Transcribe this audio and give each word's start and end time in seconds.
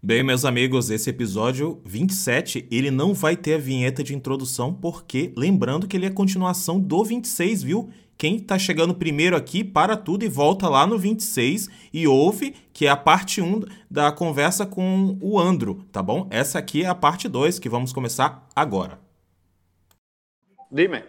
Bem, 0.00 0.22
meus 0.22 0.44
amigos, 0.44 0.90
esse 0.90 1.10
episódio 1.10 1.82
27, 1.84 2.68
ele 2.70 2.88
não 2.88 3.12
vai 3.12 3.36
ter 3.36 3.54
a 3.54 3.58
vinheta 3.58 4.04
de 4.04 4.14
introdução, 4.14 4.72
porque, 4.72 5.32
lembrando 5.36 5.88
que 5.88 5.96
ele 5.96 6.06
é 6.06 6.10
continuação 6.10 6.78
do 6.78 7.02
26, 7.02 7.64
viu? 7.64 7.90
Quem 8.16 8.38
tá 8.38 8.56
chegando 8.56 8.94
primeiro 8.94 9.34
aqui, 9.34 9.64
para 9.64 9.96
tudo 9.96 10.24
e 10.24 10.28
volta 10.28 10.68
lá 10.68 10.86
no 10.86 10.96
26 10.96 11.68
e 11.92 12.06
ouve, 12.06 12.54
que 12.72 12.86
é 12.86 12.90
a 12.90 12.96
parte 12.96 13.40
1 13.40 13.62
da 13.90 14.12
conversa 14.12 14.64
com 14.64 15.18
o 15.20 15.36
Andro, 15.36 15.84
tá 15.90 16.00
bom? 16.00 16.28
Essa 16.30 16.60
aqui 16.60 16.84
é 16.84 16.86
a 16.86 16.94
parte 16.94 17.28
2, 17.28 17.58
que 17.58 17.68
vamos 17.68 17.92
começar 17.92 18.48
agora. 18.54 19.00
Dime. 20.70 21.02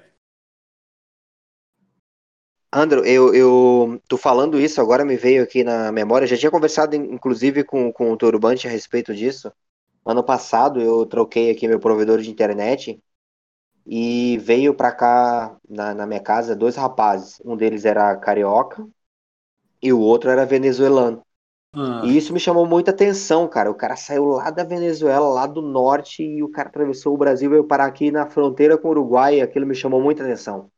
Andro, 2.71 3.03
eu, 3.03 3.33
eu 3.33 4.01
tô 4.07 4.15
falando 4.15 4.59
isso 4.59 4.79
agora, 4.79 5.03
me 5.03 5.15
veio 5.17 5.43
aqui 5.43 5.63
na 5.63 5.91
memória. 5.91 6.27
Já 6.27 6.37
tinha 6.37 6.51
conversado, 6.51 6.95
inclusive, 6.95 7.63
com, 7.63 7.91
com 7.91 8.11
o 8.11 8.17
Turbante 8.17 8.67
a 8.67 8.71
respeito 8.71 9.13
disso. 9.15 9.51
Ano 10.05 10.23
passado 10.23 10.79
eu 10.79 11.05
troquei 11.05 11.49
aqui 11.51 11.67
meu 11.67 11.79
provedor 11.79 12.19
de 12.21 12.29
internet 12.29 13.01
e 13.85 14.37
veio 14.39 14.73
pra 14.75 14.91
cá, 14.91 15.57
na, 15.69 15.93
na 15.95 16.07
minha 16.07 16.21
casa, 16.21 16.55
dois 16.55 16.75
rapazes. 16.75 17.41
Um 17.45 17.57
deles 17.57 17.85
era 17.85 18.15
carioca 18.17 18.87
e 19.81 19.93
o 19.93 19.99
outro 19.99 20.29
era 20.29 20.45
venezuelano. 20.45 21.23
Ah. 21.73 22.01
E 22.05 22.17
isso 22.17 22.33
me 22.33 22.39
chamou 22.39 22.65
muita 22.67 22.91
atenção, 22.91 23.47
cara. 23.47 23.71
O 23.71 23.75
cara 23.75 23.95
saiu 23.95 24.25
lá 24.27 24.51
da 24.51 24.63
Venezuela, 24.63 25.27
lá 25.29 25.47
do 25.47 25.61
norte, 25.61 26.23
e 26.23 26.43
o 26.43 26.49
cara 26.49 26.69
atravessou 26.69 27.13
o 27.15 27.17
Brasil 27.17 27.49
e 27.49 27.53
veio 27.53 27.67
parar 27.67 27.85
aqui 27.85 28.11
na 28.11 28.27
fronteira 28.27 28.77
com 28.77 28.87
o 28.89 28.91
Uruguai. 28.91 29.37
E 29.37 29.41
aquilo 29.41 29.67
me 29.67 29.75
chamou 29.75 30.01
muita 30.01 30.23
atenção. 30.23 30.71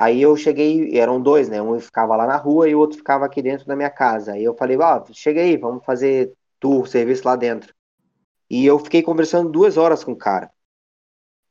Aí 0.00 0.22
eu 0.22 0.36
cheguei, 0.36 0.96
eram 0.96 1.20
dois, 1.20 1.48
né? 1.48 1.60
Um 1.60 1.80
ficava 1.80 2.14
lá 2.14 2.24
na 2.24 2.36
rua 2.36 2.68
e 2.68 2.74
o 2.74 2.78
outro 2.78 2.98
ficava 2.98 3.26
aqui 3.26 3.42
dentro 3.42 3.66
da 3.66 3.74
minha 3.74 3.90
casa. 3.90 4.34
Aí 4.34 4.44
eu 4.44 4.54
falei, 4.54 4.78
ó, 4.78 5.02
oh, 5.02 5.12
chega 5.12 5.40
aí, 5.40 5.56
vamos 5.56 5.84
fazer 5.84 6.32
tour, 6.60 6.86
serviço 6.86 7.26
lá 7.26 7.34
dentro. 7.34 7.74
E 8.48 8.64
eu 8.64 8.78
fiquei 8.78 9.02
conversando 9.02 9.50
duas 9.50 9.76
horas 9.76 10.04
com 10.04 10.12
o 10.12 10.16
cara. 10.16 10.52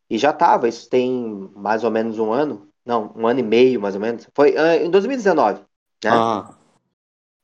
E 0.09 0.17
já 0.17 0.31
tava, 0.31 0.69
isso 0.69 0.89
tem 0.89 1.51
mais 1.57 1.83
ou 1.83 1.91
menos 1.91 2.19
um 2.19 2.31
ano. 2.31 2.69
Não, 2.85 3.11
um 3.17 3.27
ano 3.27 3.41
e 3.41 3.43
meio, 3.43 3.81
mais 3.81 3.95
ou 3.95 4.01
menos. 4.01 4.29
Foi 4.33 4.53
uh, 4.53 4.81
em 4.81 4.89
2019, 4.89 5.59
né? 6.05 6.09
Ah. 6.09 6.55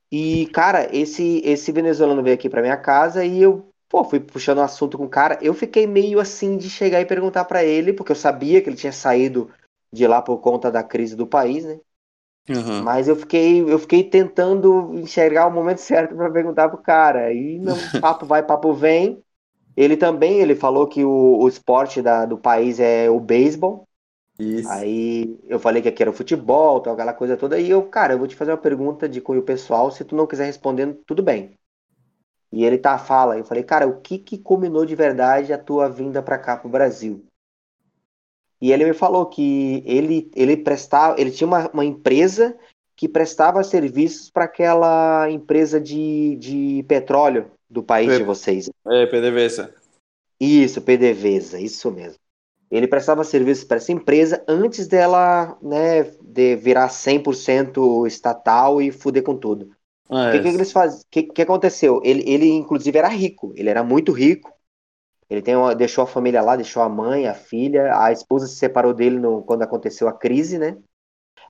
E, 0.10 0.46
cara, 0.54 0.88
esse, 0.96 1.42
esse 1.44 1.70
venezuelano 1.74 2.24
veio 2.24 2.36
aqui 2.36 2.48
pra 2.48 2.62
minha 2.62 2.78
casa 2.78 3.26
e 3.26 3.42
eu, 3.42 3.68
pô, 3.90 4.06
fui 4.06 4.22
puxando 4.22 4.60
o 4.60 4.62
assunto 4.62 4.98
com 4.98 5.04
o 5.04 5.10
cara. 5.10 5.38
Eu 5.42 5.54
fiquei 5.54 5.86
meio 5.86 6.22
assim 6.22 6.56
de 6.56 6.70
chegar 6.70 7.02
e 7.02 7.06
perguntar 7.06 7.44
para 7.44 7.62
ele, 7.62 7.92
porque 7.92 8.14
eu 8.14 8.16
sabia 8.16 8.62
que 8.62 8.70
ele 8.70 8.78
tinha 8.78 8.94
saído 8.94 9.52
de 9.94 10.08
lá 10.08 10.22
por 10.24 10.40
conta 10.40 10.72
da 10.72 10.84
crise 10.84 11.16
do 11.16 11.28
país, 11.28 11.64
né? 11.64 11.80
Uhum. 12.50 12.84
Mas 12.84 13.08
eu 13.08 13.16
fiquei, 13.16 13.62
eu 13.62 13.78
fiquei 13.78 14.04
tentando 14.04 14.92
enxergar 14.96 15.48
o 15.48 15.52
momento 15.52 15.78
certo 15.80 16.16
para 16.16 16.32
perguntar 16.32 16.68
pro 16.68 16.80
cara. 16.80 17.32
E 17.32 17.60
não, 17.60 17.76
papo 18.02 18.26
vai, 18.26 18.42
papo 18.44 18.74
vem. 18.74 19.24
Ele 19.78 19.96
também, 19.96 20.40
ele 20.40 20.56
falou 20.56 20.88
que 20.88 21.04
o, 21.04 21.40
o 21.40 21.48
esporte 21.48 22.02
da, 22.02 22.26
do 22.26 22.38
país 22.38 22.80
é 22.80 23.10
o 23.10 23.20
beisebol. 23.20 23.88
Isso. 24.38 24.70
Aí 24.70 25.40
eu 25.48 25.60
falei 25.60 25.82
que 25.82 25.88
aqui 25.88 26.02
era 26.02 26.10
o 26.10 26.14
futebol, 26.14 26.80
tal, 26.82 26.94
aquela 26.94 27.14
coisa 27.14 27.38
toda. 27.38 27.60
E 27.60 27.70
eu, 27.70 27.84
cara, 27.84 28.14
eu 28.14 28.18
vou 28.18 28.28
te 28.28 28.36
fazer 28.36 28.52
uma 28.52 28.58
pergunta 28.58 29.08
de 29.08 29.22
cunho 29.22 29.44
pessoal. 29.44 29.92
Se 29.92 30.04
tu 30.04 30.16
não 30.16 30.28
quiser 30.28 30.46
respondendo, 30.46 30.96
tudo 31.06 31.22
bem. 31.22 31.58
E 32.52 32.66
ele 32.66 32.78
tá 32.78 32.98
fala. 32.98 33.38
Eu 33.38 33.46
falei, 33.46 33.64
cara, 33.64 33.88
o 33.88 34.02
que 34.02 34.18
que 34.18 34.38
combinou 34.38 34.86
de 34.86 34.96
verdade 34.96 35.54
a 35.54 35.58
tua 35.58 35.88
vinda 35.88 36.22
para 36.22 36.38
cá 36.38 36.58
pro 36.58 36.70
Brasil? 36.70 37.26
E 38.64 38.72
ele 38.72 38.86
me 38.86 38.94
falou 38.94 39.26
que 39.26 39.84
ele, 39.86 40.32
ele 40.34 40.56
prestava, 40.56 41.20
ele 41.20 41.32
tinha 41.32 41.46
uma, 41.46 41.70
uma 41.74 41.84
empresa 41.84 42.58
que 42.96 43.10
prestava 43.10 43.62
serviços 43.62 44.30
para 44.30 44.46
aquela 44.46 45.30
empresa 45.30 45.82
de, 45.82 46.38
de 46.38 46.86
petróleo 46.88 47.52
do 47.70 47.84
país 47.84 48.08
P 48.08 48.20
de 48.20 48.24
vocês. 48.24 48.70
É, 48.88 49.06
PDVSA. 49.06 49.76
Isso, 50.40 50.82
PDVSA, 50.82 51.60
isso 51.60 51.92
mesmo. 51.92 52.18
Ele 52.72 52.88
prestava 52.88 53.26
serviços 53.26 53.66
para 53.66 53.76
essa 53.76 53.92
empresa 53.92 54.42
antes 54.48 54.88
dela 54.88 55.58
né, 55.62 56.04
de 56.22 56.56
virar 56.56 56.88
100% 56.88 58.08
estatal 58.08 58.82
e 58.82 58.94
fuder 58.94 59.24
com 59.24 59.36
tudo. 59.36 59.72
Ah, 60.10 60.30
o 60.30 60.32
que, 60.32 60.38
é. 60.38 60.42
que, 60.42 60.48
eles 60.48 60.72
faz... 60.72 61.04
que, 61.12 61.24
que 61.24 61.42
aconteceu? 61.42 62.00
Ele, 62.02 62.24
ele, 62.26 62.48
inclusive, 62.48 62.98
era 62.98 63.10
rico. 63.10 63.52
Ele 63.58 63.70
era 63.70 63.84
muito 63.84 64.14
rico. 64.14 64.54
Ele 65.30 65.42
tem 65.42 65.56
uma, 65.56 65.74
deixou 65.74 66.04
a 66.04 66.08
família 66.08 66.42
lá, 66.42 66.56
deixou 66.56 66.84
a 66.84 66.90
mãe, 66.90 67.28
a 67.28 67.34
filha, 67.34 67.98
a 67.98 68.12
esposa 68.12 68.48
se 68.48 68.56
separou 68.56 68.94
dele 68.94 69.20
no, 69.20 69.42
quando 69.44 69.64
aconteceu 69.64 70.08
a 70.08 70.14
crise, 70.14 70.58
né? 70.58 70.78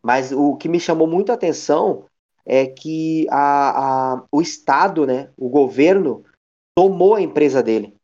Mas 0.02 0.32
o 0.32 0.56
que 0.56 0.68
me 0.68 0.80
chamou 0.80 1.08
muito 1.08 1.32
a 1.32 1.36
atenção 1.36 2.06
é 2.46 2.66
que 2.66 3.26
a, 3.30 4.14
a, 4.14 4.24
o 4.32 4.42
Estado, 4.42 5.06
né, 5.06 5.30
o 5.38 5.50
governo, 5.50 6.24
tomou 6.76 7.16
a 7.16 7.22
empresa 7.22 7.64
dele. 7.64 7.96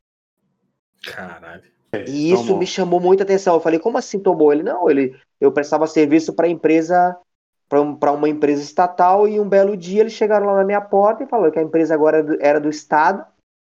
Caralho. 1.04 1.64
E 2.08 2.32
isso 2.32 2.44
tomou. 2.44 2.60
me 2.60 2.68
chamou 2.68 3.00
muita 3.00 3.24
atenção. 3.24 3.56
Eu 3.56 3.60
falei, 3.60 3.80
como 3.80 3.98
assim 3.98 4.20
tomou? 4.20 4.54
Ele, 4.54 4.64
não, 4.64 4.90
ele, 4.90 5.20
eu 5.42 5.52
prestava 5.52 5.88
serviço 5.88 6.34
para 6.34 6.48
empresa, 6.48 7.18
para 7.68 8.12
uma 8.12 8.30
empresa 8.30 8.62
estatal, 8.62 9.28
e 9.28 9.40
um 9.40 9.50
belo 9.50 9.76
dia 9.76 10.02
eles 10.02 10.14
chegaram 10.14 10.46
lá 10.46 10.56
na 10.56 10.64
minha 10.64 10.82
porta 10.82 11.24
e 11.24 11.28
falaram 11.28 11.52
que 11.52 11.60
a 11.60 11.64
empresa 11.64 11.94
agora 11.94 12.18
era 12.18 12.24
do, 12.26 12.38
era 12.42 12.60
do 12.60 12.70
Estado 12.70 13.26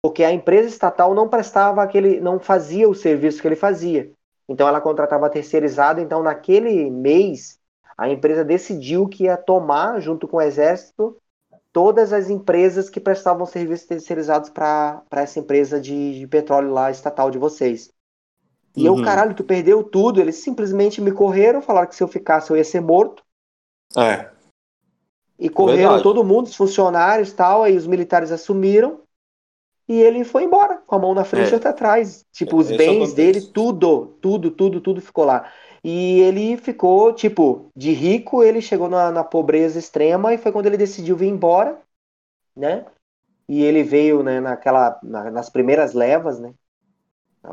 porque 0.02 0.24
a 0.24 0.32
empresa 0.32 0.68
estatal 0.68 1.14
não 1.14 1.28
prestava 1.28 1.80
aquele, 1.80 2.20
não 2.20 2.40
fazia 2.40 2.88
o 2.88 2.94
serviço 2.94 3.40
que 3.40 3.46
ele 3.46 3.54
fazia. 3.54 4.10
Então 4.48 4.66
ela 4.66 4.80
contratava 4.80 5.30
terceirizado, 5.30 6.00
então 6.00 6.22
naquele 6.22 6.90
mês 6.90 7.60
a 7.96 8.08
empresa 8.08 8.44
decidiu 8.44 9.08
que 9.08 9.24
ia 9.24 9.36
tomar, 9.36 10.00
junto 10.00 10.26
com 10.26 10.38
o 10.38 10.42
exército, 10.42 11.16
todas 11.72 12.12
as 12.12 12.28
empresas 12.28 12.91
que 12.91 12.98
prestavam 12.98 13.46
serviços 13.46 13.86
terceirizados 13.86 14.50
para 14.50 15.04
essa 15.12 15.38
empresa 15.38 15.80
de, 15.80 16.18
de, 16.18 16.26
petróleo 16.26 16.72
lá 16.72 16.91
estatal 16.91 17.30
de 17.30 17.38
vocês. 17.38 17.92
E 18.76 18.88
uhum. 18.88 18.98
eu, 18.98 19.04
caralho, 19.04 19.34
tu 19.34 19.44
perdeu 19.44 19.84
tudo. 19.84 20.20
Eles 20.20 20.36
simplesmente 20.36 21.00
me 21.00 21.12
correram, 21.12 21.62
falaram 21.62 21.86
que 21.86 21.94
se 21.94 22.02
eu 22.02 22.08
ficasse 22.08 22.50
eu 22.50 22.56
ia 22.56 22.64
ser 22.64 22.80
morto. 22.80 23.22
É. 23.96 24.30
E 25.38 25.48
correram 25.48 25.82
Verdade. 25.82 26.02
todo 26.02 26.24
mundo, 26.24 26.46
os 26.46 26.56
funcionários 26.56 27.30
e 27.30 27.34
tal, 27.34 27.62
aí 27.62 27.76
os 27.76 27.86
militares 27.86 28.32
assumiram 28.32 29.00
e 29.92 30.00
ele 30.00 30.25
foi 30.25 30.44
embora, 30.44 30.78
com 30.86 30.94
a 30.94 30.98
mão 30.98 31.12
na 31.12 31.22
frente 31.22 31.48
é. 31.48 31.50
e 31.50 31.54
outra 31.54 31.69
atrás. 31.69 32.25
Tipo, 32.32 32.56
os 32.56 32.70
bens 32.70 33.12
dele, 33.12 33.42
tudo, 33.42 34.16
tudo, 34.22 34.50
tudo, 34.50 34.80
tudo 34.80 35.03
ficou 35.03 35.26
lá. 35.26 35.53
E 35.84 36.19
ele 36.20 36.56
ficou, 36.56 37.12
tipo, 37.12 37.70
de 37.76 37.92
rico, 37.92 38.42
ele 38.42 38.62
chegou 38.62 38.88
na, 38.88 39.10
na 39.10 39.22
pobreza 39.22 39.78
extrema 39.78 40.32
e 40.32 40.38
foi 40.38 40.50
quando 40.50 40.64
ele 40.64 40.78
decidiu 40.78 41.14
vir 41.14 41.26
embora, 41.26 41.78
né? 42.56 42.86
E 43.47 43.62
ele 43.62 43.82
veio, 43.82 44.22
né, 44.22 44.41
naquela, 44.41 44.98
na, 45.03 45.30
nas 45.30 45.50
primeiras 45.50 45.92
levas, 45.92 46.41
né? 46.41 46.54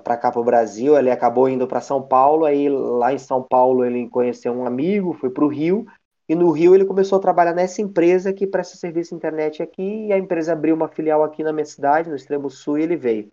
Para 0.01 0.15
cá 0.15 0.31
para 0.31 0.39
o 0.39 0.45
Brasil, 0.45 0.97
ele 0.97 1.11
acabou 1.11 1.49
indo 1.49 1.67
para 1.67 1.81
São 1.81 2.01
Paulo, 2.01 2.45
aí 2.45 2.69
lá 2.69 3.11
em 3.11 3.17
São 3.17 3.43
Paulo 3.43 3.83
ele 3.83 4.07
conheceu 4.07 4.53
um 4.53 4.65
amigo, 4.65 5.13
foi 5.13 5.29
para 5.29 5.43
o 5.43 5.49
Rio, 5.49 5.85
e 6.29 6.35
no 6.35 6.51
Rio 6.51 6.75
ele 6.75 6.85
começou 6.85 7.17
a 7.17 7.21
trabalhar 7.21 7.55
nessa 7.55 7.81
empresa 7.81 8.31
que 8.31 8.45
presta 8.45 8.77
serviço 8.77 9.15
internet 9.15 9.63
aqui, 9.63 10.05
e 10.07 10.13
a 10.13 10.17
empresa 10.17 10.53
abriu 10.53 10.75
uma 10.75 10.87
filial 10.87 11.23
aqui 11.23 11.43
na 11.43 11.51
minha 11.51 11.65
cidade, 11.65 12.07
no 12.07 12.15
extremo 12.15 12.51
sul, 12.51 12.77
e 12.77 12.83
ele 12.83 12.95
veio. 12.95 13.31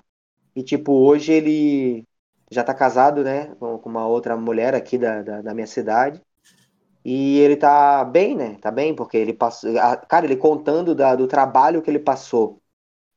E 0.54 0.62
tipo, 0.62 0.92
hoje 0.92 1.30
ele 1.32 2.04
já 2.50 2.64
tá 2.64 2.72
casado, 2.72 3.22
né, 3.22 3.54
com 3.58 3.80
uma 3.84 4.06
outra 4.06 4.34
mulher 4.34 4.74
aqui 4.74 4.96
da, 4.96 5.20
da, 5.20 5.42
da 5.42 5.54
minha 5.54 5.66
cidade. 5.66 6.22
E 7.04 7.38
ele 7.38 7.56
tá 7.56 8.04
bem, 8.04 8.34
né? 8.34 8.56
Tá 8.60 8.70
bem, 8.70 8.94
porque 8.94 9.16
ele 9.16 9.32
passou. 9.32 9.70
Cara, 10.08 10.24
ele 10.26 10.36
contando 10.36 10.94
da, 10.94 11.14
do 11.14 11.28
trabalho 11.28 11.82
que 11.82 11.90
ele 11.90 12.00
passou 12.00 12.60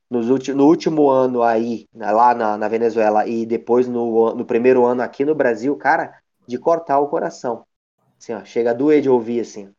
nos 0.10 0.28
no 0.50 0.66
último 0.66 1.10
ano 1.10 1.42
aí, 1.42 1.88
lá 1.96 2.36
na, 2.36 2.58
na 2.58 2.68
Venezuela, 2.68 3.28
e 3.28 3.46
depois 3.46 3.88
no, 3.88 4.36
no 4.36 4.46
primeiro 4.46 4.86
ano 4.86 5.02
aqui 5.02 5.24
no 5.26 5.36
Brasil, 5.36 5.76
cara, 5.78 6.20
de 6.48 6.58
cortar 6.60 7.00
o 7.00 7.08
coração. 7.08 7.66
Assim, 8.20 8.34
ó, 8.34 8.44
chega 8.44 8.72
a 8.72 8.74
doer 8.74 9.02
de 9.02 9.10
ouvir, 9.10 9.40
assim. 9.40 9.74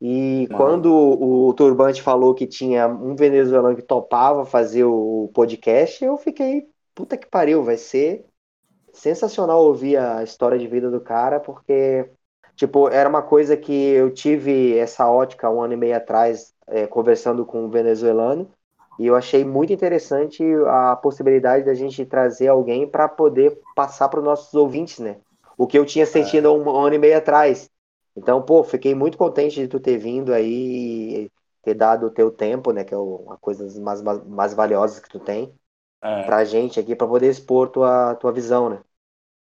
E 0.00 0.46
quando 0.54 0.94
o, 0.94 1.52
Turbante 1.54 2.02
falou 2.02 2.34
que 2.34 2.46
tinha 2.46 2.86
um 2.86 3.16
venezuelano 3.16 3.74
que 3.74 3.82
topava 3.82 4.44
fazer 4.44 4.84
o 4.84 5.30
podcast, 5.34 6.04
eu 6.04 6.16
fiquei, 6.16 6.68
puta 6.94 7.16
que 7.16 7.26
pariu, 7.26 7.64
vai 7.64 7.76
ser 7.76 8.24
sensacional 8.92 9.64
ouvir 9.64 9.96
a 9.96 10.22
história 10.22 10.58
de 10.58 10.68
vida 10.68 10.90
do 10.90 11.00
cara, 11.00 11.40
porque, 11.40 12.08
tipo, 12.54 12.88
era 12.88 13.08
uma 13.08 13.22
coisa 13.22 13.56
que 13.56 13.72
eu 13.72 14.12
tive 14.12 14.76
essa 14.78 15.10
ótica 15.10 15.50
um 15.50 15.60
ano 15.60 15.72
e 15.72 15.76
meio 15.76 15.96
atrás, 15.96 16.52
é, 16.68 16.86
conversando 16.86 17.44
com 17.44 17.64
um 17.64 17.70
venezuelano, 17.70 18.48
e 18.98 19.06
eu 19.06 19.16
achei 19.16 19.44
muito 19.44 19.72
interessante 19.72 20.44
a 20.66 20.94
possibilidade 20.94 21.64
da 21.64 21.74
gente 21.74 22.04
trazer 22.04 22.48
alguém 22.48 22.86
para 22.86 23.08
poder 23.08 23.58
passar 23.74 24.08
para 24.08 24.20
os 24.20 24.24
nossos 24.24 24.54
ouvintes, 24.54 24.98
né? 24.98 25.16
O 25.56 25.66
que 25.66 25.78
eu 25.78 25.84
tinha 25.84 26.06
sentido 26.06 26.48
é. 26.48 26.50
um, 26.50 26.68
um 26.68 26.76
ano 26.76 26.94
e 26.94 26.98
meio 26.98 27.16
atrás 27.16 27.70
então, 28.18 28.42
pô, 28.42 28.64
fiquei 28.64 28.94
muito 28.94 29.16
contente 29.16 29.60
de 29.60 29.68
tu 29.68 29.78
ter 29.78 29.96
vindo 29.96 30.32
aí 30.32 31.30
ter 31.62 31.74
dado 31.74 32.06
o 32.06 32.10
teu 32.10 32.30
tempo, 32.30 32.72
né? 32.72 32.84
Que 32.84 32.94
é 32.94 32.98
uma 32.98 33.36
coisa 33.36 33.64
mais, 33.80 34.02
mais 34.02 34.54
valiosas 34.54 34.98
que 35.00 35.08
tu 35.08 35.20
tem 35.20 35.54
é. 36.02 36.24
pra 36.24 36.44
gente 36.44 36.80
aqui, 36.80 36.96
pra 36.96 37.06
poder 37.06 37.30
expor 37.30 37.68
tua, 37.68 38.14
tua 38.16 38.32
visão, 38.32 38.68
né? 38.68 38.80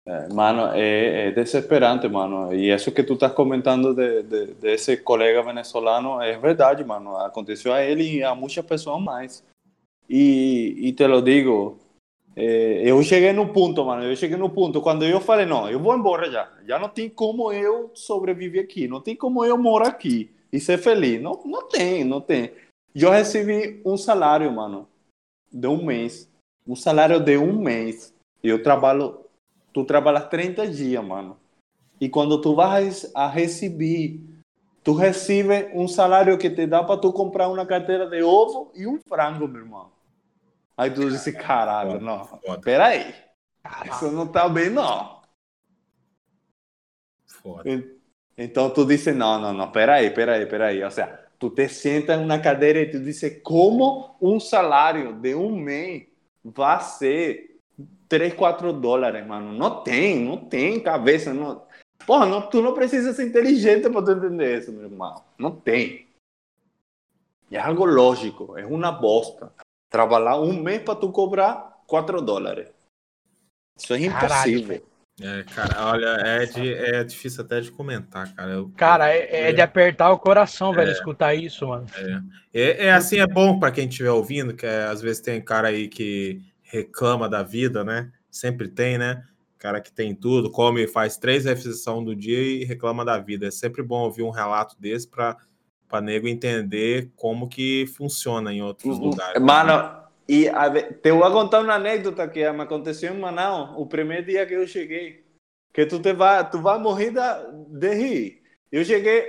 É, 0.07 0.29
mano, 0.33 0.73
é, 0.75 1.29
é, 1.29 1.31
desesperante, 1.31 2.09
mano. 2.09 2.53
E 2.53 2.71
isso 2.73 2.93
que 2.93 3.03
tu 3.03 3.15
estás 3.15 3.33
comentando 3.33 3.95
de, 3.95 4.23
de, 4.23 4.55
de, 4.55 4.69
esse 4.69 4.97
colega 4.97 5.43
venezolano 5.43 6.21
é 6.21 6.37
verdade, 6.39 6.85
mano. 6.85 7.17
Aconteceu 7.17 7.73
a 7.73 7.83
ele 7.83 8.17
e 8.17 8.23
a 8.23 8.35
muitas 8.35 8.65
pessoas 8.65 9.03
mais. 9.03 9.45
E, 10.09 10.75
e 10.79 10.93
te 10.93 11.07
lo 11.07 11.23
digo, 11.23 11.79
é, 12.37 12.89
eu 12.89 13.03
cheguei 13.03 13.33
no 13.33 13.53
ponto, 13.53 13.85
mano. 13.85 14.05
Eu 14.05 14.17
cheguei 14.17 14.37
no 14.37 14.51
ponto 14.51 14.81
quando 14.81 15.05
eu 15.05 15.21
falei: 15.21 15.47
não, 15.47 15.69
eu 15.69 15.81
vou 15.81 15.97
embora 15.97 16.31
já. 16.31 16.51
Já 16.67 16.79
não 16.79 16.89
tem 16.89 17.09
como 17.09 17.53
eu 17.53 17.91
sobreviver 17.95 18.65
aqui. 18.65 18.87
Não 18.87 19.01
tem 19.01 19.17
como 19.17 19.45
eu 19.45 19.59
morar 19.59 19.89
aqui 19.89 20.31
e 20.53 20.61
ser 20.61 20.79
feliz. 20.79 21.21
Não, 21.21 21.41
não 21.45 21.69
tem, 21.69 22.05
não 22.05 22.21
tem. 22.21 22.53
Eu 22.95 23.11
recebi 23.11 23.81
um 23.85 23.97
salário, 23.97 24.51
mano, 24.53 24.89
de 25.53 25.67
um 25.67 25.85
mês. 25.85 26.29
Um 26.67 26.77
salário 26.77 27.21
de 27.21 27.37
um 27.37 27.59
mês. 27.59 28.15
Eu 28.43 28.63
trabalho. 28.63 29.25
Tu 29.73 29.85
trabalhas 29.85 30.29
30 30.29 30.67
dias, 30.67 31.05
mano. 31.05 31.37
E 32.01 32.09
quando 32.09 32.41
tu 32.41 32.55
vas 32.55 33.11
a 33.15 33.29
receber, 33.29 34.19
tu 34.83 34.95
recebe 34.95 35.71
um 35.75 35.87
salário 35.87 36.39
que 36.39 36.51
te 36.51 36.67
dá 36.67 36.83
para 36.83 37.01
tu 37.01 37.13
comprar 37.13 37.49
uma 37.49 37.67
carteira 37.67 38.09
de 38.09 38.23
ovo 38.23 38.73
e 38.75 38.87
um 38.87 38.99
frango, 39.07 39.47
meu 39.47 39.63
irmão. 39.63 40.00
Aí 40.81 40.91
tu 40.91 41.11
disse, 41.11 41.31
caralho, 41.35 42.01
não, 42.01 42.27
peraí. 42.63 43.15
Isso 43.85 44.11
não 44.11 44.27
tá 44.27 44.49
bem, 44.49 44.71
não. 44.71 45.21
Foda. 47.27 47.85
Então 48.35 48.71
tu 48.71 48.87
disse, 48.87 49.13
não, 49.13 49.39
não, 49.39 49.53
não, 49.53 49.71
peraí, 49.71 50.09
peraí, 50.09 50.47
peraí. 50.47 50.83
Ou 50.83 50.91
seja, 50.91 51.21
tu 51.39 51.51
te 51.51 51.69
sentas 51.69 52.19
na 52.27 52.39
cadeira 52.39 52.81
e 52.81 52.91
tu 52.91 52.99
disse, 52.99 53.43
como 53.43 54.17
um 54.23 54.41
salário 54.41 55.13
de 55.13 55.35
um 55.35 55.55
mês 55.55 56.07
vai 56.43 56.81
ser 56.81 57.61
3, 58.09 58.33
4 58.33 58.73
dólares, 58.73 59.27
mano? 59.27 59.53
Não 59.53 59.83
tem, 59.83 60.25
não 60.25 60.39
tem 60.39 60.81
cabeça. 60.81 61.35
Não... 61.35 61.63
Porra, 62.07 62.25
não, 62.25 62.49
tu 62.49 62.63
não 62.63 62.73
precisa 62.73 63.13
ser 63.13 63.27
inteligente 63.27 63.91
para 63.91 64.03
tu 64.03 64.13
entender 64.13 64.61
isso, 64.61 64.73
meu 64.73 64.85
irmão. 64.85 65.23
Não 65.37 65.55
tem. 65.55 66.09
É 67.51 67.59
algo 67.59 67.85
lógico, 67.85 68.57
é 68.57 68.65
uma 68.65 68.91
bosta. 68.91 69.53
Trabalhar 69.91 70.41
um 70.41 70.55
mês 70.63 70.83
para 70.83 70.95
tu 70.95 71.11
cobrar 71.11 71.83
4 71.87 72.23
dólares. 72.23 72.69
Isso 73.77 73.93
é 73.93 73.99
impossível. 74.01 74.83
É, 75.23 75.43
cara, 75.55 75.91
olha, 75.91 76.07
é, 76.25 76.47
de, 76.47 76.73
é 76.73 77.05
difícil 77.05 77.45
até 77.45 77.61
de 77.61 77.71
comentar, 77.71 78.35
cara. 78.35 78.53
Eu, 78.53 78.71
cara, 78.75 79.11
é, 79.11 79.49
é, 79.49 79.53
de 79.53 79.61
apertar 79.61 80.11
o 80.13 80.19
coração, 80.19 80.73
velho, 80.73 80.89
é, 80.89 80.93
escutar 80.93 81.35
isso, 81.35 81.69
mano. 81.69 81.87
É, 82.55 82.61
é, 82.63 82.87
é 82.87 82.93
assim, 82.93 83.19
é 83.19 83.27
bom 83.27 83.59
para 83.59 83.71
quem 83.71 83.87
estiver 83.87 84.11
ouvindo, 84.11 84.55
que 84.55 84.65
é, 84.65 84.85
às 84.85 85.03
vezes 85.03 85.21
tem 85.21 85.43
cara 85.43 85.69
aí 85.69 85.89
que 85.89 86.41
reclama 86.63 87.29
da 87.29 87.43
vida, 87.43 87.85
né? 87.85 88.11
Sempre 88.31 88.67
tem, 88.69 88.97
né? 88.97 89.23
Cara 89.59 89.79
que 89.79 89.93
tem 89.93 90.15
tudo, 90.15 90.51
come, 90.51 90.87
faz 90.87 91.19
três 91.19 91.45
refeições 91.45 92.03
do 92.03 92.17
dia 92.17 92.41
e 92.41 92.65
reclama 92.65 93.05
da 93.05 93.19
vida. 93.19 93.47
É 93.47 93.51
sempre 93.51 93.83
bom 93.83 94.05
ouvir 94.05 94.23
um 94.23 94.31
relato 94.31 94.75
desse 94.81 95.07
para 95.07 95.37
para 95.91 96.01
nego 96.01 96.29
entender 96.29 97.11
como 97.17 97.49
que 97.49 97.85
funciona 97.89 98.53
em 98.53 98.63
outros 98.63 98.97
uhum. 98.97 99.07
lugares. 99.07 99.43
Mano, 99.43 100.01
e 100.29 100.49
a, 100.49 100.71
te 100.71 101.11
vou 101.11 101.31
contar 101.33 101.61
uma 101.61 101.75
anécdota 101.75 102.29
que 102.29 102.49
me 102.53 102.63
aconteceu 102.63 103.13
em 103.13 103.19
Manaus, 103.19 103.71
o 103.77 103.85
primeiro 103.85 104.25
dia 104.25 104.47
que 104.47 104.55
eu 104.55 104.67
cheguei, 104.69 105.27
que 105.75 105.85
tu 105.87 106.01
te 106.01 106.13
vai, 106.13 106.49
tu 106.49 106.61
vai 106.61 106.79
morrer 106.79 107.13
de 107.69 107.95
rir. 107.95 108.43
Eu 108.71 108.85
cheguei 108.85 109.27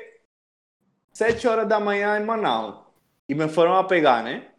sete 1.12 1.48
horas 1.48 1.68
da 1.68 1.80
manhã 1.80 2.20
em 2.20 2.24
Manaus 2.24 2.86
e 3.28 3.34
me 3.34 3.50
foram 3.50 3.76
a 3.76 3.84
pegar, 3.84 4.24
né? 4.24 4.50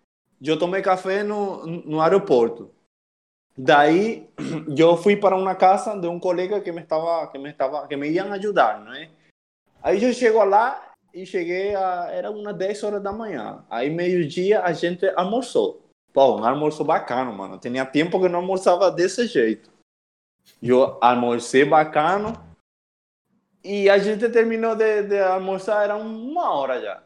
Eu 0.44 0.58
tomei 0.58 0.82
café 0.82 1.22
no, 1.22 1.64
no 1.64 2.00
aeroporto. 2.00 2.74
Daí 3.56 4.28
eu 4.76 4.96
fui 4.96 5.16
para 5.16 5.36
uma 5.36 5.54
casa 5.54 5.96
de 5.96 6.08
um 6.08 6.18
colega 6.18 6.60
que 6.60 6.72
me 6.72 6.82
estava 6.82 7.30
que 7.30 7.38
me 7.38 7.50
estava 7.50 7.86
que 7.86 7.96
me 7.96 8.10
iam 8.10 8.32
ajudar, 8.32 8.80
não 8.84 8.92
é? 8.92 9.08
Aí 9.80 10.02
eu 10.02 10.12
chego 10.12 10.42
lá 10.44 10.91
e 11.12 11.26
cheguei 11.26 11.74
a. 11.74 12.08
Era 12.10 12.30
umas 12.30 12.56
10 12.56 12.82
horas 12.84 13.02
da 13.02 13.12
manhã. 13.12 13.64
Aí, 13.68 13.90
meio-dia, 13.90 14.62
a 14.62 14.72
gente 14.72 15.06
almoçou. 15.16 15.82
Pô, 16.12 16.36
um 16.36 16.44
almoço 16.44 16.84
bacana, 16.84 17.30
mano. 17.32 17.58
Tinha 17.58 17.86
tempo 17.86 18.20
que 18.20 18.28
não 18.28 18.40
almoçava 18.40 18.90
desse 18.90 19.26
jeito. 19.26 19.70
Eu 20.62 20.98
almocei 21.00 21.64
bacana. 21.64 22.32
E 23.64 23.88
a 23.88 23.98
gente 23.98 24.28
terminou 24.28 24.74
de, 24.74 25.02
de 25.04 25.20
almoçar, 25.20 25.84
era 25.84 25.96
uma 25.96 26.52
hora 26.52 26.80
já. 26.80 27.02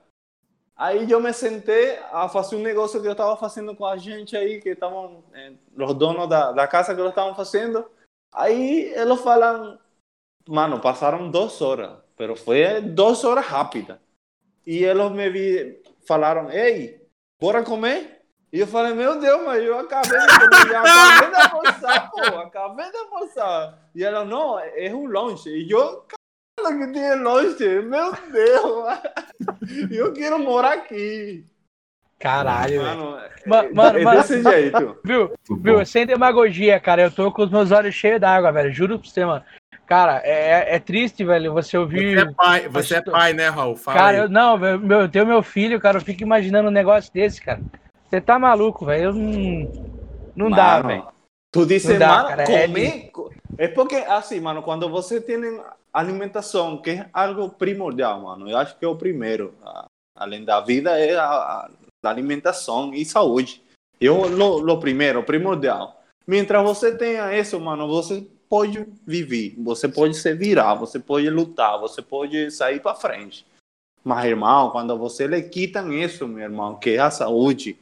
Aí 0.74 1.10
eu 1.10 1.20
me 1.20 1.32
sentei 1.32 1.98
a 2.12 2.28
fazer 2.28 2.56
um 2.56 2.62
negócio 2.62 3.00
que 3.00 3.06
eu 3.06 3.12
estava 3.12 3.36
fazendo 3.36 3.74
com 3.74 3.86
a 3.86 3.96
gente 3.96 4.36
aí, 4.36 4.60
que 4.60 4.70
estavam, 4.70 5.24
eh, 5.32 5.52
os 5.78 5.94
donos 5.94 6.28
da, 6.28 6.52
da 6.52 6.66
casa 6.66 6.94
que 6.94 7.00
eles 7.00 7.10
estavam 7.10 7.34
fazendo. 7.34 7.90
Aí 8.32 8.92
eles 8.94 9.20
falam, 9.20 9.78
mano, 10.46 10.80
passaram 10.80 11.30
duas 11.30 11.60
horas. 11.62 12.05
Pero 12.16 12.34
foi 12.34 12.80
duas 12.80 13.24
horas 13.24 13.46
rápidas. 13.46 13.98
E 14.66 14.82
eles 14.82 15.10
me 15.12 15.30
vi, 15.30 15.82
falaram, 16.06 16.50
ei, 16.50 17.00
bora 17.40 17.62
comer? 17.62 18.22
E 18.52 18.60
eu 18.60 18.66
falei, 18.66 18.94
meu 18.94 19.20
Deus, 19.20 19.44
mas 19.44 19.62
eu 19.62 19.78
acabei 19.78 20.18
de 20.18 20.26
comer, 20.26 20.76
acabei 20.76 21.30
de 21.30 21.36
almoçar, 21.36 22.10
pô, 22.10 22.20
acabei 22.38 22.90
de 22.90 22.96
almoçar. 22.96 23.78
E 23.94 24.02
ela, 24.02 24.24
não, 24.24 24.58
é 24.58 24.92
um 24.94 25.06
lanche. 25.06 25.50
E 25.50 25.70
eu, 25.70 26.04
cara, 26.58 26.78
que 26.78 26.92
tem 26.92 27.22
lanche, 27.22 27.80
meu 27.82 28.12
Deus, 28.32 28.98
eu 29.90 30.12
quero 30.12 30.38
morar 30.38 30.72
aqui. 30.72 31.44
Caralho, 32.18 32.82
mano, 32.82 33.18
é, 33.18 33.72
mano, 33.72 33.98
é 33.98 34.16
desse 34.16 34.38
mano, 34.38 34.56
jeito. 34.56 34.98
Viu, 35.04 35.32
viu, 35.60 35.84
sem 35.84 36.06
demagogia, 36.06 36.80
cara, 36.80 37.02
eu 37.02 37.10
tô 37.10 37.30
com 37.30 37.42
os 37.42 37.50
meus 37.50 37.70
olhos 37.70 37.94
cheios 37.94 38.20
d'água, 38.20 38.50
velho, 38.52 38.72
juro 38.72 38.98
pra 38.98 39.08
você, 39.08 39.24
mano. 39.24 39.44
Cara, 39.86 40.20
é, 40.24 40.74
é 40.74 40.78
triste, 40.80 41.24
velho, 41.24 41.52
você 41.52 41.78
ouvir. 41.78 42.16
Você 42.16 42.26
é 42.26 42.32
pai, 42.32 42.68
você 42.68 42.94
é 42.96 43.00
pai 43.02 43.32
né, 43.32 43.48
Raul? 43.48 43.76
Fala 43.76 43.96
cara, 43.96 44.16
eu, 44.18 44.28
não, 44.28 44.58
meu, 44.58 45.02
eu 45.02 45.08
tenho 45.08 45.24
meu 45.24 45.42
filho, 45.44 45.80
cara, 45.80 45.98
eu 45.98 46.02
fico 46.02 46.22
imaginando 46.22 46.68
um 46.68 46.72
negócio 46.72 47.12
desse, 47.12 47.40
cara. 47.40 47.60
Você 48.08 48.20
tá 48.20 48.38
maluco, 48.38 48.84
velho. 48.84 49.04
Eu 49.04 49.12
não. 49.12 49.86
Não 50.34 50.50
mano, 50.50 50.56
dá, 50.56 50.82
velho. 50.82 51.06
Tu 51.52 51.66
disse, 51.66 51.92
não 51.92 51.98
dá, 52.00 52.16
mano, 52.16 52.28
cara, 52.28 52.42
é 52.42 52.66
comer. 52.66 53.10
É... 53.58 53.64
é 53.64 53.68
porque, 53.68 53.94
assim, 53.94 54.40
mano, 54.40 54.60
quando 54.62 54.88
você 54.90 55.20
tem 55.20 55.38
alimentação, 55.92 56.78
que 56.78 56.90
é 56.90 57.06
algo 57.12 57.48
primordial, 57.50 58.20
mano, 58.20 58.50
eu 58.50 58.58
acho 58.58 58.76
que 58.76 58.84
é 58.84 58.88
o 58.88 58.96
primeiro. 58.96 59.54
Além 60.16 60.44
da 60.44 60.60
vida, 60.60 60.98
é 60.98 61.14
a, 61.14 61.24
a 61.24 61.70
alimentação 62.08 62.92
e 62.92 63.04
saúde. 63.04 63.62
Eu, 64.00 64.20
o 64.22 64.80
primeiro, 64.80 65.22
primordial. 65.22 66.02
Mientras 66.26 66.62
você 66.62 66.96
tenha 66.96 67.36
isso, 67.38 67.58
mano, 67.60 67.86
você 67.86 68.26
pode 68.48 68.86
viver, 69.06 69.54
você 69.58 69.88
pode 69.88 70.16
se 70.16 70.34
virar, 70.34 70.74
você 70.74 70.98
pode 70.98 71.28
lutar, 71.30 71.78
você 71.78 72.00
pode 72.00 72.50
sair 72.50 72.80
para 72.80 72.94
frente. 72.94 73.46
Mas, 74.04 74.24
irmão, 74.24 74.70
quando 74.70 74.96
você 74.96 75.26
lhe 75.26 75.42
quitam 75.42 75.92
isso, 75.92 76.28
meu 76.28 76.44
irmão, 76.44 76.76
que 76.76 76.90
é 76.90 76.98
a 76.98 77.10
saúde 77.10 77.76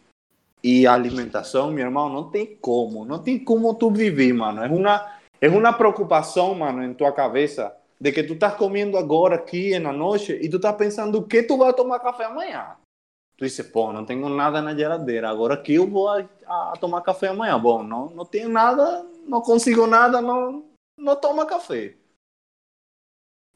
e 0.62 0.86
a 0.86 0.94
alimentação, 0.94 1.70
meu 1.70 1.84
irmão, 1.84 2.08
não 2.08 2.30
tem 2.30 2.56
como, 2.56 3.04
não 3.04 3.18
tem 3.18 3.38
como 3.38 3.74
tu 3.74 3.90
viver, 3.90 4.32
mano. 4.32 4.64
É 4.64 4.68
uma, 4.68 5.12
é 5.40 5.48
uma 5.48 5.72
preocupação, 5.72 6.54
mano, 6.54 6.82
em 6.82 6.94
tua 6.94 7.12
cabeça 7.12 7.76
de 8.00 8.10
que 8.10 8.22
tu 8.22 8.32
estás 8.32 8.54
comendo 8.54 8.96
agora 8.96 9.34
aqui 9.34 9.78
na 9.78 9.92
noite 9.92 10.32
e 10.32 10.48
tu 10.48 10.56
estás 10.56 10.74
pensando 10.76 11.18
o 11.18 11.26
que 11.26 11.42
tu 11.42 11.58
vai 11.58 11.72
tomar 11.74 12.00
café 12.00 12.24
amanhã. 12.24 12.76
Tu 13.36 13.44
disse, 13.44 13.64
pô, 13.64 13.92
não 13.92 14.04
tenho 14.04 14.28
nada 14.28 14.62
na 14.62 14.74
geladeira, 14.74 15.28
agora 15.28 15.56
que 15.56 15.74
eu 15.74 15.86
vou 15.86 16.08
a, 16.08 16.24
a 16.46 16.74
tomar 16.80 17.02
café 17.02 17.28
amanhã. 17.28 17.58
Bom, 17.58 17.82
não, 17.82 18.08
não 18.10 18.24
tenho 18.24 18.48
nada, 18.48 19.04
não 19.26 19.40
consigo 19.40 19.86
nada, 19.86 20.20
não, 20.20 20.70
não 20.96 21.16
toma 21.16 21.46
café. 21.46 21.96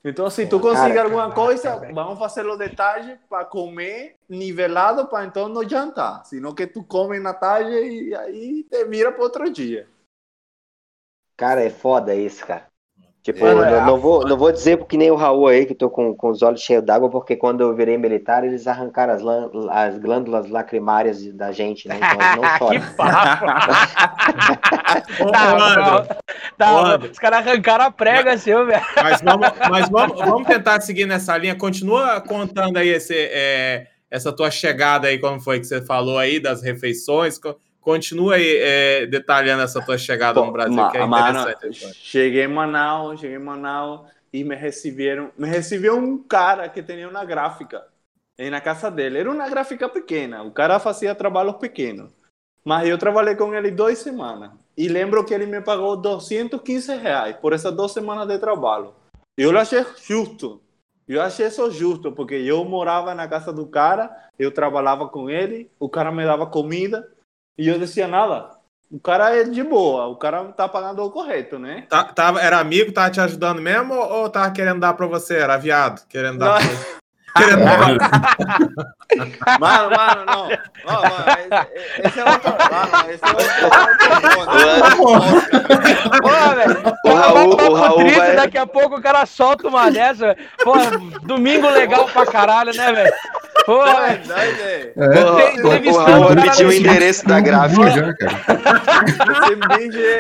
Então, 0.04 0.26
assim, 0.26 0.48
tu 0.48 0.60
consegue 0.60 0.96
alguma 0.96 1.34
coisa, 1.34 1.76
vamos 1.92 2.18
fazer 2.18 2.46
o 2.46 2.56
detalhe 2.56 3.18
para 3.28 3.44
comer 3.44 4.16
nivelado 4.28 5.08
para 5.08 5.26
então 5.26 5.48
não 5.48 5.68
jantar. 5.68 6.24
Senão 6.24 6.54
que 6.54 6.66
tu 6.66 6.84
come 6.84 7.18
na 7.18 7.34
tarde 7.34 7.70
e 7.72 8.14
aí 8.14 8.62
te 8.62 8.84
vira 8.84 9.10
para 9.10 9.22
outro 9.22 9.50
dia. 9.50 9.88
Cara, 11.36 11.62
é 11.62 11.70
foda 11.70 12.14
isso, 12.14 12.46
cara. 12.46 12.67
Tipo, 13.28 13.44
é, 13.44 13.54
não, 13.54 13.84
não, 13.84 14.00
vou, 14.00 14.26
não 14.26 14.38
vou 14.38 14.50
dizer 14.50 14.82
que 14.86 14.96
nem 14.96 15.10
o 15.10 15.14
Raul 15.14 15.48
aí, 15.48 15.66
que 15.66 15.74
tô 15.74 15.90
com, 15.90 16.14
com 16.14 16.30
os 16.30 16.40
olhos 16.40 16.62
cheios 16.62 16.82
d'água, 16.82 17.10
porque 17.10 17.36
quando 17.36 17.60
eu 17.60 17.76
virei 17.76 17.98
militar, 17.98 18.42
eles 18.42 18.66
arrancaram 18.66 19.12
as, 19.12 19.22
as 19.68 19.98
glândulas 19.98 20.48
lacrimárias 20.48 21.22
da 21.34 21.52
gente, 21.52 21.86
né? 21.86 21.96
Então 21.98 22.40
não 22.40 22.48
choram. 22.56 22.80
que 22.80 22.94
papo! 22.94 23.44
tá, 25.30 26.06
tá, 26.56 26.98
os 27.04 27.18
caras 27.18 27.46
arrancaram 27.46 27.84
a 27.84 27.90
prega, 27.90 28.30
mas, 28.30 28.40
seu, 28.40 28.64
velho. 28.64 28.82
Mas, 28.96 29.20
vamos, 29.20 29.48
mas 29.68 29.88
vamos, 29.92 30.18
vamos 30.18 30.48
tentar 30.48 30.80
seguir 30.80 31.04
nessa 31.04 31.36
linha. 31.36 31.54
Continua 31.54 32.22
contando 32.22 32.78
aí 32.78 32.88
esse, 32.88 33.14
é, 33.14 33.88
essa 34.10 34.32
tua 34.32 34.50
chegada 34.50 35.08
aí, 35.08 35.18
como 35.18 35.38
foi 35.38 35.60
que 35.60 35.66
você 35.66 35.82
falou 35.82 36.16
aí, 36.16 36.40
das 36.40 36.62
refeições. 36.62 37.38
Continua 37.88 38.34
aí 38.34 38.58
é, 38.58 39.06
detalhando 39.06 39.62
essa 39.62 39.82
tua 39.82 39.96
chegada 39.96 40.38
Pô, 40.38 40.44
no 40.44 40.52
Brasil, 40.52 40.74
ma, 40.74 40.90
que 40.90 40.98
é 40.98 41.04
interessante. 41.06 41.82
Mano, 41.84 41.94
cheguei 41.94 42.44
em 42.44 42.48
Manaus, 42.48 43.18
cheguei 43.18 43.36
em 43.36 43.42
Manaus 43.42 44.02
e 44.30 44.44
me 44.44 44.54
receberam. 44.54 45.30
Me 45.38 45.48
recebeu 45.48 45.96
um 45.96 46.18
cara 46.18 46.68
que 46.68 46.82
tinha 46.82 47.08
uma 47.08 47.24
gráfica 47.24 47.86
aí 48.38 48.50
na 48.50 48.60
casa 48.60 48.90
dele. 48.90 49.20
Era 49.20 49.30
uma 49.30 49.48
gráfica 49.48 49.88
pequena. 49.88 50.42
O 50.42 50.50
cara 50.50 50.78
fazia 50.78 51.14
trabalhos 51.14 51.56
pequenos. 51.56 52.12
Mas 52.62 52.86
eu 52.86 52.98
trabalhei 52.98 53.34
com 53.34 53.54
ele 53.54 53.70
duas 53.70 53.96
semanas. 53.96 54.50
E 54.76 54.86
lembro 54.86 55.24
que 55.24 55.32
ele 55.32 55.46
me 55.46 55.62
pagou 55.62 55.96
215 55.96 56.94
reais 56.94 57.36
por 57.36 57.54
essas 57.54 57.74
duas 57.74 57.92
semanas 57.92 58.28
de 58.28 58.38
trabalho. 58.38 58.92
Eu 59.34 59.58
achei 59.58 59.82
justo. 60.06 60.60
Eu 61.08 61.22
achei 61.22 61.46
isso 61.46 61.70
justo, 61.70 62.12
porque 62.12 62.34
eu 62.34 62.62
morava 62.66 63.14
na 63.14 63.26
casa 63.26 63.50
do 63.50 63.66
cara, 63.66 64.28
eu 64.38 64.52
trabalhava 64.52 65.08
com 65.08 65.30
ele, 65.30 65.70
o 65.80 65.88
cara 65.88 66.12
me 66.12 66.22
dava 66.22 66.46
comida, 66.46 67.10
E 67.58 67.66
eu 67.68 67.78
dizia 67.78 68.06
nada. 68.06 68.56
O 68.90 69.00
cara 69.00 69.36
é 69.36 69.44
de 69.44 69.62
boa, 69.62 70.06
o 70.06 70.16
cara 70.16 70.44
tá 70.52 70.68
pagando 70.68 71.02
o 71.02 71.10
correto, 71.10 71.58
né? 71.58 71.84
O 71.84 71.88
cara 71.88 72.08
é 72.08 72.12
de 72.12 72.12
boa, 72.12 72.12
o 72.12 72.12
cara 72.12 72.12
tá 72.12 72.12
pagando 72.12 72.12
o 72.12 72.12
correto, 72.12 72.12
né? 72.14 72.14
Tá, 72.14 72.14
tava, 72.14 72.40
era 72.40 72.58
amigo, 72.58 72.92
tava 72.92 73.10
te 73.10 73.20
ajudando 73.20 73.60
mesmo 73.60 73.94
ou, 73.94 74.22
ou 74.22 74.30
tava 74.30 74.50
querendo 74.52 74.80
dar 74.80 74.94
pra 74.94 75.06
você? 75.06 75.36
Era 75.36 75.56
viado, 75.58 76.06
querendo 76.08 76.38
dar 76.38 76.58
pra 76.58 76.66
você? 76.68 76.98
Querendo 77.38 77.64
mano, 79.58 79.90
mano, 79.90 80.24
não. 80.26 80.48
Oh, 80.84 80.92
mano, 80.92 81.24
esse, 81.38 82.08
esse 82.08 82.20
é 82.20 82.24
outro. 82.24 82.50
Mano, 82.50 83.10
esse 83.10 83.24
é 83.24 83.30
outro. 83.30 83.68
Pô, 86.20 86.28
velho. 86.54 86.76
O 87.04 87.14
Raul, 87.14 87.54
o 87.54 87.74
Raul 87.74 88.10
vai... 88.10 88.36
Daqui 88.36 88.58
a 88.58 88.66
pouco 88.66 88.96
o 88.96 89.02
cara 89.02 89.24
solta 89.26 89.68
uma 89.68 89.90
dessa. 89.90 90.36
Pô, 90.62 90.74
domingo 91.22 91.68
legal 91.70 92.06
pra 92.08 92.26
caralho, 92.26 92.74
né, 92.74 92.92
velho? 92.92 93.12
Pô, 93.64 93.84
velho. 93.84 94.20
É, 94.96 95.90
o 95.90 95.96
Raul 95.96 96.36
pediu 96.36 96.68
o 96.68 96.72
endereço 96.72 97.26
da 97.26 97.40
gráfica. 97.40 97.90
Já, 97.90 98.14
cara. 98.14 98.36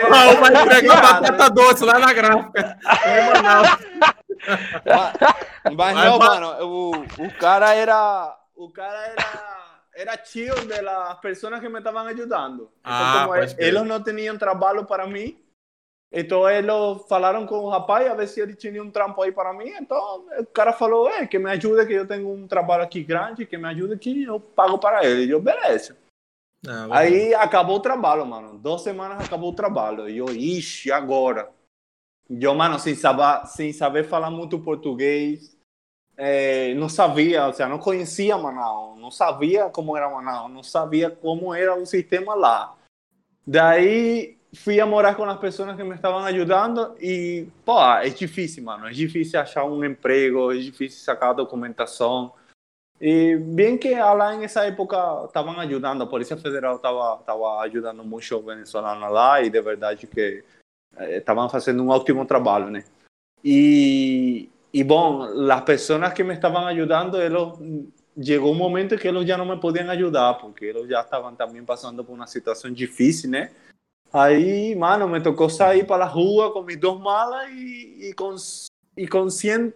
O 0.06 0.10
Raul 0.12 0.36
vai 0.36 0.62
entregar 0.62 1.02
batata 1.02 1.50
doce 1.50 1.84
lá 1.84 1.98
na 1.98 2.12
gráfica. 2.12 2.76
Mas, 5.76 5.94
não, 5.96 6.18
mano, 6.18 6.66
o, 6.66 6.90
o 7.24 7.34
cara 7.38 7.74
era. 7.74 8.36
O 8.54 8.70
cara 8.70 9.06
era. 9.06 9.58
Era 9.94 10.16
tio 10.16 10.54
das 10.66 11.20
pessoas 11.20 11.58
que 11.58 11.68
me 11.68 11.78
estavam 11.78 12.06
ajudando. 12.06 12.70
Então, 12.80 12.92
ah, 12.92 13.22
como 13.26 13.34
eles 13.34 13.82
não 13.82 14.00
tinham 14.00 14.38
trabalho 14.38 14.84
para 14.84 15.08
mim, 15.08 15.36
então 16.10 16.48
eles 16.48 16.72
falaram 17.08 17.44
com 17.44 17.56
o 17.56 17.68
rapaz 17.68 18.08
a 18.08 18.14
ver 18.14 18.28
se 18.28 18.40
ele 18.40 18.54
tinha 18.54 18.82
um 18.82 18.90
trampo 18.90 19.20
aí 19.20 19.30
para 19.30 19.52
mim. 19.52 19.70
Então 19.70 20.24
o 20.38 20.46
cara 20.46 20.72
falou: 20.72 21.08
é, 21.08 21.26
que 21.26 21.38
me 21.38 21.50
ajuda, 21.50 21.84
que 21.84 21.92
eu 21.92 22.06
tenho 22.06 22.32
um 22.32 22.46
trabalho 22.46 22.82
aqui 22.82 23.02
grande, 23.02 23.44
que 23.44 23.58
me 23.58 23.66
ajuda, 23.68 23.98
que 23.98 24.22
eu 24.22 24.40
pago 24.40 24.78
para 24.78 25.04
ele. 25.04 25.24
E 25.24 25.30
eu, 25.30 25.40
beleza. 25.40 25.96
Não, 26.62 26.92
aí 26.92 27.34
acabou 27.34 27.76
o 27.76 27.80
trabalho, 27.80 28.26
mano. 28.26 28.58
Duas 28.58 28.82
semanas 28.82 29.24
acabou 29.24 29.50
o 29.50 29.54
trabalho. 29.54 30.08
E 30.08 30.18
eu, 30.18 30.26
ixi, 30.30 30.90
agora? 30.90 31.50
Eu, 32.28 32.54
mano, 32.54 32.78
sem 32.78 32.94
saber, 32.94 33.46
sem 33.46 33.72
saber 33.72 34.04
falar 34.04 34.30
muito 34.30 34.58
português, 34.58 35.56
é, 36.16 36.74
não 36.74 36.88
sabia, 36.88 37.46
ou 37.46 37.52
seja, 37.52 37.68
não 37.68 37.78
conhecia 37.78 38.36
Manaus, 38.36 39.00
não 39.00 39.10
sabia 39.10 39.70
como 39.70 39.96
era 39.96 40.10
Manaus, 40.10 40.50
não 40.50 40.62
sabia 40.62 41.10
como 41.10 41.54
era 41.54 41.74
o 41.74 41.86
sistema 41.86 42.34
lá. 42.34 42.76
Daí 43.46 44.36
fui 44.52 44.80
a 44.80 44.86
morar 44.86 45.14
com 45.14 45.24
as 45.24 45.38
pessoas 45.38 45.76
que 45.76 45.84
me 45.84 45.94
estavam 45.94 46.20
ajudando 46.24 46.94
e, 47.00 47.46
pô, 47.64 47.80
é 47.80 48.08
difícil, 48.08 48.64
mano, 48.64 48.88
é 48.88 48.90
difícil 48.90 49.40
achar 49.40 49.64
um 49.64 49.84
emprego, 49.84 50.52
é 50.52 50.56
difícil 50.56 51.00
sacar 51.00 51.34
documentação. 51.34 52.32
E 53.00 53.36
bem 53.36 53.78
que 53.78 53.94
lá 53.94 54.36
nessa 54.36 54.64
época 54.64 55.24
estavam 55.26 55.58
ajudando, 55.60 56.02
a 56.02 56.06
Polícia 56.06 56.36
Federal 56.36 56.76
estava 56.76 57.18
tava 57.18 57.60
ajudando 57.60 58.02
muito 58.02 58.42
venezuelano 58.42 59.08
lá 59.08 59.40
e 59.40 59.48
de 59.48 59.60
verdade 59.62 60.06
que 60.08 60.42
estavam 61.00 61.46
eh, 61.46 61.50
fazendo 61.50 61.82
um 61.82 61.88
ótimo 61.88 62.24
trabalho, 62.24 62.70
né? 62.70 62.84
E, 63.44 64.48
e 64.72 64.82
bom, 64.82 65.22
as 65.50 65.60
pessoas 65.62 66.12
que 66.12 66.24
me 66.24 66.34
estavam 66.34 66.66
ajudando, 66.66 67.20
eles, 67.20 67.98
chegou 68.22 68.52
um 68.52 68.56
momento 68.56 68.98
que 68.98 69.06
eles 69.06 69.26
já 69.26 69.36
não 69.36 69.46
me 69.46 69.60
podiam 69.60 69.88
ajudar, 69.90 70.34
porque 70.34 70.66
eles 70.66 70.88
já 70.88 71.00
estavam 71.00 71.34
também 71.34 71.64
passando 71.64 72.04
por 72.04 72.12
uma 72.12 72.26
situação 72.26 72.72
difícil, 72.72 73.30
né? 73.30 73.52
Aí, 74.12 74.74
mano, 74.74 75.08
me 75.08 75.20
tocou 75.20 75.50
sair 75.50 75.86
para 75.86 76.04
a 76.04 76.08
rua 76.08 76.52
com 76.52 76.62
minhas 76.62 76.80
duas 76.80 76.98
malas 76.98 77.50
e, 77.50 78.08
e 78.08 78.14
com, 78.14 78.34
e 78.96 79.06
com 79.06 79.28
100, 79.28 79.72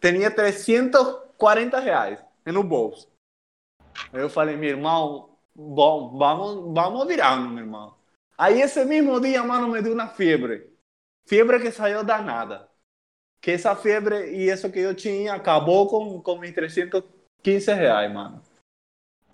tinha 0.00 0.30
340 0.30 1.78
reais 1.78 2.18
no 2.46 2.62
bolso. 2.62 3.06
Aí 4.12 4.20
eu 4.20 4.30
falei, 4.30 4.56
meu 4.56 4.70
irmão, 4.70 5.30
bom, 5.54 6.16
vamos, 6.16 6.74
vamos 6.74 7.06
virar, 7.06 7.36
meu 7.36 7.64
irmão. 7.64 7.94
Aí 8.38 8.60
esse 8.60 8.84
mesmo 8.84 9.18
dia, 9.20 9.42
mano, 9.42 9.68
me 9.68 9.80
deu 9.80 9.92
uma 9.92 10.08
febre. 10.08 10.70
Febre 11.26 11.60
que 11.60 11.70
saiu 11.70 12.04
danada. 12.04 12.68
Que 13.40 13.52
essa 13.52 13.74
febre 13.74 14.32
e 14.32 14.50
isso 14.50 14.70
que 14.70 14.78
eu 14.78 14.94
tinha 14.94 15.34
acabou 15.34 15.88
com, 15.88 16.20
com 16.20 16.38
meus 16.38 16.54
315 16.54 17.72
reais, 17.72 18.12
mano. 18.12 18.42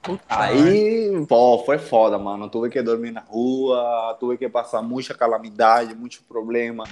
Puta 0.03 0.23
Aí, 0.29 1.27
pô, 1.29 1.61
foi 1.65 1.79
foda, 1.79 2.19
mano. 2.19 2.51
Tuve 2.51 2.69
que 2.69 2.83
dormir 2.83 3.13
na 3.13 3.21
rua, 3.21 4.17
tuve 4.19 4.37
que 4.37 4.49
passar 4.49 4.83
muita 4.83 5.15
calamidade, 5.15 5.95
muito 5.95 6.23
problema. 6.25 6.85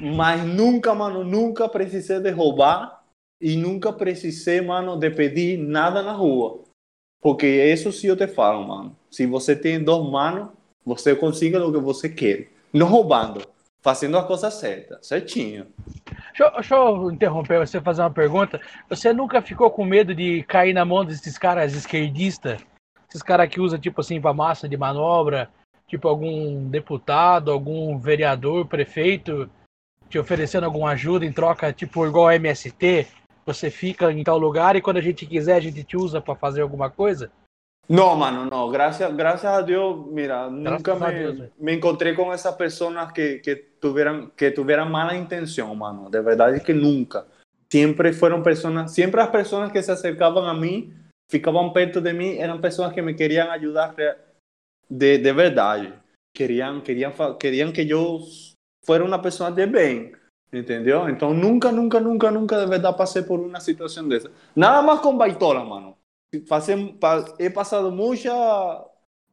Mas 0.00 0.44
nunca, 0.44 0.94
mano, 0.94 1.24
nunca 1.24 1.68
precisei 1.68 2.20
de 2.20 2.30
roubar 2.30 3.02
e 3.40 3.56
nunca 3.56 3.92
precisei, 3.92 4.60
mano, 4.60 4.96
de 4.96 5.10
pedir 5.10 5.58
nada 5.58 6.02
na 6.02 6.12
rua. 6.12 6.62
Porque 7.20 7.46
isso 7.46 7.90
sim 7.90 8.06
eu 8.06 8.16
te 8.16 8.28
falo, 8.28 8.66
mano. 8.66 8.96
Se 9.10 9.26
você 9.26 9.56
tem 9.56 9.82
dois 9.82 10.08
manos, 10.08 10.50
você 10.88 11.14
consiga 11.14 11.64
o 11.64 11.70
que 11.70 11.78
você 11.78 12.08
quer. 12.08 12.48
Não 12.72 12.86
roubando, 12.86 13.46
fazendo 13.82 14.16
a 14.16 14.24
coisa 14.24 14.50
certa, 14.50 14.98
certinho. 15.02 15.66
Deixa, 16.28 16.50
deixa 16.50 16.74
eu 16.74 17.10
interromper 17.10 17.58
você 17.58 17.80
fazer 17.80 18.02
uma 18.02 18.10
pergunta. 18.10 18.60
Você 18.88 19.12
nunca 19.12 19.42
ficou 19.42 19.70
com 19.70 19.84
medo 19.84 20.14
de 20.14 20.42
cair 20.44 20.72
na 20.72 20.84
mão 20.84 21.04
desses 21.04 21.36
caras 21.36 21.74
esquerdistas? 21.74 22.60
Esses 23.08 23.22
caras 23.22 23.48
que 23.48 23.60
usam, 23.60 23.78
tipo 23.78 24.00
assim, 24.00 24.20
pra 24.20 24.32
massa 24.32 24.68
de 24.68 24.76
manobra, 24.76 25.50
tipo 25.86 26.08
algum 26.08 26.68
deputado, 26.68 27.50
algum 27.50 27.98
vereador, 27.98 28.66
prefeito, 28.66 29.48
te 30.08 30.18
oferecendo 30.18 30.64
alguma 30.64 30.90
ajuda 30.90 31.24
em 31.24 31.32
troca, 31.32 31.72
tipo 31.72 32.06
igual 32.06 32.32
MST, 32.32 33.06
você 33.44 33.70
fica 33.70 34.10
em 34.12 34.24
tal 34.24 34.38
lugar 34.38 34.76
e 34.76 34.82
quando 34.82 34.98
a 34.98 35.02
gente 35.02 35.26
quiser 35.26 35.56
a 35.56 35.60
gente 35.60 35.82
te 35.84 35.96
usa 35.96 36.20
para 36.20 36.34
fazer 36.34 36.62
alguma 36.62 36.90
coisa? 36.90 37.30
No, 37.88 38.14
mano, 38.16 38.44
no. 38.44 38.68
Gracias, 38.68 39.16
gracias 39.16 39.50
a 39.50 39.62
Dios, 39.62 40.06
mira, 40.08 40.50
nunca 40.50 40.94
me, 40.94 41.50
me, 41.58 41.72
encontré 41.72 42.14
con 42.14 42.34
esas 42.34 42.54
personas 42.54 43.12
que, 43.14 43.40
que, 43.40 43.56
tuvieran, 43.56 44.30
que 44.36 44.50
tuvieran 44.50 44.92
mala 44.92 45.16
intención, 45.16 45.76
mano. 45.76 46.10
De 46.10 46.20
verdad 46.20 46.62
que 46.62 46.74
nunca. 46.74 47.26
Siempre 47.70 48.12
fueron 48.12 48.42
personas, 48.42 48.92
siempre 48.92 49.20
las 49.20 49.30
personas 49.30 49.72
que 49.72 49.82
se 49.82 49.92
acercaban 49.92 50.44
a 50.44 50.54
mí, 50.54 50.92
ficaban 51.30 51.72
perto 51.72 52.00
de 52.00 52.12
mí, 52.12 52.38
eran 52.38 52.60
personas 52.60 52.92
que 52.92 53.02
me 53.02 53.16
querían 53.16 53.50
ayudar 53.50 53.96
de, 54.88 55.18
de 55.18 55.32
verdad. 55.32 56.02
Querían, 56.34 56.82
querían, 56.82 57.12
querían 57.38 57.72
que 57.72 57.86
yo 57.86 58.20
fuera 58.84 59.04
una 59.04 59.20
persona 59.20 59.54
de 59.54 59.66
bien. 59.66 60.12
¿Entendió? 60.50 61.06
Entonces 61.08 61.42
nunca, 61.42 61.70
nunca, 61.70 62.00
nunca, 62.00 62.30
nunca 62.30 62.58
de 62.58 62.66
verdad 62.66 62.96
pasé 62.96 63.22
por 63.22 63.40
una 63.40 63.60
situación 63.60 64.08
de 64.08 64.16
esa. 64.16 64.30
Nada 64.54 64.80
más 64.80 65.00
con 65.00 65.18
baitola, 65.18 65.62
mano. 65.62 65.97
He 66.30 67.50
pasado 67.50 67.90
mucha, 67.90 68.84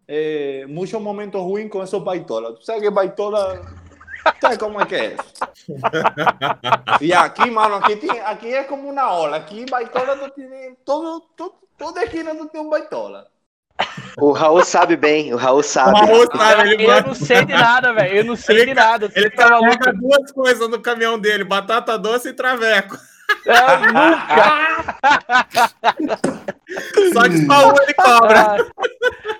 eh, 0.07 0.65
muchos 0.67 1.01
momentos 1.01 1.41
ruins 1.41 1.69
con 1.69 1.83
esos 1.83 2.03
baitolas. 2.03 2.55
Tú 2.55 2.61
sabes 2.61 2.81
que 2.81 2.89
baitola, 2.89 3.61
¿sabes 4.41 4.57
cómo 4.57 4.79
es 4.81 4.87
que 4.87 5.05
es? 5.05 5.15
Y 7.01 7.11
aquí, 7.11 7.51
mano, 7.51 7.75
aquí, 7.75 7.95
tiene, 7.97 8.21
aquí 8.21 8.53
es 8.53 8.65
como 8.67 8.89
una 8.89 9.11
ola. 9.11 9.37
Aquí 9.37 9.65
baitola 9.69 10.15
tú 10.15 10.31
tienes, 10.35 10.77
todo, 10.83 11.21
todo, 11.35 11.59
toda 11.77 12.03
esquina 12.03 12.31
tú 12.31 12.47
tienes 12.47 12.65
un 12.65 12.69
baitola. 12.69 13.27
O 14.17 14.31
Raul 14.31 14.63
sabe 14.63 14.95
bem, 14.95 15.33
o 15.33 15.37
Raul 15.37 15.61
sabe. 15.61 15.91
O 15.91 16.05
Raul 16.05 16.27
sabe 16.33 16.73
ele 16.73 16.85
eu 16.85 17.03
não 17.03 17.13
sei 17.13 17.43
de 17.43 17.53
nada, 17.53 17.91
velho. 17.93 18.15
Eu 18.15 18.23
não 18.23 18.35
sei 18.37 18.55
ele, 18.55 18.65
de 18.67 18.73
nada. 18.73 19.11
Ele 19.13 19.29
tá 19.29 19.49
carrega 19.49 19.91
duas 19.91 20.31
coisas 20.31 20.69
no 20.69 20.81
caminhão 20.81 21.19
dele: 21.19 21.43
batata 21.43 21.97
doce 21.97 22.29
e 22.29 22.33
traveco. 22.33 22.97
É, 23.45 23.77
nunca! 23.87 24.95
Só 27.13 27.27
de 27.27 27.45
Paulo 27.45 27.75
ele 27.81 27.93
cobra. 27.93 28.57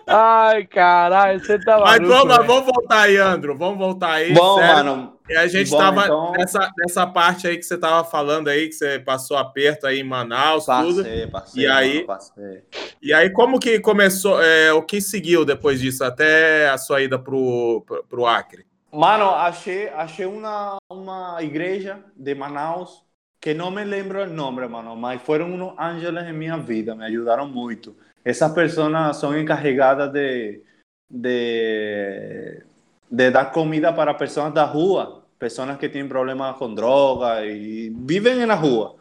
Ai, 0.08 0.66
caralho, 0.68 1.40
você 1.40 1.60
tá 1.60 1.80
Mas 1.80 2.08
vamos, 2.08 2.36
vamos 2.46 2.66
voltar 2.66 3.02
aí, 3.02 3.18
Andro. 3.18 3.58
Vamos 3.58 3.78
voltar 3.78 4.12
aí. 4.12 4.34
Bom, 4.34 4.60
sério. 4.60 4.76
mano. 4.76 5.16
E 5.28 5.36
a 5.36 5.48
gente 5.48 5.72
Bom, 5.72 5.78
tava 5.80 6.04
então... 6.04 6.32
nessa, 6.34 6.72
nessa 6.78 7.08
parte 7.08 7.48
aí 7.48 7.58
que 7.58 7.64
você 7.64 7.78
tava 7.78 8.08
falando 8.08 8.48
aí, 8.48 8.68
que 8.68 8.76
você 8.76 9.00
passou 9.00 9.36
aperto 9.36 9.88
aí 9.88 10.00
em 10.00 10.04
Manaus, 10.04 10.68
passei, 10.68 10.88
tudo. 10.88 11.32
Passei, 11.32 11.64
e 11.64 11.68
aí, 11.68 11.94
mano, 11.96 12.08
passei. 12.08 12.64
E 13.02 13.12
aí, 13.12 13.30
como 13.32 13.60
que 13.60 13.80
começou, 13.80 14.42
é, 14.42 14.72
o 14.72 14.84
que 14.84 15.02
seguiu 15.02 15.44
depois 15.44 15.80
disso, 15.80 16.04
até 16.04 16.70
a 16.70 16.78
sua 16.78 17.02
ida 17.02 17.18
pro, 17.18 17.84
pro, 17.88 18.04
pro 18.04 18.26
Acre? 18.28 18.68
Mano, 18.92 19.30
achei, 19.32 19.90
achei 19.90 20.26
uma, 20.28 20.78
uma 20.90 21.42
igreja 21.42 22.00
de 22.16 22.36
Manaus 22.36 23.05
que 23.40 23.54
não 23.54 23.72
me 23.72 23.84
lembro 23.84 24.24
o 24.24 24.28
nome, 24.28 24.68
mano, 24.68 24.96
mas 24.96 25.22
foram 25.22 25.54
uns 25.54 25.74
ángeles 25.78 26.26
em 26.26 26.34
minha 26.34 26.58
vida, 26.58 26.96
me 26.96 27.06
ajudaram 27.06 27.48
muito. 27.48 27.96
Essas 28.24 28.52
pessoas 28.54 29.18
são 29.18 29.38
encarregadas 29.38 30.12
de, 30.12 30.62
de, 31.10 32.64
de 33.10 33.32
dar 33.32 33.52
comida 33.52 33.94
para 33.94 34.14
pessoas 34.14 34.54
da 34.54 34.66
rua, 34.66 35.24
pessoas 35.38 35.78
que 35.78 35.90
têm 35.90 36.08
problemas 36.08 36.58
com 36.58 36.74
droga 36.74 37.46
e 37.46 37.90
vivem 37.90 38.46
na 38.46 38.56
rua. 38.56 38.96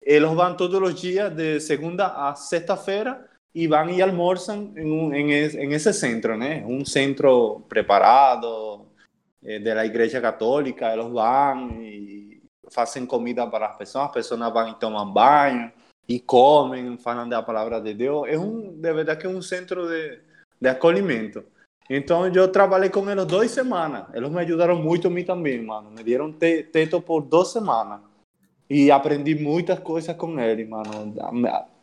Eles 0.00 0.30
vão 0.30 0.56
todos 0.56 0.80
os 0.80 1.00
dias, 1.00 1.34
de 1.34 1.60
segunda 1.60 2.06
a 2.06 2.34
sexta-feira, 2.34 3.28
e 3.54 3.66
vão 3.66 3.90
e 3.90 4.00
almoçam 4.00 4.72
em, 4.76 4.90
um, 4.90 5.12
em, 5.12 5.32
em 5.32 5.72
esse 5.72 5.92
centro, 5.92 6.36
né? 6.36 6.64
Um 6.66 6.84
centro 6.84 7.60
preparado 7.68 8.86
eh, 9.44 9.58
da 9.58 9.84
igreja 9.84 10.20
católica. 10.20 10.92
Eles 10.92 11.06
vão 11.06 11.82
e 11.82 12.17
fazem 12.70 13.06
comida 13.06 13.46
para 13.46 13.66
as 13.66 13.76
pessoas, 13.76 14.06
as 14.06 14.12
pessoas 14.12 14.52
vão 14.52 14.68
e 14.68 14.74
tomam 14.74 15.10
banho 15.10 15.72
e 16.08 16.18
comem, 16.18 16.96
falam 16.98 17.28
da 17.28 17.42
palavra 17.42 17.80
de 17.80 17.94
Deus. 17.94 18.26
É 18.28 18.38
um, 18.38 18.72
de 18.72 18.92
verdade 18.92 19.20
que 19.20 19.26
é 19.26 19.30
um 19.30 19.42
centro 19.42 19.86
de, 19.86 20.20
de 20.60 20.68
acolhimento. 20.68 21.44
Então 21.90 22.26
eu 22.26 22.48
trabalhei 22.48 22.90
com 22.90 23.08
eles 23.10 23.24
duas 23.26 23.50
semanas. 23.50 24.06
Eles 24.14 24.30
me 24.30 24.40
ajudaram 24.40 24.76
muito 24.76 25.08
a 25.08 25.10
mim 25.10 25.24
também, 25.24 25.62
mano. 25.62 25.90
Me 25.90 26.02
deram 26.02 26.32
teto 26.32 27.00
por 27.00 27.22
duas 27.22 27.48
semanas. 27.48 28.00
E 28.68 28.90
aprendi 28.90 29.34
muitas 29.34 29.78
coisas 29.78 30.14
com 30.16 30.38
ele, 30.38 30.66
mano. 30.66 31.14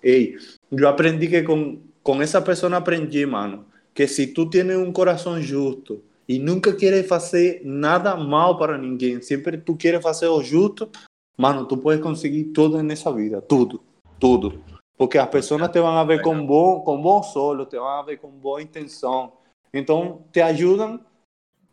Ei, 0.03 0.37
eu 0.71 0.87
aprendi 0.87 1.27
que 1.27 1.41
com, 1.41 1.81
com 2.03 2.21
essa 2.21 2.39
pessoa 2.41 2.77
aprendi, 2.77 3.25
mano, 3.25 3.65
que 3.93 4.07
se 4.07 4.27
tu 4.27 4.47
tens 4.47 4.77
um 4.77 4.91
coração 4.91 5.41
justo 5.41 6.03
e 6.27 6.39
nunca 6.39 6.73
queres 6.75 7.07
fazer 7.07 7.61
nada 7.63 8.15
mal 8.15 8.57
para 8.57 8.77
ninguém, 8.77 9.21
sempre 9.21 9.57
tu 9.57 9.75
queres 9.75 10.01
fazer 10.01 10.27
o 10.27 10.41
justo, 10.41 10.89
mano, 11.37 11.65
tu 11.65 11.77
pode 11.77 12.01
conseguir 12.01 12.45
tudo 12.45 12.81
nessa 12.81 13.11
vida, 13.11 13.41
tudo, 13.41 13.81
tudo. 14.19 14.63
Porque 14.97 15.17
as 15.17 15.29
pessoas 15.29 15.69
te 15.71 15.79
vão 15.79 16.05
ver 16.07 16.21
com 16.21 16.45
bom, 16.45 16.79
com 16.81 17.01
bom 17.01 17.21
solo, 17.21 17.65
te 17.65 17.77
vão 17.77 18.05
ver 18.05 18.17
com 18.17 18.29
boa 18.29 18.61
intenção. 18.61 19.33
Então, 19.73 20.23
te 20.31 20.41
ajudam 20.41 20.99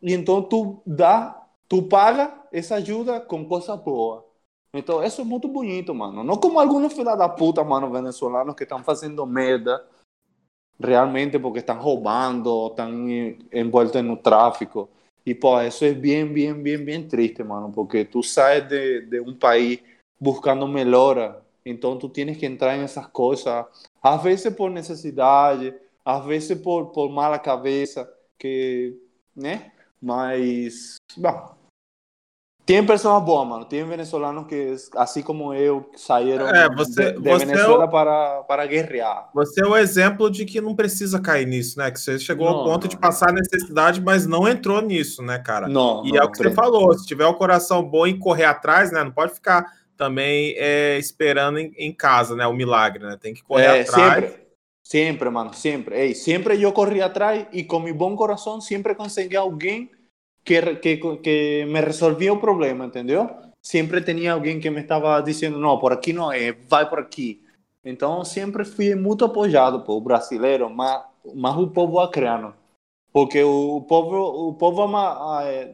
e 0.02 0.12
então 0.12 0.42
tu 0.42 0.82
dá, 0.84 1.46
tu 1.68 1.82
paga 1.84 2.34
essa 2.52 2.74
ajuda 2.74 3.20
com 3.20 3.44
coisa 3.44 3.76
boa. 3.76 4.26
Então, 4.74 5.04
isso 5.04 5.20
é 5.20 5.24
muito 5.24 5.46
bonito, 5.46 5.94
mano. 5.94 6.24
Não 6.24 6.36
como 6.36 6.58
alguns 6.58 6.92
filha 6.92 7.14
da 7.14 7.28
puta, 7.28 7.62
mano, 7.62 7.90
venezolanos 7.90 8.56
que 8.56 8.64
estão 8.64 8.82
fazendo 8.82 9.24
merda 9.24 9.84
realmente 10.82 11.38
porque 11.38 11.60
estão 11.60 11.80
roubando, 11.80 12.68
estão 12.68 13.08
envoltos 13.52 14.02
no 14.02 14.16
tráfico. 14.16 14.88
E, 15.24 15.34
pô, 15.34 15.60
isso 15.60 15.84
é 15.84 15.92
bem, 15.92 16.26
bem, 16.26 16.52
bem, 16.54 16.78
bem 16.78 17.06
triste, 17.06 17.44
mano, 17.44 17.70
porque 17.72 18.04
tu 18.04 18.22
sai 18.22 18.60
de, 18.60 19.02
de 19.02 19.20
um 19.20 19.34
país 19.34 19.80
buscando 20.20 20.66
melhora, 20.66 21.42
então 21.64 21.98
tu 21.98 22.08
tens 22.08 22.36
que 22.36 22.46
entrar 22.46 22.76
nessas 22.76 23.06
coisas, 23.06 23.64
às 24.02 24.22
vezes 24.22 24.52
por 24.54 24.70
necessidade, 24.70 25.74
às 26.04 26.24
vezes 26.24 26.58
por, 26.58 26.86
por 26.86 27.08
mala 27.10 27.38
cabeça, 27.38 28.08
que, 28.38 28.96
né? 29.34 29.72
Mas, 30.00 30.96
bom, 31.16 31.54
tem 32.64 32.84
pessoas 32.86 33.22
boas, 33.24 33.48
mano. 33.48 33.64
Tem 33.64 33.84
venezuelanos 33.84 34.46
que, 34.46 34.76
assim 34.96 35.20
como 35.20 35.52
eu, 35.52 35.90
saíram 35.96 36.46
é, 36.48 36.72
você, 36.72 37.12
de, 37.12 37.20
de 37.20 37.28
você 37.28 37.44
Venezuela 37.44 37.84
é 37.84 37.86
o, 37.86 37.90
para, 37.90 38.42
para 38.44 38.66
guerrear. 38.66 39.30
Você 39.34 39.62
é 39.62 39.66
o 39.66 39.76
exemplo 39.76 40.30
de 40.30 40.44
que 40.44 40.60
não 40.60 40.74
precisa 40.74 41.20
cair 41.20 41.46
nisso, 41.46 41.78
né? 41.78 41.90
Que 41.90 41.98
você 41.98 42.20
chegou 42.20 42.48
não, 42.48 42.58
ao 42.58 42.64
ponto 42.64 42.82
não, 42.84 42.88
de 42.88 42.96
passar 42.96 43.32
necessidade, 43.32 44.00
mas 44.00 44.26
não 44.26 44.46
entrou 44.46 44.80
nisso, 44.80 45.22
né, 45.22 45.40
cara? 45.40 45.66
Não. 45.66 46.06
E 46.06 46.16
é 46.16 46.22
o 46.22 46.30
que 46.30 46.38
você 46.38 46.52
falou. 46.52 46.96
Se 46.96 47.04
tiver 47.04 47.26
o 47.26 47.34
coração 47.34 47.82
bom 47.82 48.06
e 48.06 48.16
correr 48.16 48.44
atrás, 48.44 48.92
né? 48.92 49.02
Não 49.02 49.10
pode 49.10 49.34
ficar 49.34 49.66
também 49.96 50.54
é, 50.56 50.96
esperando 50.98 51.58
em, 51.58 51.72
em, 51.76 51.92
casa, 51.92 52.36
né? 52.36 52.46
O 52.46 52.52
milagre, 52.52 53.04
né? 53.04 53.18
Tem 53.20 53.34
que 53.34 53.42
correr 53.42 53.64
é, 53.64 53.80
atrás. 53.80 54.24
Sempre, 54.24 54.40
sempre, 54.84 55.30
mano, 55.30 55.52
sempre. 55.52 55.96
Ei, 55.96 56.14
sempre 56.14 56.62
eu 56.62 56.70
corri 56.70 57.02
atrás 57.02 57.44
e 57.52 57.64
com 57.64 57.80
meu 57.80 57.94
bom 57.94 58.14
coração 58.14 58.60
sempre 58.60 58.94
consegui 58.94 59.36
alguém 59.36 59.90
que, 60.44 60.76
que, 60.76 60.96
que 60.96 61.64
me 61.66 61.80
resolvia 61.80 62.32
o 62.32 62.40
problema, 62.40 62.86
entendeu? 62.86 63.28
Sempre 63.60 64.02
tinha 64.02 64.32
alguém 64.32 64.58
que 64.58 64.70
me 64.70 64.80
estava 64.80 65.20
dizendo, 65.20 65.58
não, 65.58 65.78
por 65.78 65.92
aqui 65.92 66.12
não 66.12 66.32
é, 66.32 66.52
vai 66.68 66.88
por 66.88 66.98
aqui. 66.98 67.42
Então, 67.84 68.24
sempre 68.24 68.64
fui 68.64 68.94
muito 68.94 69.24
apoiado 69.24 69.80
por 69.80 70.00
brasileiro, 70.00 70.70
mas, 70.70 71.02
mas 71.34 71.56
o 71.56 71.68
povo 71.68 72.00
acreano. 72.00 72.54
Porque 73.12 73.42
o 73.42 73.82
povo, 73.82 74.48
o 74.48 74.54
povo 74.54 74.88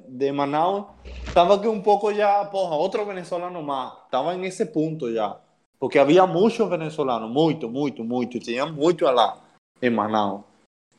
de 0.09 0.33
Manaus 0.33 0.87
estava 1.25 1.55
aqui 1.55 1.69
um 1.69 1.81
pouco 1.81 2.13
já, 2.13 2.45
porra, 2.47 2.75
outro 2.75 3.05
venezuelano 3.05 3.63
mais. 3.63 3.93
Estava 4.05 4.35
nesse 4.35 4.67
ponto 4.67 5.13
já. 5.13 5.39
Porque 5.79 5.99
havia 5.99 6.27
muitos 6.27 6.69
venezuelanos, 6.69 7.31
muito, 7.31 7.69
muito, 7.71 8.03
muito. 8.03 8.41
Tinha 8.41 8.67
muito 8.67 9.05
lá 9.05 9.39
em 9.81 9.91
Manaus. 9.91 10.48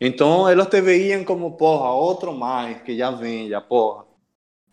Então, 0.02 0.50
eles 0.50 0.66
te 0.68 0.80
veíam 0.80 1.26
como, 1.26 1.58
porra, 1.58 1.92
outro 1.92 2.34
mais 2.34 2.82
que 2.82 2.98
já 2.98 3.12
vem, 3.12 3.50
já, 3.50 3.60
porra. 3.60 4.06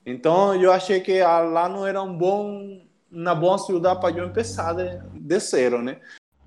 Então, 0.05 0.55
eu 0.55 0.73
achei 0.73 1.01
que 1.01 1.21
lá 1.21 1.69
não 1.69 1.85
era 1.85 2.01
um 2.01 2.17
bom, 2.17 2.81
uma 3.11 3.35
boa 3.35 3.59
cidade 3.59 4.01
para 4.01 4.17
eu 4.17 4.29
começar 4.29 4.73
de, 4.73 4.99
de 5.19 5.39
zero, 5.41 5.83
né? 5.83 6.01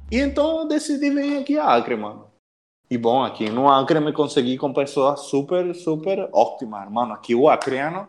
E 0.10 0.18
então, 0.18 0.62
eu 0.62 0.68
decidi 0.68 1.10
vir 1.10 1.40
aqui 1.40 1.58
a 1.58 1.76
Acre, 1.76 1.98
mano. 1.98 2.30
E 2.90 2.98
bom, 2.98 3.22
aqui 3.22 3.50
no 3.50 3.70
Acre 3.70 4.00
me 4.00 4.14
consegui 4.14 4.58
com 4.58 4.74
pessoas 4.74 5.20
super, 5.22 5.76
super 5.76 6.30
ótimas, 6.32 6.90
mano. 6.90 7.14
Aqui 7.14 7.36
o 7.36 7.50
acreano, 7.50 8.08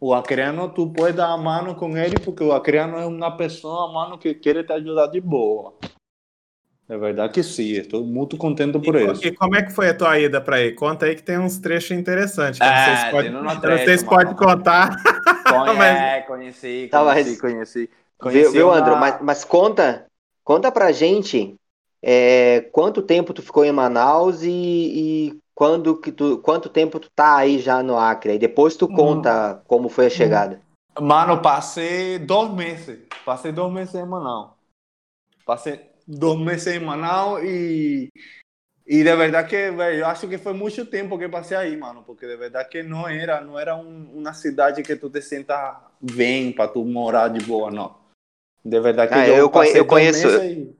o 0.00 0.14
acreano, 0.14 0.68
tu 0.70 0.90
pode 0.90 1.16
dar 1.16 1.32
a 1.32 1.36
mão 1.36 1.74
com 1.74 1.96
ele, 1.96 2.20
porque 2.24 2.44
o 2.44 2.52
acreano 2.52 2.96
é 2.96 3.04
uma 3.04 3.36
pessoa, 3.36 3.92
mano, 3.92 4.16
que 4.16 4.32
quer 4.32 4.64
te 4.64 4.72
ajudar 4.72 5.08
de 5.08 5.20
boa. 5.20 5.74
É 6.90 6.96
verdade 6.96 7.34
que 7.34 7.42
sim, 7.42 7.72
estou 7.72 8.02
muito 8.02 8.38
contente 8.38 8.78
por 8.78 8.96
e, 8.96 9.12
isso. 9.12 9.26
E 9.26 9.36
como 9.36 9.54
é 9.54 9.62
que 9.62 9.70
foi 9.70 9.90
a 9.90 9.94
tua 9.94 10.18
ida 10.18 10.40
para 10.40 10.56
aí? 10.56 10.72
Conta 10.72 11.04
aí 11.04 11.14
que 11.14 11.22
tem 11.22 11.38
uns 11.38 11.58
trechos 11.58 11.90
interessantes. 11.90 12.58
Que 12.58 12.64
é, 12.64 12.68
não 12.68 12.84
sei 12.86 12.96
se 12.96 13.10
pode, 13.10 13.30
não 13.30 13.78
sei 13.84 13.98
se 13.98 14.04
pode 14.06 14.34
contar. 14.34 14.96
Conhe, 15.46 15.76
mas... 15.76 15.98
É, 15.98 16.20
conheci, 16.22 16.88
conheci, 16.90 17.38
conheci. 17.38 17.90
conheci 18.18 18.52
viu, 18.52 18.68
uma... 18.68 18.78
André? 18.78 18.94
Mas, 18.96 19.18
mas, 19.20 19.44
conta, 19.44 20.06
conta 20.42 20.72
pra 20.72 20.90
gente 20.90 21.56
é, 22.02 22.62
quanto 22.72 23.02
tempo 23.02 23.34
tu 23.34 23.42
ficou 23.42 23.66
em 23.66 23.72
Manaus 23.72 24.42
e, 24.42 24.48
e, 24.50 25.38
quando 25.54 25.94
que 26.00 26.10
tu, 26.10 26.38
quanto 26.38 26.70
tempo 26.70 26.98
tu 26.98 27.10
tá 27.14 27.36
aí 27.36 27.58
já 27.58 27.82
no 27.82 27.98
Acre. 27.98 28.34
E 28.34 28.38
depois 28.38 28.76
tu 28.76 28.88
conta 28.88 29.56
hum. 29.56 29.64
como 29.66 29.88
foi 29.90 30.06
a 30.06 30.10
chegada. 30.10 30.60
Mano, 30.98 31.42
passei 31.42 32.18
dois 32.18 32.50
meses. 32.50 33.00
Passei 33.26 33.52
dois 33.52 33.70
meses 33.72 33.94
em 33.94 34.06
Manaus. 34.06 34.52
Passei 35.44 35.88
dos 36.08 36.40
meses 36.40 36.74
em 36.74 36.80
Manaus 36.80 37.42
e 37.44 38.10
e 38.90 39.04
de 39.04 39.16
verdade 39.16 39.50
que, 39.50 39.70
velho, 39.70 39.98
eu 39.98 40.06
acho 40.06 40.26
que 40.26 40.38
foi 40.38 40.54
muito 40.54 40.86
tempo 40.86 41.18
que 41.18 41.28
passei 41.28 41.54
aí, 41.54 41.76
mano, 41.76 42.02
porque 42.04 42.26
de 42.26 42.38
verdade 42.38 42.70
que 42.70 42.82
não 42.82 43.06
era, 43.06 43.38
não 43.38 43.58
era 43.58 43.76
um, 43.76 44.16
uma 44.16 44.32
cidade 44.32 44.82
que 44.82 44.96
tu 44.96 45.10
te 45.10 45.20
senta 45.20 45.78
bem 46.00 46.50
para 46.50 46.68
tu 46.68 46.82
morar 46.86 47.28
de 47.28 47.44
boa, 47.44 47.70
não. 47.70 47.98
De 48.64 48.80
verdade 48.80 49.12
que 49.12 49.18
ah, 49.18 49.28
eu, 49.28 49.50
eu, 49.52 49.64
eu 49.74 49.86
conheço. 49.86 50.26
E... 50.42 50.74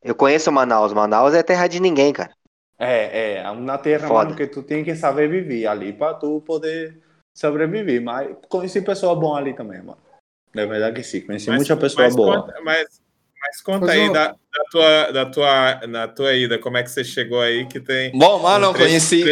Eu 0.00 0.14
conheço 0.14 0.52
Manaus. 0.52 0.92
Manaus 0.92 1.34
é 1.34 1.42
terra 1.42 1.66
de 1.66 1.80
ninguém, 1.80 2.12
cara. 2.12 2.32
É, 2.78 3.18
é, 3.18 3.36
é 3.38 3.50
uma 3.50 3.76
terra, 3.76 4.06
Foda. 4.06 4.26
mano, 4.26 4.36
que 4.36 4.46
tu 4.46 4.62
tem 4.62 4.84
que 4.84 4.94
saber 4.94 5.28
viver 5.28 5.66
ali 5.66 5.92
para 5.92 6.14
tu 6.14 6.40
poder 6.42 7.02
sobreviver. 7.36 8.00
Mas 8.00 8.36
conheci 8.48 8.80
pessoas 8.82 9.18
boas 9.18 9.38
ali 9.38 9.52
também, 9.52 9.82
mano. 9.82 9.98
De 10.54 10.64
verdade 10.64 10.94
que 10.94 11.02
sim, 11.02 11.22
conheci 11.22 11.48
mas, 11.48 11.58
muita 11.58 11.76
pessoa 11.76 12.08
boa. 12.10 12.54
Mas 12.62 13.00
mas 13.40 13.60
conta 13.60 13.92
aí 13.92 14.12
da, 14.12 14.28
da, 14.28 14.64
tua, 14.70 15.12
da, 15.12 15.26
tua, 15.26 15.86
na 15.86 16.08
tua 16.08 16.34
ida, 16.34 16.58
como 16.58 16.76
é 16.76 16.82
que 16.82 16.90
você 16.90 17.04
chegou 17.04 17.40
aí 17.40 17.66
que 17.66 17.80
tem. 17.80 18.10
Bom, 18.16 18.38
mano, 18.38 18.70
um 18.70 18.74
conheci. 18.74 19.24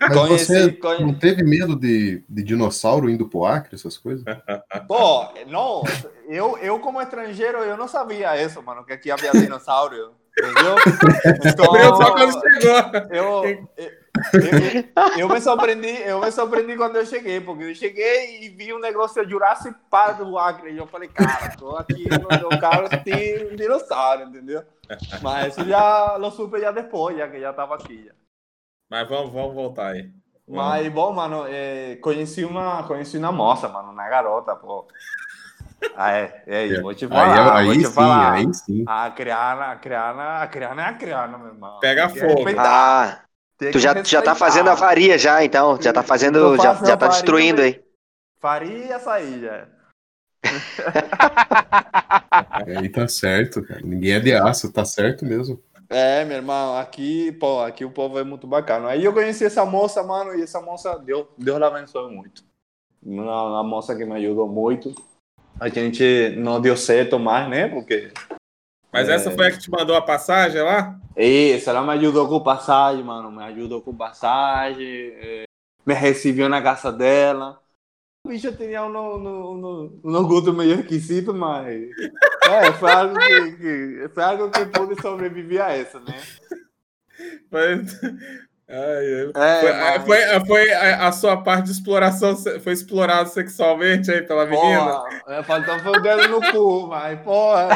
Mas 0.00 0.12
conheci, 0.12 0.46
você 0.46 0.72
conheci. 0.72 1.02
não 1.02 1.14
teve 1.14 1.42
medo 1.42 1.74
de, 1.74 2.22
de 2.28 2.42
dinossauro 2.42 3.08
indo 3.08 3.28
pro 3.28 3.44
Acre, 3.44 3.74
essas 3.74 3.96
coisas? 3.96 4.24
Pô, 4.86 5.32
não, 5.46 5.82
eu, 6.28 6.58
eu 6.58 6.78
como 6.78 7.00
estrangeiro, 7.00 7.58
eu 7.58 7.76
não 7.76 7.88
sabia 7.88 8.40
isso, 8.42 8.62
mano, 8.62 8.84
que 8.84 8.92
aqui 8.92 9.10
havia 9.10 9.32
dinossauro. 9.32 10.14
Entendeu? 10.36 10.74
Então, 11.44 11.96
só 11.96 12.12
quando 12.12 12.32
chegou. 12.32 13.16
Eu, 13.16 13.68
eu, 15.16 15.18
eu, 15.18 15.28
me 15.28 15.40
surpreendi, 15.40 16.02
eu 16.02 16.20
me 16.20 16.30
surpreendi 16.30 16.76
quando 16.76 16.96
eu 16.96 17.06
cheguei, 17.06 17.40
porque 17.40 17.64
eu 17.64 17.74
cheguei 17.74 18.44
e 18.44 18.48
vi 18.48 18.72
um 18.72 18.78
negócio 18.78 19.24
de 19.24 19.30
Jurassic 19.30 19.74
Park 19.90 20.18
do 20.18 20.38
Acre. 20.38 20.72
E 20.72 20.78
eu 20.78 20.86
falei, 20.86 21.08
cara, 21.08 21.56
tô 21.56 21.76
aqui 21.76 22.06
no 22.08 22.28
meu 22.28 22.60
carro 22.60 22.88
tem 23.02 23.52
um 23.52 23.56
dinossauro, 23.56 24.22
entendeu? 24.22 24.62
Mas 25.20 25.56
isso 25.56 25.66
já 25.68 26.16
lo 26.16 26.30
supe 26.30 26.60
já 26.60 26.70
depois, 26.70 27.16
já 27.16 27.28
que 27.28 27.40
já 27.40 27.52
tava 27.52 27.74
aqui. 27.74 28.04
Já. 28.06 28.12
Mas 28.90 29.08
vamos, 29.08 29.32
vamos 29.32 29.54
voltar 29.54 29.92
aí. 29.92 30.10
Mas, 30.46 30.92
bom, 30.92 31.12
mano, 31.12 31.46
é, 31.48 31.96
conheci, 31.96 32.44
uma, 32.44 32.82
conheci 32.82 33.16
uma 33.16 33.32
moça, 33.32 33.68
mano, 33.68 33.90
uma 33.90 34.08
garota, 34.08 34.54
pô. 34.54 34.86
Ah, 35.96 36.12
é, 36.12 36.44
é 36.46 36.56
aí, 36.58 36.80
vou 36.80 36.94
te 36.94 37.08
falar. 37.08 37.56
Aí, 37.56 37.70
aí, 37.70 37.78
te 37.78 37.86
sim, 37.86 37.92
falar. 37.92 38.32
aí 38.32 38.54
sim. 38.54 38.84
A 38.86 39.10
criana, 39.10 39.72
a 39.72 39.76
criana, 39.76 40.42
a 40.42 40.46
criana 40.46 40.82
é 40.82 40.84
a 40.86 40.92
criana, 40.94 41.38
meu 41.38 41.48
irmão. 41.48 41.80
Pega 41.80 42.08
fogo. 42.08 42.44
Ah, 42.58 43.20
tu 43.58 43.78
já, 43.78 44.02
já 44.02 44.22
tá 44.22 44.34
fazendo 44.34 44.70
a 44.70 44.74
varia 44.74 45.18
já, 45.18 45.44
então. 45.44 45.80
Já 45.80 45.92
tá 45.92 46.02
fazendo, 46.02 46.56
já, 46.56 46.74
já 46.74 46.96
tá 46.96 47.08
destruindo 47.08 47.62
aí. 47.62 47.82
Faria 48.40 48.96
açaí 48.96 49.40
já. 49.40 49.68
aí 52.66 52.88
tá 52.92 53.08
certo, 53.08 53.62
cara. 53.62 53.80
Ninguém 53.82 54.12
é 54.12 54.20
de 54.20 54.32
aço, 54.34 54.72
tá 54.72 54.84
certo 54.84 55.24
mesmo. 55.24 55.62
É, 55.88 56.24
meu 56.24 56.38
irmão, 56.38 56.76
aqui, 56.76 57.32
pô, 57.32 57.60
aqui 57.60 57.84
o 57.84 57.90
povo 57.90 58.18
é 58.18 58.24
muito 58.24 58.46
bacana. 58.46 58.88
Aí 58.88 59.04
eu 59.04 59.12
conheci 59.12 59.44
essa 59.44 59.64
moça, 59.64 60.02
mano, 60.02 60.34
e 60.34 60.42
essa 60.42 60.60
moça, 60.60 60.98
Deus, 60.98 61.26
Deus 61.38 61.58
la 61.58 61.68
abençoe 61.68 62.12
muito. 62.12 62.42
Uma, 63.02 63.44
uma 63.50 63.64
moça 63.64 63.94
que 63.94 64.04
me 64.04 64.14
ajudou 64.14 64.48
muito. 64.48 64.94
A 65.60 65.68
gente 65.68 66.34
não 66.36 66.60
deu 66.60 66.76
certo 66.76 67.18
mais, 67.18 67.48
né? 67.48 67.68
Porque. 67.68 68.12
Mas 68.94 69.08
é... 69.08 69.14
essa 69.14 69.32
foi 69.32 69.48
a 69.48 69.50
que 69.50 69.58
te 69.58 69.68
mandou 69.68 69.96
a 69.96 70.00
passagem 70.00 70.62
lá? 70.62 70.96
Isso, 71.16 71.68
ela 71.68 71.82
me 71.82 71.90
ajudou 71.94 72.28
com 72.28 72.40
passagem, 72.40 73.02
mano. 73.02 73.28
Me 73.28 73.42
ajudou 73.42 73.82
com 73.82 73.92
passagem. 73.92 74.86
É... 74.86 75.44
Me 75.84 75.92
recebeu 75.92 76.48
na 76.48 76.62
casa 76.62 76.92
dela. 76.92 77.60
O 78.24 78.30
bicho 78.30 78.56
tinha 78.56 78.84
um, 78.84 78.88
no, 78.88 79.18
no, 79.18 80.00
no 80.02 80.28
gosto 80.28 80.52
meio 80.52 80.80
esquisito, 80.80 81.34
mas. 81.34 81.90
É, 82.44 82.70
foi 82.74 82.92
algo 82.92 83.18
que, 83.18 83.52
que, 83.52 84.10
foi 84.12 84.22
algo 84.22 84.50
que 84.50 84.66
pude 84.66 85.00
sobreviver 85.00 85.64
a 85.64 85.78
isso, 85.78 85.98
né? 86.00 86.20
Mas, 87.50 87.98
É, 88.66 89.30
foi, 89.60 89.72
mas... 89.72 90.04
foi, 90.06 90.46
foi 90.46 90.72
a, 90.72 91.08
a, 91.08 91.12
sua 91.12 91.36
parte 91.36 91.66
de 91.66 91.72
exploração 91.72 92.34
foi 92.34 92.72
explorado 92.72 93.28
sexualmente 93.28 94.10
aí 94.10 94.22
pela 94.22 94.46
menina? 94.46 94.80
Porra, 94.80 95.20
é, 95.28 95.42
faltou 95.42 95.78
foi 95.80 95.98
o 95.98 96.00
dedo 96.00 96.28
no 96.28 96.40
cu, 96.50 96.86
mas 96.86 97.20
porra. 97.20 97.68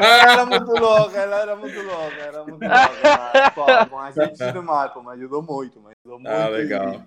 ela 0.00 0.32
era 0.32 0.46
muito 0.46 0.72
louca, 0.72 1.18
ela 1.18 1.40
era 1.40 1.56
muito 1.56 1.82
louca, 1.82 2.22
era 2.22 2.44
muito 2.44 2.60
louca. 2.60 3.32
Mas, 3.34 3.88
pô, 3.88 3.98
a 3.98 4.10
gente 4.12 4.52
demais, 4.52 4.92
pô, 4.92 5.02
me 5.02 5.10
ajudou 5.10 5.42
muito, 5.42 5.80
me 5.80 5.90
ajudou 5.90 6.20
muito. 6.20 6.30
Ah, 6.30 6.48
legal. 6.48 7.02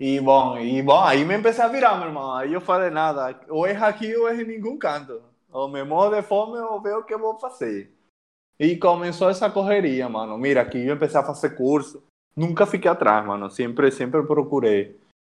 E, 0.00 0.16
e, 0.16 0.20
bom, 0.22 0.58
e 0.58 0.80
bom, 0.80 1.02
aí 1.02 1.22
me 1.22 1.36
empecé 1.36 1.62
a 1.62 1.68
virar, 1.68 1.96
meu 1.98 2.06
irmão. 2.08 2.34
Aí 2.34 2.54
eu 2.54 2.62
falei 2.62 2.88
nada, 2.88 3.38
ou 3.50 3.66
é 3.66 3.76
aqui 3.76 4.16
ou 4.16 4.26
é 4.26 4.36
em 4.36 4.46
nenhum 4.46 4.78
canto. 4.78 5.20
Ou 5.52 5.68
me 5.68 5.84
morro 5.84 6.14
de 6.14 6.22
fome 6.22 6.58
ou 6.58 6.80
ver 6.80 6.94
o 6.94 7.02
que 7.02 7.12
eu 7.12 7.18
vou 7.18 7.38
fazer. 7.38 7.97
E 8.58 8.76
começou 8.76 9.30
essa 9.30 9.48
correria, 9.48 10.08
mano. 10.08 10.36
Mira, 10.36 10.62
aqui 10.62 10.78
eu 10.78 10.94
empecé 10.94 11.18
a 11.18 11.24
fazer 11.24 11.50
curso. 11.50 12.02
Nunca 12.34 12.66
fiquei 12.66 12.90
atrás, 12.90 13.24
mano. 13.24 13.48
Sempre, 13.50 13.90
sempre 13.92 14.22
procurei. 14.24 14.96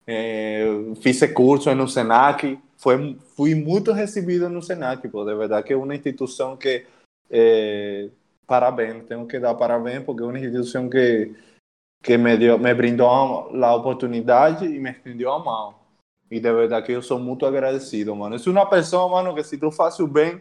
É, 0.07 0.65
fiz 1.01 1.21
curso 1.33 1.75
no 1.75 1.89
Senac. 1.89 2.59
Foi, 2.77 3.19
fui 3.37 3.55
muito 3.57 3.93
recebido 3.93 4.49
no 4.49 4.63
Senac, 4.63 5.07
pô. 5.09 5.25
De 5.25 5.35
verdade 5.35 5.67
que 5.67 5.73
é 5.73 5.77
uma 5.77 5.95
instituição 5.95 6.57
que... 6.57 6.87
É, 7.31 8.09
parabéns, 8.47 9.05
tenho 9.05 9.27
que 9.27 9.39
dar 9.39 9.55
parabéns 9.55 10.03
porque 10.03 10.23
é 10.23 10.27
uma 10.27 10.39
instituição 10.39 10.89
que, 10.89 11.35
que 12.03 12.17
me, 12.17 12.37
deu, 12.39 12.59
me 12.59 12.73
brindou 12.73 13.07
a, 13.07 13.75
oportunidade 13.75 14.65
e 14.65 14.79
me 14.79 14.91
estendeu 14.91 15.31
a 15.31 15.39
mão. 15.39 15.75
E 16.31 16.41
de 16.41 16.53
verdade 16.53 16.87
que 16.87 16.93
eu 16.93 17.03
sou 17.03 17.19
muito 17.19 17.45
agradecido, 17.45 18.15
mano. 18.17 18.37
É 18.37 18.51
uma 18.51 18.69
pessoa, 18.69 19.09
mano, 19.09 19.35
que 19.35 19.57
tu 19.59 19.71
faz 19.71 19.99
o 19.99 20.07
bem 20.07 20.41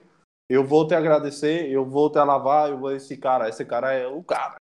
eu 0.50 0.66
vou 0.66 0.88
te 0.88 0.96
agradecer, 0.96 1.70
eu 1.70 1.86
vou 1.86 2.10
te 2.10 2.18
alavar, 2.18 2.70
eu 2.70 2.78
vou 2.78 2.92
esse 2.92 3.18
cara, 3.18 3.50
esse 3.50 3.66
cara 3.66 3.94
é 3.94 4.08
o 4.08 4.24
cara. 4.24 4.56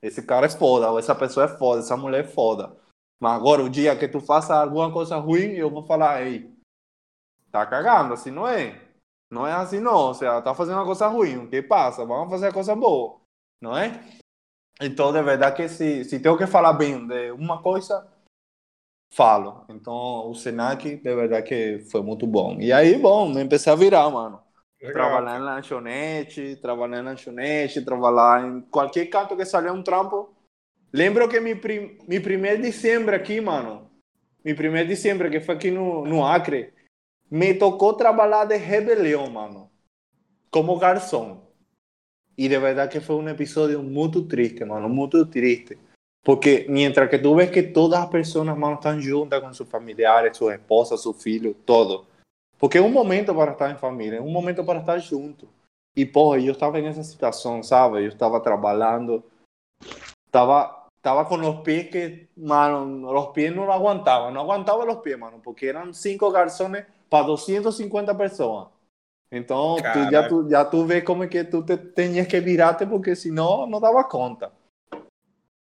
Esse 0.00 0.22
cara 0.24 0.46
é 0.46 0.50
foda, 0.50 0.96
essa 0.98 1.14
pessoa 1.14 1.46
é 1.46 1.48
foda, 1.48 1.80
essa 1.80 1.96
mulher 1.96 2.24
é 2.24 2.28
foda. 2.28 2.76
Mas 3.20 3.32
agora, 3.32 3.62
o 3.62 3.68
dia 3.68 3.98
que 3.98 4.06
tu 4.06 4.20
faça 4.20 4.54
alguma 4.54 4.92
coisa 4.92 5.16
ruim, 5.16 5.52
eu 5.54 5.70
vou 5.70 5.84
falar, 5.84 6.22
ei, 6.22 6.54
tá 7.50 7.66
cagando, 7.66 8.14
assim 8.14 8.30
não 8.30 8.46
é? 8.46 8.80
Não 9.30 9.46
é 9.46 9.52
assim 9.52 9.80
não, 9.80 10.14
você 10.14 10.24
tá 10.24 10.54
fazendo 10.54 10.76
uma 10.76 10.86
coisa 10.86 11.08
ruim, 11.08 11.38
o 11.38 11.50
que 11.50 11.60
passa? 11.60 12.04
Vamos 12.04 12.30
fazer 12.30 12.46
a 12.46 12.52
coisa 12.52 12.74
boa, 12.74 13.20
não 13.60 13.76
é? 13.76 14.00
Então, 14.80 15.12
de 15.12 15.20
verdade 15.22 15.56
que 15.56 15.68
se, 15.68 16.04
se 16.04 16.20
tenho 16.20 16.38
que 16.38 16.46
falar 16.46 16.72
bem 16.72 17.06
de 17.06 17.32
uma 17.32 17.60
coisa, 17.60 18.06
falo. 19.12 19.64
Então, 19.68 20.30
o 20.30 20.34
Senac, 20.34 20.96
de 20.96 21.14
verdade 21.14 21.46
que 21.46 21.80
foi 21.90 22.00
muito 22.02 22.26
bom. 22.26 22.60
E 22.60 22.72
aí, 22.72 22.96
bom, 22.96 23.28
me 23.28 23.42
empecei 23.42 23.72
a 23.72 23.76
virar, 23.76 24.08
mano. 24.08 24.40
Legal. 24.80 24.94
Trabalhar 24.94 25.38
em 25.38 25.42
lanchonete, 25.42 26.56
trabalhar 26.56 27.00
em 27.00 27.04
lanchonete, 27.04 27.84
trabalhar 27.84 28.46
em 28.46 28.60
qualquer 28.62 29.06
canto 29.06 29.36
que 29.36 29.44
saia 29.44 29.72
um 29.72 29.82
trampo. 29.82 30.32
Lembro 30.92 31.28
que 31.28 31.40
meu, 31.40 31.60
prim, 31.60 31.98
meu 32.06 32.22
primeiro 32.22 32.62
dezembro 32.62 33.14
aqui, 33.14 33.40
mano, 33.40 33.90
meu 34.44 34.54
primeiro 34.54 34.88
dezembro, 34.88 35.30
que 35.30 35.40
foi 35.40 35.56
aqui 35.56 35.70
no, 35.70 36.04
no 36.04 36.24
Acre, 36.24 36.72
me 37.28 37.54
tocou 37.54 37.94
trabalhar 37.94 38.44
de 38.44 38.56
rebelião, 38.56 39.28
mano, 39.28 39.68
como 40.50 40.78
garçom. 40.78 41.46
E 42.36 42.48
de 42.48 42.56
verdade 42.56 42.92
que 42.92 43.04
foi 43.04 43.16
um 43.16 43.28
episódio 43.28 43.82
muito 43.82 44.22
triste, 44.22 44.64
mano, 44.64 44.88
muito 44.88 45.26
triste. 45.26 45.76
Porque 46.22 46.66
mientras 46.68 47.10
que 47.10 47.18
tu 47.18 47.34
vês 47.34 47.50
que 47.50 47.64
todas 47.64 47.98
as 47.98 48.08
pessoas, 48.08 48.46
mano, 48.56 48.74
estão 48.74 49.00
juntas 49.00 49.40
com 49.40 49.52
seus 49.52 49.68
familiares, 49.68 50.36
suas 50.36 50.54
esposas, 50.54 51.02
seus 51.02 51.20
filhos, 51.20 51.56
todo 51.66 52.06
porque 52.58 52.78
é 52.78 52.82
um 52.82 52.90
momento 52.90 53.34
para 53.34 53.52
estar 53.52 53.70
em 53.70 53.76
família, 53.76 54.18
é 54.18 54.20
um 54.20 54.30
momento 54.30 54.64
para 54.64 54.80
estar 54.80 54.98
junto. 54.98 55.48
E, 55.96 56.04
porra, 56.04 56.38
eu 56.38 56.52
estava 56.52 56.80
nessa 56.80 57.02
situação, 57.02 57.62
sabe? 57.62 58.04
Eu 58.04 58.08
estava 58.08 58.40
trabalhando, 58.40 59.22
estava, 60.26 60.86
estava 60.96 61.24
com 61.24 61.36
os 61.36 61.60
pés 61.62 61.90
que, 61.90 62.28
mano, 62.36 63.10
os 63.10 63.26
pés 63.32 63.54
não 63.54 63.70
aguentavam, 63.70 64.30
não 64.30 64.42
aguantava 64.42 64.84
os 64.84 65.02
pés, 65.02 65.18
mano, 65.18 65.40
porque 65.40 65.66
eram 65.66 65.92
cinco 65.92 66.30
garçons 66.30 66.84
para 67.08 67.26
250 67.26 68.14
pessoas. 68.14 68.68
Então, 69.30 69.76
tu, 69.76 70.10
já, 70.10 70.28
tu, 70.28 70.48
já 70.48 70.64
tu 70.64 70.84
vê 70.86 71.02
como 71.02 71.24
é 71.24 71.28
que 71.28 71.44
tu 71.44 71.62
te, 71.62 71.76
tinhas 71.76 72.26
que 72.26 72.40
virarte, 72.40 72.86
porque 72.86 73.14
senão 73.14 73.66
não 73.66 73.80
dava 73.80 74.02
conta. 74.04 74.52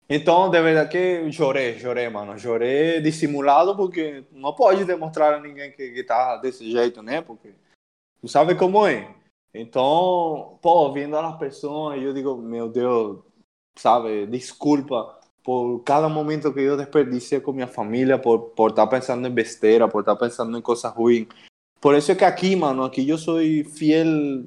Então, 0.10 0.50
de 0.50 0.60
verdade 0.60 0.89
que 0.89 1.32
chorei, 1.32 1.78
chorei, 1.78 2.10
mano. 2.10 2.38
Chorei 2.39 3.00
dissimulado 3.00 3.76
porque 3.76 4.24
não 4.32 4.54
pode 4.54 4.84
demonstrar 4.84 5.36
a 5.36 5.39
ninguém 5.39 5.72
que, 5.72 5.91
que 5.91 6.04
tá 6.04 6.38
desse 6.38 6.69
jeito, 6.72 7.04
né? 7.04 7.22
Porque 7.22 7.54
tu 8.19 8.28
sabe 8.28 8.56
como 8.56 8.88
é. 8.88 9.13
Então, 9.54 10.58
pô, 10.62 10.91
vendo 10.91 11.15
as 11.15 11.38
pessoas, 11.38 12.02
eu 12.02 12.12
digo, 12.13 12.36
meu 12.38 12.67
Deus, 12.69 13.19
sabe, 13.78 14.26
desculpa 14.26 15.19
por 15.43 15.80
cada 15.84 16.10
momento 16.10 16.54
que 16.54 16.60
eu 16.60 16.78
desperdicei 16.78 17.39
com 17.39 17.52
minha 17.52 17.67
família, 17.67 18.19
por, 18.19 18.52
por 18.52 18.72
estar 18.72 18.86
tá 18.86 18.91
pensando 18.91 19.28
em 19.28 19.32
besteira, 19.32 19.88
por 19.88 20.02
estar 20.02 20.15
tá 20.15 20.19
pensando 20.26 20.58
em 20.58 20.62
coisas 20.62 20.91
ruins. 20.91 21.28
Por 21.80 21.95
isso 21.95 22.12
é 22.12 22.15
que 22.15 22.26
aqui, 22.26 22.56
mano, 22.56 22.84
aqui 22.84 23.08
eu 23.08 23.17
sou 23.17 23.38
fiel, 23.76 24.45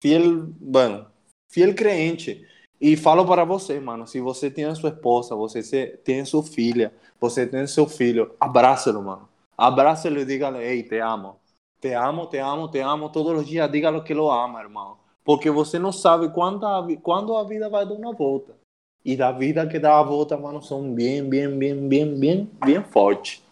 fiel, 0.00 0.46
bueno, 0.60 1.06
fiel 1.50 1.74
crente. 1.74 2.46
E 2.80 2.96
falo 2.96 3.26
para 3.26 3.44
você, 3.44 3.78
mano, 3.78 4.06
se 4.06 4.20
você 4.20 4.50
tem 4.50 4.64
a 4.64 4.74
sua 4.74 4.88
esposa, 4.88 5.34
você 5.36 5.86
tem 5.86 6.20
a 6.20 6.24
sua 6.24 6.42
filha, 6.42 6.94
você 7.20 7.46
tem 7.46 7.66
seu 7.66 7.86
filho, 7.86 8.34
abraça-lo, 8.40 9.02
mano. 9.02 9.28
Abraça-lo 9.56 10.20
e 10.20 10.24
diga-lhe, 10.24 10.58
ei, 10.58 10.82
te 10.82 10.98
amo. 10.98 11.36
Te 11.78 11.92
amo, 11.92 12.26
te 12.26 12.38
amo, 12.38 12.68
te 12.68 12.78
amo. 12.78 13.10
Todos 13.10 13.40
os 13.40 13.46
dias 13.46 13.70
diga-lhe 13.70 14.00
que 14.00 14.14
lo 14.14 14.30
ama, 14.30 14.62
irmão. 14.62 14.96
Porque 15.22 15.50
você 15.50 15.78
não 15.78 15.92
sabe 15.92 16.30
quando 16.30 16.66
a, 16.66 16.86
quando 17.02 17.36
a 17.36 17.44
vida 17.44 17.68
vai 17.68 17.86
dar 17.86 17.94
uma 17.94 18.14
volta. 18.14 18.56
E 19.04 19.16
da 19.16 19.30
vida 19.30 19.66
que 19.66 19.78
dá 19.78 19.98
a 19.98 20.02
volta, 20.02 20.36
mano, 20.36 20.62
são 20.62 20.94
bem, 20.94 21.22
bem, 21.28 21.58
bem, 21.58 21.88
bem, 21.88 22.18
bem, 22.18 22.50
bem 22.64 22.82
fortes. 22.84 23.42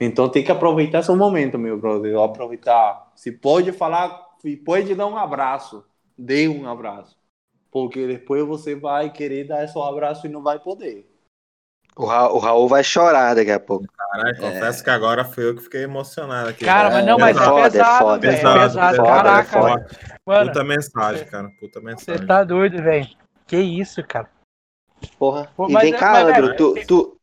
Então 0.00 0.28
tem 0.28 0.44
que 0.44 0.52
aproveitar 0.52 1.00
esse 1.00 1.12
momento, 1.12 1.58
meu 1.58 1.76
brother. 1.76 2.16
Aproveitar. 2.18 3.12
Se 3.16 3.32
pode 3.32 3.72
falar, 3.72 4.36
se 4.40 4.56
pode 4.56 4.94
dar 4.94 5.06
um 5.06 5.16
abraço, 5.16 5.84
dê 6.16 6.48
um 6.48 6.68
abraço. 6.68 7.16
Porque 7.70 8.06
depois 8.06 8.46
você 8.46 8.74
vai 8.74 9.10
querer 9.10 9.44
dar 9.44 9.64
esse 9.64 9.78
abraço 9.78 10.26
e 10.26 10.30
não 10.30 10.42
vai 10.42 10.58
poder. 10.58 11.06
O, 11.98 12.06
Ra 12.06 12.30
o 12.30 12.38
Raul 12.38 12.68
vai 12.68 12.84
chorar 12.84 13.34
daqui 13.34 13.50
a 13.50 13.58
pouco. 13.58 13.84
Caralho, 13.88 14.36
é. 14.36 14.40
confesso 14.40 14.84
que 14.84 14.90
agora 14.90 15.24
foi 15.24 15.48
eu 15.48 15.56
que 15.56 15.62
fiquei 15.62 15.82
emocionado 15.82 16.50
aqui. 16.50 16.64
Cara, 16.64 16.90
mas 16.90 17.04
não, 17.04 17.18
mas 17.18 17.36
é, 17.36 17.40
foda, 17.40 17.70
pesado, 17.70 17.94
é 17.94 17.98
foda, 17.98 18.20
pesado, 18.20 18.60
pesado, 18.60 18.96
foda, 18.96 19.08
caraca. 19.08 19.50
Foda. 19.50 19.86
Mano, 20.24 20.46
puta 20.46 20.64
mensagem, 20.64 21.26
cara, 21.26 21.50
puta 21.58 21.80
mensagem. 21.80 22.20
Você 22.20 22.26
tá 22.26 22.44
doido, 22.44 22.80
velho. 22.80 23.08
Que 23.48 23.56
isso, 23.56 24.02
cara. 24.06 24.30
Porra. 25.18 25.50
Pô, 25.56 25.68
e 25.68 25.76
vem 25.76 25.92
é, 25.92 25.96
cá, 25.96 26.20
Andro, 26.20 26.54
tu, 26.54 26.74
tu, 26.86 27.18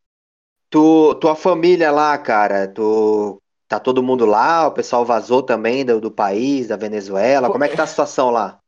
tu, 0.69 1.15
tua 1.15 1.35
família 1.35 1.89
lá, 1.91 2.17
cara, 2.17 2.67
tu... 2.67 3.41
Tá 3.67 3.79
todo 3.79 4.03
mundo 4.03 4.25
lá? 4.25 4.67
O 4.67 4.71
pessoal 4.71 5.03
vazou 5.03 5.41
também 5.41 5.83
do, 5.83 5.99
do 5.99 6.11
país, 6.11 6.67
da 6.67 6.75
Venezuela? 6.75 7.49
Como 7.49 7.63
é 7.63 7.67
que 7.67 7.75
tá 7.75 7.83
a 7.83 7.87
situação 7.87 8.29
lá? 8.29 8.59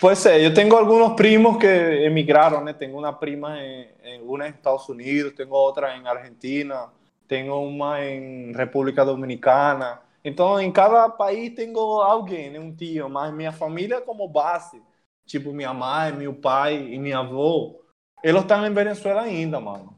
Puede 0.00 0.16
ser, 0.16 0.40
yo 0.40 0.52
tengo 0.52 0.78
algunos 0.78 1.12
primos 1.12 1.58
que 1.58 2.06
emigraron, 2.06 2.68
¿eh? 2.68 2.74
tengo 2.74 2.98
una 2.98 3.18
prima 3.18 3.62
en, 3.62 3.88
en, 4.02 4.28
una 4.28 4.46
en 4.46 4.54
Estados 4.54 4.88
Unidos, 4.88 5.34
tengo 5.34 5.62
otra 5.62 5.94
en 5.94 6.06
Argentina, 6.06 6.86
tengo 7.26 7.60
una 7.60 8.04
en 8.04 8.54
República 8.54 9.04
Dominicana. 9.04 10.00
Entonces, 10.22 10.66
en 10.66 10.72
cada 10.72 11.16
país 11.16 11.54
tengo 11.54 12.02
alguien, 12.02 12.58
un 12.58 12.76
tío, 12.76 13.08
más 13.08 13.32
mi 13.32 13.50
familia 13.52 14.04
como 14.04 14.28
base, 14.28 14.80
tipo 15.26 15.52
mi 15.52 15.64
mamá, 15.64 16.10
mi 16.10 16.26
pai 16.32 16.94
y 16.94 16.98
mi 16.98 17.12
avô, 17.12 17.80
ellos 18.22 18.40
están 18.40 18.64
en 18.64 18.74
Venezuela 18.74 19.22
ainda, 19.22 19.60
mano. 19.60 19.94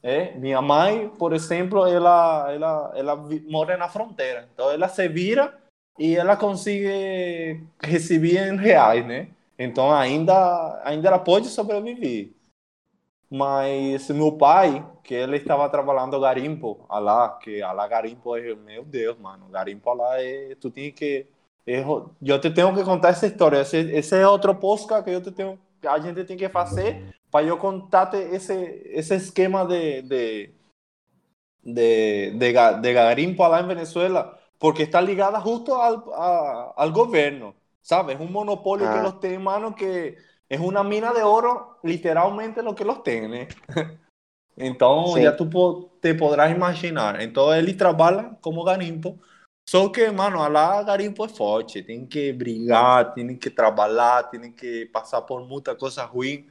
É, 0.00 0.32
minha 0.36 0.60
mãe, 0.60 1.08
por 1.08 1.32
exemplo, 1.32 1.86
ela, 1.86 2.52
ela, 2.52 2.92
ela 2.94 3.16
mora 3.48 3.74
na 3.78 3.88
fronteira. 3.88 4.46
Então, 4.52 4.70
ela 4.70 4.86
se 4.86 5.08
vira 5.08 5.58
e 5.98 6.16
ela 6.16 6.36
consegue 6.36 7.62
receber 7.82 8.48
em 8.48 8.56
reais, 8.56 9.06
né? 9.06 9.28
Então 9.58 9.92
ainda, 9.92 10.80
ainda 10.84 11.08
ela 11.08 11.18
pode 11.18 11.48
sobreviver. 11.48 12.30
Mas 13.30 14.08
meu 14.10 14.32
pai, 14.32 14.84
que 15.02 15.14
ele 15.14 15.36
estava 15.36 15.68
trabalhando 15.68 16.20
garimpo 16.20 16.84
lá, 16.88 17.28
que 17.42 17.60
lá 17.60 17.86
garimpo 17.88 18.36
é, 18.36 18.54
meu 18.54 18.84
Deus, 18.84 19.18
mano, 19.18 19.46
garimpo 19.48 19.92
lá 19.94 20.20
é, 20.22 20.54
tu 20.60 20.70
tem 20.70 20.92
que, 20.92 21.26
é, 21.66 21.80
eu 22.22 22.40
te 22.40 22.50
tenho 22.50 22.74
que 22.74 22.84
contar 22.84 23.08
essa 23.10 23.26
história, 23.26 23.60
esse, 23.60 23.76
esse 23.76 24.16
é 24.16 24.26
outro 24.28 24.54
posca 24.54 25.02
que 25.02 25.10
eu 25.10 25.20
te 25.20 25.30
tenho, 25.32 25.58
a 25.84 25.98
gente 25.98 26.24
tem 26.24 26.36
que 26.36 26.48
fazer 26.48 27.14
para 27.30 27.44
eu 27.44 27.56
contar 27.58 28.12
esse, 28.14 28.54
esse 28.86 29.14
esquema 29.16 29.64
de, 29.66 30.02
de, 30.02 30.50
de, 31.64 32.30
de, 32.30 32.52
de 32.80 32.92
garimpo 32.92 33.46
lá 33.48 33.60
em 33.60 33.66
Venezuela, 33.66 34.38
porque 34.64 34.84
está 34.84 35.02
ligada 35.02 35.42
justo 35.42 35.82
al, 35.82 36.02
al 36.74 36.90
gobierno, 36.90 37.54
¿sabes? 37.82 38.16
Es 38.16 38.22
un 38.22 38.32
monopolio 38.32 38.90
que 38.90 38.98
ah. 38.98 39.02
los 39.02 39.20
tiene 39.20 39.36
en 39.36 39.42
mano 39.42 39.74
que 39.74 40.16
es 40.48 40.58
una 40.58 40.82
mina 40.82 41.12
de 41.12 41.22
oro, 41.22 41.80
literalmente 41.82 42.62
lo 42.62 42.74
que 42.74 42.86
los 42.86 43.02
tiene. 43.02 43.48
Entonces, 44.56 45.22
ya 45.22 45.36
tú 45.36 45.90
te 46.00 46.14
podrás 46.14 46.50
imaginar. 46.50 47.20
Entonces, 47.20 47.62
él 47.62 47.76
trabaja 47.76 48.38
como 48.40 48.64
garimpo 48.64 49.18
Só 49.68 49.92
que, 49.92 50.10
mano, 50.10 50.48
lá 50.48 50.82
garimpo 50.82 51.26
é 51.26 51.28
forte, 51.28 51.82
tem 51.82 52.06
que 52.06 52.32
brigar, 52.32 53.12
tem 53.12 53.36
que 53.36 53.50
trabalhar, 53.50 54.30
tem 54.30 54.50
que 54.50 54.86
passar 54.86 55.20
por 55.20 55.46
muita 55.46 55.76
coisa 55.76 56.06
ruim 56.06 56.46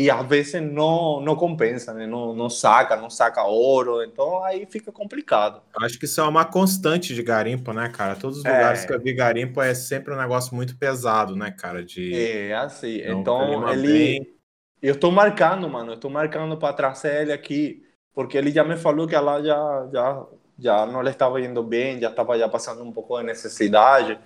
e 0.00 0.08
às 0.08 0.24
vezes 0.26 0.62
não, 0.62 1.20
não 1.20 1.34
compensa, 1.34 1.92
né? 1.92 2.06
Não, 2.06 2.32
não 2.32 2.48
saca, 2.48 2.96
não 2.96 3.10
saca 3.10 3.42
ouro, 3.42 4.04
então 4.04 4.44
aí 4.44 4.64
fica 4.64 4.92
complicado. 4.92 5.60
Acho 5.82 5.98
que 5.98 6.04
isso 6.04 6.20
é 6.20 6.24
uma 6.24 6.44
constante 6.44 7.12
de 7.12 7.22
garimpo, 7.22 7.72
né, 7.72 7.88
cara? 7.88 8.14
Todos 8.14 8.38
os 8.38 8.44
é. 8.44 8.52
lugares 8.52 8.84
que 8.84 8.92
eu 8.92 9.00
vi 9.00 9.12
garimpo 9.12 9.60
é 9.60 9.74
sempre 9.74 10.14
um 10.14 10.16
negócio 10.16 10.54
muito 10.54 10.78
pesado, 10.78 11.34
né, 11.34 11.50
cara? 11.50 11.84
De... 11.84 12.14
É, 12.14 12.54
assim, 12.54 12.98
então, 12.98 13.18
então 13.48 13.72
ele... 13.72 13.88
Bem... 13.88 14.38
Eu 14.80 14.94
tô 14.98 15.10
marcando, 15.10 15.68
mano, 15.68 15.94
eu 15.94 15.96
tô 15.98 16.08
marcando 16.08 16.56
para 16.56 16.72
trazer 16.72 17.22
ele 17.22 17.32
aqui, 17.32 17.82
porque 18.14 18.38
ele 18.38 18.52
já 18.52 18.62
me 18.62 18.76
falou 18.76 19.08
que 19.08 19.16
lá 19.16 19.42
já, 19.42 19.88
já, 19.92 20.26
já 20.56 20.86
não 20.86 21.02
lhe 21.02 21.10
estava 21.10 21.40
indo 21.40 21.64
bem, 21.64 21.98
já 21.98 22.10
estava 22.10 22.38
já 22.38 22.48
passando 22.48 22.84
um 22.84 22.92
pouco 22.92 23.18
de 23.18 23.24
necessidade, 23.24 24.16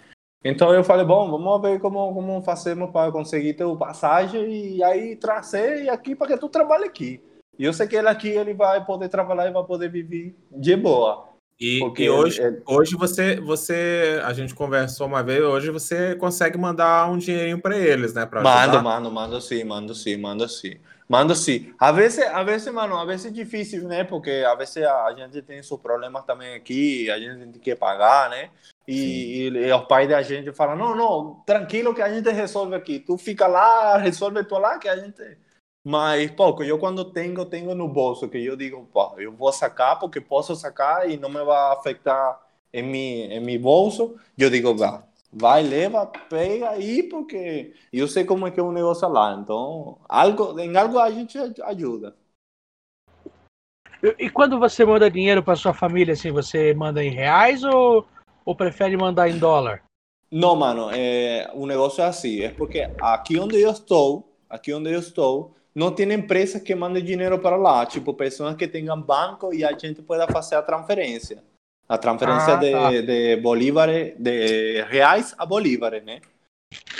então 0.44 0.72
eu 0.74 0.82
falei, 0.82 1.04
bom, 1.04 1.30
vamos 1.30 1.62
ver 1.62 1.78
como, 1.80 2.12
como 2.12 2.42
fazemos 2.42 2.90
para 2.90 3.12
conseguir 3.12 3.54
ter 3.54 3.64
o 3.64 3.76
passagem 3.76 4.76
e 4.76 4.82
aí 4.82 5.16
trazer 5.16 5.88
aqui 5.88 6.14
para 6.14 6.28
que 6.28 6.36
tu 6.36 6.48
trabalhe 6.48 6.84
aqui. 6.84 7.20
E 7.58 7.64
eu 7.64 7.72
sei 7.72 7.86
que 7.86 7.96
ele 7.96 8.08
aqui 8.08 8.28
ele 8.28 8.54
vai 8.54 8.84
poder 8.84 9.08
trabalhar 9.08 9.48
e 9.48 9.52
vai 9.52 9.64
poder 9.64 9.88
viver 9.88 10.34
de 10.50 10.76
boa. 10.76 11.28
E, 11.60 11.78
e 11.96 12.10
hoje, 12.10 12.42
ele... 12.42 12.60
hoje 12.66 12.96
você, 12.96 13.40
você, 13.40 14.20
a 14.24 14.32
gente 14.32 14.52
conversou 14.52 15.06
uma 15.06 15.22
vez, 15.22 15.44
hoje 15.44 15.70
você 15.70 16.16
consegue 16.16 16.58
mandar 16.58 17.08
um 17.08 17.16
dinheirinho 17.16 17.60
para 17.60 17.78
eles, 17.78 18.12
né? 18.14 18.26
Pra 18.26 18.42
mando, 18.42 18.82
mando, 18.82 19.10
mando 19.12 19.40
sim, 19.40 19.62
mando 19.62 19.94
sim, 19.94 20.16
mando 20.16 20.48
sim. 20.48 20.74
Mando 21.08 21.34
sim. 21.34 21.74
A 21.78 21.92
vezes, 21.92 22.24
a 22.24 22.42
vezes, 22.42 22.72
mano, 22.72 22.96
a 22.96 23.04
vezes 23.04 23.26
é 23.26 23.30
difícil, 23.30 23.86
né? 23.86 24.04
Porque 24.04 24.44
a 24.46 24.54
vezes 24.54 24.78
a 24.78 25.12
gente 25.14 25.42
tem 25.42 25.62
seus 25.62 25.80
problemas 25.80 26.24
também 26.24 26.54
aqui, 26.54 27.10
a 27.10 27.18
gente 27.18 27.52
tem 27.52 27.60
que 27.60 27.76
pagar, 27.76 28.30
né? 28.30 28.50
E, 28.86 29.48
e, 29.48 29.48
e, 29.48 29.72
o 29.72 29.86
pai 29.86 30.08
da 30.08 30.22
gente 30.22 30.52
fala: 30.52 30.74
não, 30.74 30.96
não, 30.96 31.42
tranquilo 31.46 31.94
que 31.94 32.02
a 32.02 32.12
gente 32.12 32.30
resolve 32.30 32.74
aqui. 32.74 32.98
Tu 32.98 33.16
fica 33.16 33.46
lá, 33.46 33.96
resolve 33.98 34.44
tu 34.44 34.58
lá 34.58 34.78
que 34.78 34.88
a 34.88 34.96
gente. 34.96 35.38
Mas, 35.84 36.30
pouco, 36.30 36.62
eu 36.62 36.78
quando 36.78 37.04
tenho, 37.04 37.44
tenho 37.44 37.74
no 37.74 37.88
bolso, 37.88 38.28
que 38.28 38.38
eu 38.38 38.56
digo, 38.56 38.88
eu 39.18 39.32
vou 39.32 39.52
sacar 39.52 39.98
porque 39.98 40.20
posso 40.20 40.54
sacar 40.54 41.10
e 41.10 41.16
não 41.16 41.28
me 41.28 41.42
vai 41.44 41.72
afetar 41.72 42.40
em 42.72 42.82
mi, 42.82 43.22
em 43.24 43.40
mi 43.40 43.58
bolso. 43.58 44.16
Eu 44.38 44.48
digo, 44.48 44.76
vá, 44.76 45.04
vai, 45.32 45.62
leva, 45.62 46.06
pega 46.06 46.70
aí, 46.70 47.02
porque 47.02 47.74
eu 47.92 48.06
sei 48.06 48.24
como 48.24 48.46
é 48.46 48.50
que 48.50 48.60
é 48.60 48.62
o 48.62 48.72
negócio 48.72 49.08
lá. 49.08 49.38
Então, 49.40 49.98
algo, 50.08 50.58
em 50.60 50.76
algo 50.76 50.98
a 50.98 51.10
gente 51.10 51.38
ajuda. 51.62 52.14
E 54.18 54.28
quando 54.28 54.58
você 54.58 54.84
manda 54.84 55.10
dinheiro 55.10 55.42
para 55.42 55.54
sua 55.54 55.72
família, 55.72 56.14
assim, 56.14 56.32
você 56.32 56.74
manda 56.74 57.02
em 57.04 57.10
reais 57.10 57.62
ou 57.62 58.04
ou 58.44 58.54
prefere 58.54 58.96
mandar 58.96 59.28
em 59.28 59.38
dólar? 59.38 59.82
Não, 60.30 60.56
mano, 60.56 60.90
é, 60.92 61.50
o 61.54 61.66
negócio 61.66 62.02
é 62.02 62.06
assim, 62.06 62.40
é 62.40 62.48
porque 62.48 62.90
aqui 63.00 63.38
onde 63.38 63.60
eu 63.60 63.70
estou, 63.70 64.34
aqui 64.48 64.72
onde 64.72 64.90
eu 64.90 64.98
estou, 64.98 65.54
não 65.74 65.90
tem 65.90 66.10
empresa 66.12 66.58
que 66.58 66.74
mande 66.74 67.02
dinheiro 67.02 67.38
para 67.38 67.56
lá, 67.56 67.84
tipo 67.84 68.14
pessoas 68.14 68.56
que 68.56 68.66
tenham 68.66 69.00
banco 69.00 69.52
e 69.52 69.64
a 69.64 69.76
gente 69.76 70.02
pueda 70.02 70.26
fazer 70.26 70.56
a 70.56 70.62
transferência. 70.62 71.42
A 71.92 71.98
transferência 71.98 72.54
ah, 72.54 72.56
de, 72.56 72.72
tá. 72.72 72.90
de 72.90 73.36
bolívar, 73.36 73.90
de 74.18 74.80
reais 74.88 75.34
a 75.36 75.44
bolívar, 75.44 76.02
né? 76.02 76.22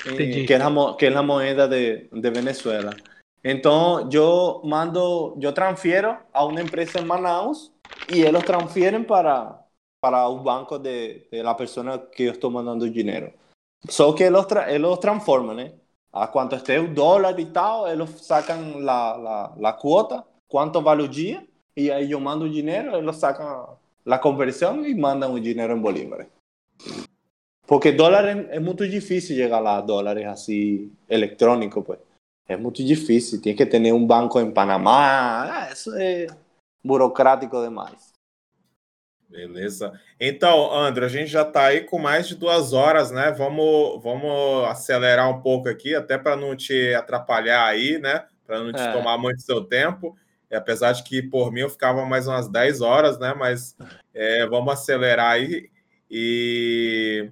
Entendi. 0.04 0.44
Que 0.44 0.52
é 0.52 0.60
a, 0.60 0.94
que 0.98 1.06
é 1.06 1.16
a 1.16 1.22
moeda 1.22 1.66
de, 1.66 2.10
de 2.12 2.30
Venezuela. 2.30 2.94
Então, 3.42 4.06
eu 4.12 4.60
mando, 4.62 5.38
eu 5.40 5.50
transfiro 5.54 6.18
a 6.30 6.44
uma 6.44 6.60
empresa 6.60 7.00
em 7.00 7.06
Manaus 7.06 7.72
e 8.12 8.20
eles 8.20 8.44
transferem 8.44 9.02
para, 9.02 9.64
para 9.98 10.28
o 10.28 10.40
banco 10.40 10.78
de, 10.78 11.26
de 11.32 11.42
la 11.42 11.54
persona 11.54 11.98
que 11.98 12.24
eu 12.24 12.32
estou 12.32 12.50
mandando 12.50 12.90
dinheiro. 12.90 13.32
Só 13.88 14.12
que 14.12 14.24
eles, 14.24 14.44
tra 14.44 14.70
eles 14.70 14.98
transformam, 14.98 15.54
né? 15.54 15.72
A 16.12 16.26
quanto 16.26 16.54
esteja 16.54 16.82
o 16.82 16.92
dólar 16.92 17.40
e 17.40 17.46
tal, 17.46 17.88
eles 17.88 18.10
sacam 18.20 18.78
la, 18.80 19.16
la, 19.16 19.54
la 19.56 19.72
quota, 19.72 20.22
quanto 20.46 20.82
vale 20.82 21.02
o 21.02 21.08
dia, 21.08 21.42
e 21.74 21.90
aí 21.90 22.10
eu 22.10 22.20
mando 22.20 22.44
o 22.44 22.50
dinheiro, 22.50 22.94
eles 22.94 23.16
sacam 23.16 23.80
a 24.06 24.18
conversão 24.18 24.84
e 24.84 24.94
mandam 24.94 25.34
o 25.34 25.40
dinheiro 25.40 25.76
em 25.76 25.80
bolívares. 25.80 26.26
Porque 27.66 27.92
dólar 27.92 28.24
é, 28.24 28.56
é, 28.56 28.60
muito 28.60 28.86
difícil 28.88 29.36
chegar 29.36 29.60
lá, 29.60 29.80
dólares 29.80 30.26
assim, 30.26 30.92
eletrônico, 31.08 31.82
pues. 31.82 31.98
É 32.48 32.56
muito 32.56 32.84
difícil, 32.84 33.40
tem 33.40 33.54
que 33.54 33.64
ter 33.64 33.92
um 33.92 34.04
banco 34.04 34.38
em 34.40 34.50
Panamá, 34.50 35.44
ah, 35.44 35.72
isso 35.72 35.94
é 35.94 36.26
burocrático 36.84 37.62
demais. 37.62 38.12
Beleza. 39.32 39.98
Então, 40.20 40.70
André, 40.74 41.06
a 41.06 41.08
gente 41.08 41.28
já 41.28 41.40
está 41.40 41.64
aí 41.66 41.80
com 41.80 41.98
mais 41.98 42.28
de 42.28 42.34
duas 42.34 42.74
horas, 42.74 43.10
né? 43.10 43.30
Vamos, 43.30 44.02
vamos 44.02 44.68
acelerar 44.68 45.30
um 45.30 45.40
pouco 45.40 45.70
aqui, 45.70 45.94
até 45.94 46.18
para 46.18 46.36
não 46.36 46.54
te 46.54 46.92
atrapalhar 46.92 47.64
aí, 47.64 47.98
né? 47.98 48.26
Para 48.46 48.62
não 48.62 48.72
te 48.72 48.82
é. 48.82 48.92
tomar 48.92 49.16
muito 49.16 49.40
seu 49.40 49.64
tempo. 49.64 50.14
E 50.52 50.54
apesar 50.54 50.92
de 50.92 51.02
que 51.02 51.22
por 51.22 51.50
mim 51.50 51.60
eu 51.60 51.70
ficava 51.70 52.04
mais 52.04 52.28
umas 52.28 52.46
10 52.46 52.82
horas, 52.82 53.18
né? 53.18 53.34
Mas 53.34 53.74
é, 54.12 54.46
vamos 54.46 54.70
acelerar 54.70 55.30
aí. 55.30 55.70
E, 56.10 57.30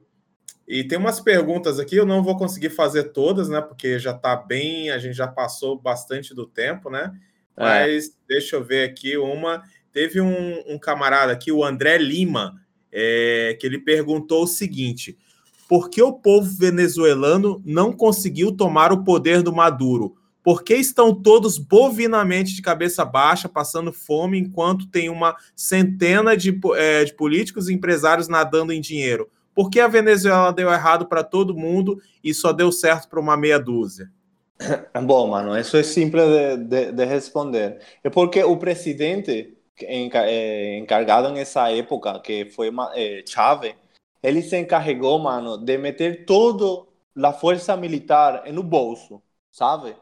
e 0.66 0.84
tem 0.84 0.96
umas 0.96 1.20
perguntas 1.20 1.78
aqui, 1.78 1.96
eu 1.96 2.06
não 2.06 2.22
vou 2.22 2.38
conseguir 2.38 2.70
fazer 2.70 3.12
todas, 3.12 3.50
né? 3.50 3.60
Porque 3.60 3.98
já 3.98 4.12
está 4.12 4.34
bem, 4.34 4.90
a 4.90 4.96
gente 4.98 5.14
já 5.14 5.28
passou 5.28 5.78
bastante 5.78 6.34
do 6.34 6.46
tempo, 6.46 6.88
né? 6.88 7.12
É. 7.58 7.62
Mas 7.62 8.06
é. 8.06 8.10
deixa 8.26 8.56
eu 8.56 8.64
ver 8.64 8.88
aqui 8.88 9.18
uma. 9.18 9.62
Teve 9.92 10.18
um, 10.18 10.62
um 10.66 10.78
camarada 10.78 11.30
aqui, 11.30 11.52
o 11.52 11.62
André 11.62 11.98
Lima, 11.98 12.58
é, 12.90 13.54
que 13.60 13.66
ele 13.66 13.80
perguntou 13.80 14.44
o 14.44 14.48
seguinte: 14.48 15.18
por 15.68 15.90
que 15.90 16.00
o 16.00 16.14
povo 16.14 16.48
venezuelano 16.48 17.60
não 17.66 17.92
conseguiu 17.92 18.50
tomar 18.50 18.92
o 18.92 19.04
poder 19.04 19.42
do 19.42 19.52
Maduro? 19.52 20.16
Por 20.42 20.62
que 20.62 20.74
estão 20.74 21.14
todos 21.14 21.58
bovinamente 21.58 22.54
de 22.54 22.62
cabeça 22.62 23.04
baixa, 23.04 23.48
passando 23.48 23.92
fome, 23.92 24.38
enquanto 24.38 24.86
tem 24.86 25.10
uma 25.10 25.36
centena 25.54 26.36
de, 26.36 26.58
é, 26.76 27.04
de 27.04 27.14
políticos 27.14 27.68
e 27.68 27.74
empresários 27.74 28.28
nadando 28.28 28.72
em 28.72 28.80
dinheiro? 28.80 29.30
Por 29.54 29.68
que 29.68 29.80
a 29.80 29.88
Venezuela 29.88 30.52
deu 30.52 30.72
errado 30.72 31.06
para 31.06 31.22
todo 31.22 31.56
mundo 31.56 32.00
e 32.22 32.32
só 32.32 32.52
deu 32.52 32.72
certo 32.72 33.08
para 33.08 33.20
uma 33.20 33.36
meia 33.36 33.58
dúzia? 33.58 34.10
Bom, 35.04 35.28
mano, 35.28 35.58
isso 35.58 35.76
é 35.76 35.82
simples 35.82 36.24
de, 36.24 36.56
de, 36.64 36.92
de 36.92 37.04
responder. 37.04 37.80
É 38.02 38.08
porque 38.08 38.42
o 38.42 38.56
presidente 38.56 39.56
eh, 39.82 40.78
encargado 40.78 41.30
nessa 41.30 41.70
época, 41.70 42.18
que 42.20 42.46
foi 42.50 42.70
eh, 42.94 43.22
Chávez, 43.26 43.74
ele 44.22 44.42
se 44.42 44.58
encarregou, 44.58 45.18
mano, 45.18 45.56
de 45.56 45.78
meter 45.78 46.24
toda 46.26 46.86
a 47.22 47.32
força 47.32 47.76
militar 47.76 48.44
no 48.52 48.62
bolso, 48.62 49.22
sabe? 49.50 49.96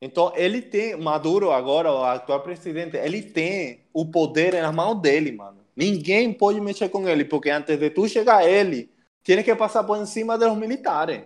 Então, 0.00 0.32
ele 0.34 0.62
tem, 0.62 0.96
Maduro 0.96 1.50
agora, 1.50 1.92
o 1.92 2.02
atual 2.04 2.40
presidente, 2.40 2.96
ele 2.96 3.22
tem 3.22 3.84
o 3.92 4.06
poder 4.06 4.54
nas 4.54 4.74
mãos 4.74 4.94
dele, 5.00 5.32
mano. 5.32 5.58
Ninguém 5.76 6.32
pode 6.32 6.60
mexer 6.60 6.88
com 6.88 7.06
ele, 7.08 7.24
porque 7.24 7.50
antes 7.50 7.78
de 7.78 7.90
tu 7.90 8.08
chegar 8.08 8.48
ele, 8.48 8.90
tem 9.22 9.42
que 9.42 9.54
passar 9.54 9.84
por 9.84 10.04
cima 10.06 10.38
dos 10.38 10.56
militares. 10.56 11.22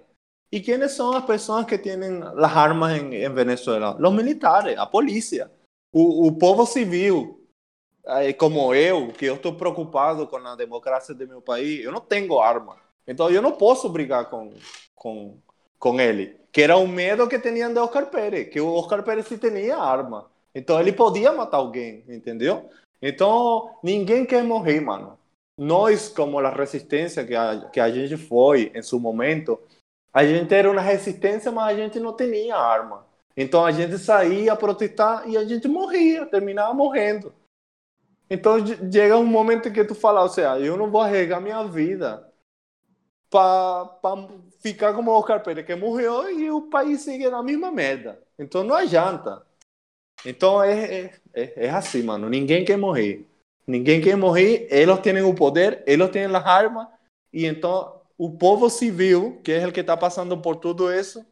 E 0.51 0.61
quem 0.61 0.87
são 0.89 1.13
as 1.13 1.25
pessoas 1.25 1.65
que 1.67 1.79
têm 1.79 1.95
as 1.95 2.57
armas 2.57 3.01
em, 3.01 3.15
em 3.15 3.33
Venezuela? 3.33 3.97
Os 3.97 4.13
militares, 4.13 4.77
a 4.77 4.87
polícia 4.87 5.51
o, 5.95 6.27
o 6.27 6.33
povo 6.33 6.67
civil, 6.67 7.41
como 8.37 8.75
eu, 8.75 9.13
que 9.13 9.25
eu 9.25 9.37
estou 9.37 9.55
preocupado 9.55 10.27
com 10.27 10.37
a 10.37 10.57
democracia 10.57 11.15
do 11.15 11.29
meu 11.29 11.41
país, 11.41 11.85
eu 11.85 11.93
não 11.93 12.01
tenho 12.01 12.39
arma. 12.41 12.77
Então 13.07 13.31
eu 13.31 13.41
não 13.41 13.53
posso 13.53 13.89
brigar 13.89 14.29
com, 14.29 14.53
com, 14.95 15.39
com 15.85 16.01
ele. 16.01 16.35
Que 16.51 16.63
era 16.63 16.79
o 16.79 16.89
medo 16.89 17.29
que 17.29 17.39
tinham 17.39 17.71
de 17.71 17.79
Oscar 17.79 18.07
Pérez, 18.07 18.49
que 18.49 18.59
o 18.59 18.73
Oscar 18.73 19.03
Pérez 19.03 19.27
sim 19.27 19.37
tinha 19.37 19.77
arma. 19.77 20.31
Então 20.55 20.81
ele 20.81 20.93
podia 20.93 21.31
matar 21.31 21.59
alguém, 21.59 22.03
entendeu? 22.09 22.71
Então 23.03 23.77
ninguém 23.83 24.25
quer 24.25 24.43
morrer, 24.43 24.81
mano. 24.81 25.19
Nós, 25.59 26.09
como 26.09 26.39
a 26.39 26.49
resistência 26.49 27.25
que 27.25 27.35
a, 27.35 27.69
que 27.71 27.79
a 27.79 27.91
gente 27.91 28.17
foi 28.17 28.73
em 28.75 28.81
seu 28.81 28.99
momento, 28.99 29.61
a 30.11 30.25
gente 30.25 30.55
era 30.55 30.71
uma 30.71 30.81
resistência, 30.81 31.53
mas 31.53 31.77
a 31.77 31.83
gente 31.83 32.01
não 32.01 32.17
tinha 32.17 32.57
arma. 32.57 33.05
Então 33.37 33.63
a 33.63 33.71
gente 33.71 33.99
saía 33.99 34.55
a 34.55 34.57
protestar 34.57 35.29
e 35.29 35.37
a 35.37 35.45
gente 35.45 35.69
morria, 35.69 36.25
terminava 36.25 36.73
morrendo. 36.73 37.35
Então 38.31 38.57
chega 38.91 39.19
um 39.19 39.27
momento 39.27 39.71
que 39.71 39.85
tu 39.85 39.95
fala, 39.95 40.23
ou 40.23 40.31
seja, 40.31 40.59
eu 40.61 40.79
não 40.79 40.91
vou 40.91 41.03
arregar 41.03 41.43
minha 41.43 41.63
vida 41.65 42.27
para 43.29 43.99
ficar 44.65 44.95
como 44.95 45.13
o 45.13 45.41
Pérez, 45.41 45.67
que 45.67 45.75
morreu 45.75 46.31
e 46.31 46.51
o 46.51 46.63
país 46.63 47.03
segue 47.03 47.29
na 47.29 47.43
mesma 47.43 47.71
merda. 47.71 48.19
Então 48.39 48.65
não 48.65 48.75
adianta. 48.75 49.45
Então 50.25 50.63
é, 50.63 50.73
é, 50.73 51.15
é, 51.35 51.67
é 51.67 51.71
assim, 51.71 52.03
mano. 52.03 52.31
Ninguém 52.31 52.65
quer 52.65 52.79
morrer. 52.79 53.27
Ninguém 53.67 54.01
quer 54.01 54.17
morrer. 54.17 54.67
Eles 54.71 54.99
têm 55.01 55.23
o 55.23 55.35
poder, 55.35 55.83
eles 55.87 56.09
têm 56.11 56.25
as 56.25 56.47
armas. 56.47 56.89
E 57.31 57.45
então 57.45 58.01
o 58.17 58.39
povo 58.39 58.71
civil, 58.71 59.39
que 59.45 59.53
é 59.53 59.67
o 59.67 59.73
que 59.73 59.81
está 59.81 59.99
passando 59.99 60.41
por 60.41 60.57
tudo 60.57 60.91
isso, 60.91 61.23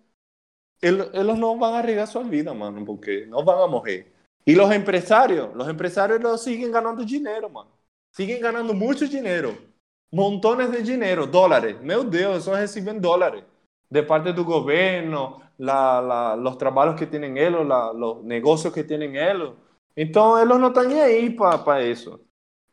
eles 0.83 1.39
não 1.39 1.59
vão 1.59 1.75
arriesgar 1.75 2.09
su 2.09 2.23
vida, 2.25 2.53
mano, 2.53 2.85
porque 2.85 3.25
não 3.27 3.43
vão 3.43 3.67
morrer. 3.71 4.13
E 4.47 4.59
os 4.59 4.71
empresários, 4.73 5.49
os 5.57 5.69
empresários 5.69 6.21
los 6.21 6.43
siguen 6.43 6.71
ganando 6.71 7.07
dinheiro, 7.07 7.49
mano. 7.49 7.71
Siguen 8.11 8.41
ganando 8.41 8.75
muito 8.75 9.09
dinheiro. 9.09 9.72
Montones 10.13 10.71
de 10.71 10.83
dinero, 10.83 11.27
dólares. 11.27 11.81
Meu 11.83 12.05
Deus, 12.05 12.37
esos 12.39 12.57
reciben 12.57 13.01
dólares 13.01 13.45
de 13.91 14.03
parte 14.03 14.33
del 14.33 14.45
gobierno, 14.45 15.41
la, 15.59 16.01
la, 16.01 16.37
los 16.37 16.57
trabajos 16.57 16.95
que 16.97 17.07
tienen 17.07 17.37
ellos, 17.37 17.67
la, 17.67 17.93
los 17.93 18.23
negocios 18.23 18.73
que 18.73 18.85
tienen 18.85 19.17
ellos. 19.17 19.55
Entonces, 19.97 20.47
ellos 20.47 20.61
no 20.61 20.69
están 20.69 20.91
ahí 20.93 21.31
para 21.31 21.65
pa 21.65 21.81
eso. 21.81 22.21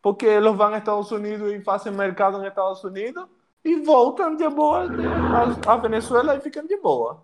Porque 0.02 0.38
ellos 0.38 0.56
van 0.56 0.74
a 0.74 0.78
Estados 0.78 1.12
Unidos 1.12 1.52
y 1.52 1.70
hacen 1.70 1.96
mercado 1.96 2.40
en 2.40 2.48
Estados 2.48 2.84
Unidos 2.86 3.28
y 3.64 3.76
voltam 3.84 4.38
de 4.38 4.48
boa 4.48 4.88
a, 5.34 5.74
a 5.74 5.78
Venezuela 5.78 6.36
e 6.36 6.40
ficam 6.40 6.66
de 6.66 6.78
boa. 6.78 7.22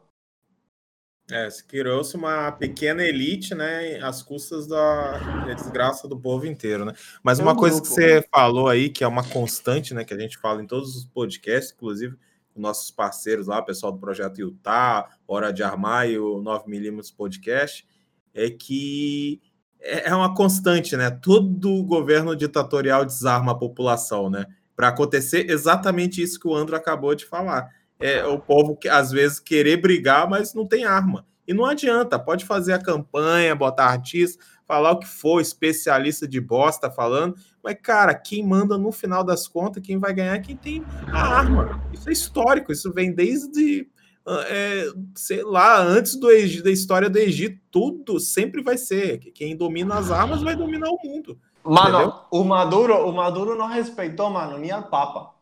É, 1.32 1.50
se 1.50 1.64
criou-se 1.64 2.16
uma 2.16 2.52
pequena 2.52 3.04
elite, 3.04 3.56
né, 3.56 3.98
às 4.04 4.22
custas 4.22 4.68
da, 4.68 5.18
da, 5.18 5.54
desgraça 5.56 6.08
do 6.08 6.20
povo 6.20 6.46
inteiro, 6.46 6.86
né? 6.86 6.94
Mas 7.24 7.40
é 7.40 7.42
uma 7.42 7.54
um 7.54 7.56
coisa 7.56 7.78
grupo, 7.78 7.90
que 7.90 7.96
você 7.96 8.20
né? 8.20 8.24
falou 8.32 8.70
aí, 8.70 8.90
que 8.90 9.04
é 9.04 9.08
uma 9.08 9.24
constante, 9.24 9.92
né, 9.96 10.04
que 10.04 10.14
a 10.14 10.20
gente 10.20 10.38
fala 10.38 10.62
em 10.62 10.68
todos 10.68 10.96
os 10.96 11.06
podcasts, 11.06 11.74
inclusive 11.76 12.16
com 12.54 12.62
nossos 12.62 12.92
parceiros 12.92 13.48
lá, 13.48 13.60
o 13.60 13.66
pessoal 13.66 13.92
do 13.92 13.98
Projeto 13.98 14.40
Utah, 14.40 15.10
Hora 15.28 15.52
de 15.52 15.64
Armar 15.64 16.08
e 16.08 16.18
o 16.18 16.38
9mm 16.38 17.16
Podcast, 17.16 17.86
é 18.34 18.50
que 18.50 19.42
é, 19.82 20.10
é 20.10 20.16
uma 20.16 20.34
constante, 20.34 20.96
né? 20.96 21.10
Todo 21.10 21.84
governo 21.84 22.36
ditatorial 22.36 23.04
desarma 23.04 23.52
a 23.52 23.56
população, 23.58 24.30
né? 24.30 24.46
Para 24.76 24.90
acontecer 24.90 25.50
exatamente 25.50 26.22
isso 26.22 26.40
que 26.40 26.48
o 26.48 26.56
Andro 26.56 26.76
acabou 26.76 27.14
de 27.16 27.26
falar 27.26 27.70
é, 28.00 28.26
o 28.26 28.40
povo 28.40 28.76
que 28.76 28.90
às 28.90 29.12
vezes 29.12 29.40
querer 29.40 29.78
brigar, 29.78 30.30
mas 30.30 30.54
não 30.54 30.66
tem 30.66 30.86
arma. 30.86 31.26
E 31.48 31.54
não 31.54 31.66
adianta, 31.66 32.18
pode 32.18 32.44
fazer 32.44 32.74
a 32.74 32.82
campanha, 32.82 33.56
botar 33.56 33.86
artista, 33.86 34.44
falar 34.66 34.92
o 34.92 35.00
que 35.00 35.08
for, 35.08 35.40
especialista 35.40 36.28
de 36.28 36.42
bosta 36.42 36.90
falando, 36.90 37.36
mas, 37.64 37.78
cara, 37.82 38.16
quem 38.16 38.46
manda 38.46 38.78
no 38.78 38.92
final 38.92 39.24
das 39.24 39.48
contas, 39.48 39.84
quem 39.84 40.00
vai 40.00 40.14
ganhar 40.14 40.36
é 40.36 40.40
quem 40.40 40.56
tem 40.56 40.84
a 41.12 41.20
arma. 41.20 41.84
Isso 41.94 42.10
é 42.10 42.12
histórico, 42.12 42.72
isso 42.72 42.92
vem 42.92 43.14
desde, 43.14 43.88
ah, 44.26 44.44
é, 44.48 44.88
sei 45.16 45.44
lá, 45.44 45.80
antes 45.80 46.16
do 46.16 46.32
Egito, 46.32 46.64
da 46.64 46.72
história 46.72 47.10
do 47.10 47.20
Egito, 47.20 47.62
tudo 47.70 48.20
sempre 48.20 48.64
vai 48.64 48.78
ser. 48.78 49.20
Quem 49.20 49.56
domina 49.56 49.96
as 49.96 50.10
armas 50.10 50.42
vai 50.42 50.56
dominar 50.56 50.90
o 50.90 51.00
mundo. 51.04 51.38
Mano, 51.64 51.98
entendeu? 51.98 52.20
o 52.32 52.44
Maduro, 52.44 53.08
o 53.08 53.12
Maduro 53.12 53.56
não 53.56 53.68
respeitou, 53.68 54.32
mano, 54.32 54.58
nem 54.58 54.72
al 54.72 54.90
Papa. 54.90 55.34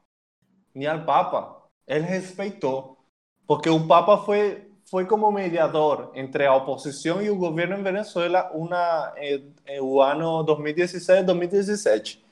Nem 0.76 0.88
al 0.88 1.06
Papa 1.06 1.53
ele 1.88 2.06
respeitou, 2.06 2.98
porque 3.46 3.70
o 3.70 3.88
Papa 3.88 4.18
foi 4.18 4.74
foi 4.94 5.06
como 5.06 5.32
mediador 5.32 6.12
entre 6.14 6.46
a 6.46 6.56
oposição 6.56 7.20
e 7.20 7.30
o 7.30 7.36
governo 7.36 7.76
em 7.78 7.82
Venezuela 7.82 8.52
una, 8.54 9.12
eh, 9.18 9.42
eh, 9.66 9.82
o 9.82 10.02
ano 10.02 10.44
2016 10.44 11.26
2017. 11.26 12.24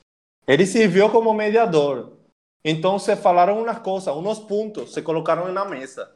Ele 0.46 0.64
serviu 0.64 1.10
como 1.10 1.32
mediador. 1.32 2.12
Então 2.64 2.98
se 2.98 3.16
falaram 3.16 3.60
umas 3.60 3.78
coisas, 3.78 4.14
uns 4.14 4.38
pontos, 4.38 4.92
se 4.94 5.02
colocaram 5.02 5.52
na 5.52 5.64
mesa. 5.64 6.08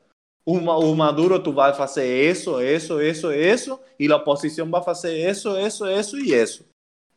Uma, 0.47 0.77
o 0.77 0.95
Maduro 0.95 1.43
tu 1.43 1.53
vai 1.53 1.75
fazer 1.75 2.31
isso, 2.31 2.63
isso, 2.63 3.03
isso, 3.03 3.33
isso, 3.33 3.81
e 3.99 4.11
a 4.13 4.17
oposição 4.17 4.71
vai 4.71 4.83
fazer 4.85 5.29
isso, 5.29 5.59
isso, 5.59 5.85
isso 5.89 6.17
e 6.17 6.33
isso. 6.33 6.65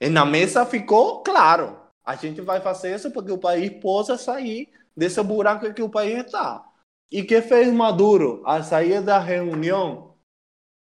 E 0.01 0.09
na 0.09 0.25
mesa 0.25 0.65
ficou 0.65 1.21
claro. 1.21 1.77
A 2.03 2.15
gente 2.15 2.41
vai 2.41 2.59
fazer 2.61 2.95
isso 2.95 3.11
porque 3.11 3.31
o 3.31 3.37
país 3.37 3.69
possa 3.79 4.17
sair 4.17 4.67
desse 4.95 5.21
buraco 5.23 5.73
que 5.73 5.81
o 5.81 5.89
país 5.89 6.25
está. 6.25 6.65
E 7.11 7.23
que 7.23 7.41
fez 7.41 7.71
Maduro? 7.73 8.41
Ao 8.45 8.63
sair 8.63 9.01
da 9.01 9.19
reunião, 9.19 10.15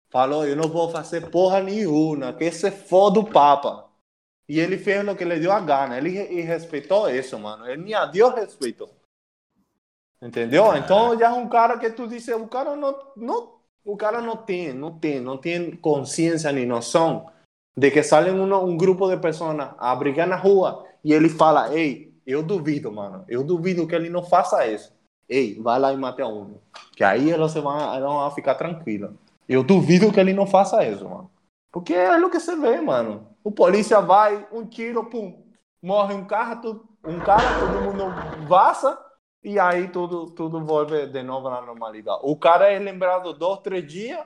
falou: 0.10 0.46
Eu 0.46 0.56
não 0.56 0.70
vou 0.70 0.90
fazer 0.90 1.30
porra 1.30 1.62
nenhuma, 1.62 2.34
que 2.34 2.52
se 2.52 2.70
foda 2.70 3.20
o 3.20 3.30
Papa. 3.30 3.90
E 4.48 4.60
ele 4.60 4.78
fez 4.78 5.08
o 5.08 5.16
que 5.16 5.24
lhe 5.24 5.40
deu 5.40 5.52
a 5.52 5.60
gana. 5.62 5.98
Ele 5.98 6.10
respeitou 6.42 7.10
isso, 7.10 7.40
mano. 7.40 7.66
Ele 7.68 7.84
nem 7.84 7.94
a 7.94 8.06
Deus 8.06 8.36
respeitou. 8.36 8.90
Entendeu? 10.22 10.76
Então 10.76 11.18
já 11.18 11.30
é 11.30 11.32
um 11.32 11.50
cara 11.50 11.80
que 11.80 11.90
tu 11.90 12.08
disse, 12.08 12.32
o 12.34 12.48
cara 12.48 12.76
não, 12.76 12.96
não, 13.16 13.54
o 13.84 13.98
cara 13.98 14.22
não 14.22 14.38
tem, 14.38 14.72
não 14.72 15.00
tem, 15.00 15.20
não 15.20 15.38
tem 15.38 15.76
consciência 15.78 16.52
nem 16.52 16.66
noção 16.66 17.32
de 17.76 17.90
que 17.90 18.04
saem 18.04 18.32
um, 18.32 18.54
um 18.54 18.78
grupo 18.78 19.10
de 19.10 19.18
pessoas 19.18 19.58
a 19.80 19.96
brigar 19.96 20.28
na 20.28 20.36
rua 20.36 20.86
e 21.04 21.12
ele 21.12 21.30
fala, 21.30 21.74
ei, 21.74 22.11
eu 22.26 22.44
duvido, 22.44 22.92
mano. 22.92 23.26
Eu 23.28 23.44
duvido 23.44 23.88
que 23.88 23.96
ele 23.96 24.10
não 24.10 24.24
faça 24.24 24.66
isso. 24.68 24.94
Ei, 25.28 25.60
vai 25.60 25.80
lá 25.80 25.94
e 25.94 25.98
mate 25.98 26.22
a 26.22 26.28
um. 26.28 26.60
Que 26.96 27.04
aí 27.04 27.32
elas 27.32 27.54
vão, 27.54 27.80
elas 27.80 28.02
vão 28.02 28.32
ficar 28.32 28.56
tranquilas. 28.56 29.12
Eu 29.48 29.64
duvido 29.64 30.12
que 30.12 30.20
ele 30.20 30.34
não 30.34 30.46
faça 30.46 30.86
isso, 30.86 31.08
mano. 31.08 31.32
Porque 31.72 31.94
é 31.94 32.18
o 32.18 32.30
que 32.30 32.40
você 32.40 32.56
vê, 32.56 32.82
mano. 32.82 33.28
O 33.44 33.52
polícia 33.52 34.02
vai, 34.02 34.46
um 34.52 34.66
tiro, 34.66 35.06
pum, 35.06 35.42
morre 35.82 36.14
um 36.14 36.26
carro, 36.26 36.86
um 37.06 37.20
cara, 37.20 37.60
todo 37.60 37.82
mundo 37.82 38.48
vaza 38.48 39.00
e 39.44 39.60
aí 39.60 39.88
tudo, 39.88 40.28
tudo 40.32 40.64
volve 40.64 41.08
de 41.08 41.24
novo 41.24 41.50
na 41.50 41.62
normalidade. 41.62 42.20
O 42.24 42.36
cara 42.36 42.72
é 42.72 42.78
lembrado 42.78 43.34
dois, 43.34 43.60
três 43.62 43.86
dias 43.86 44.24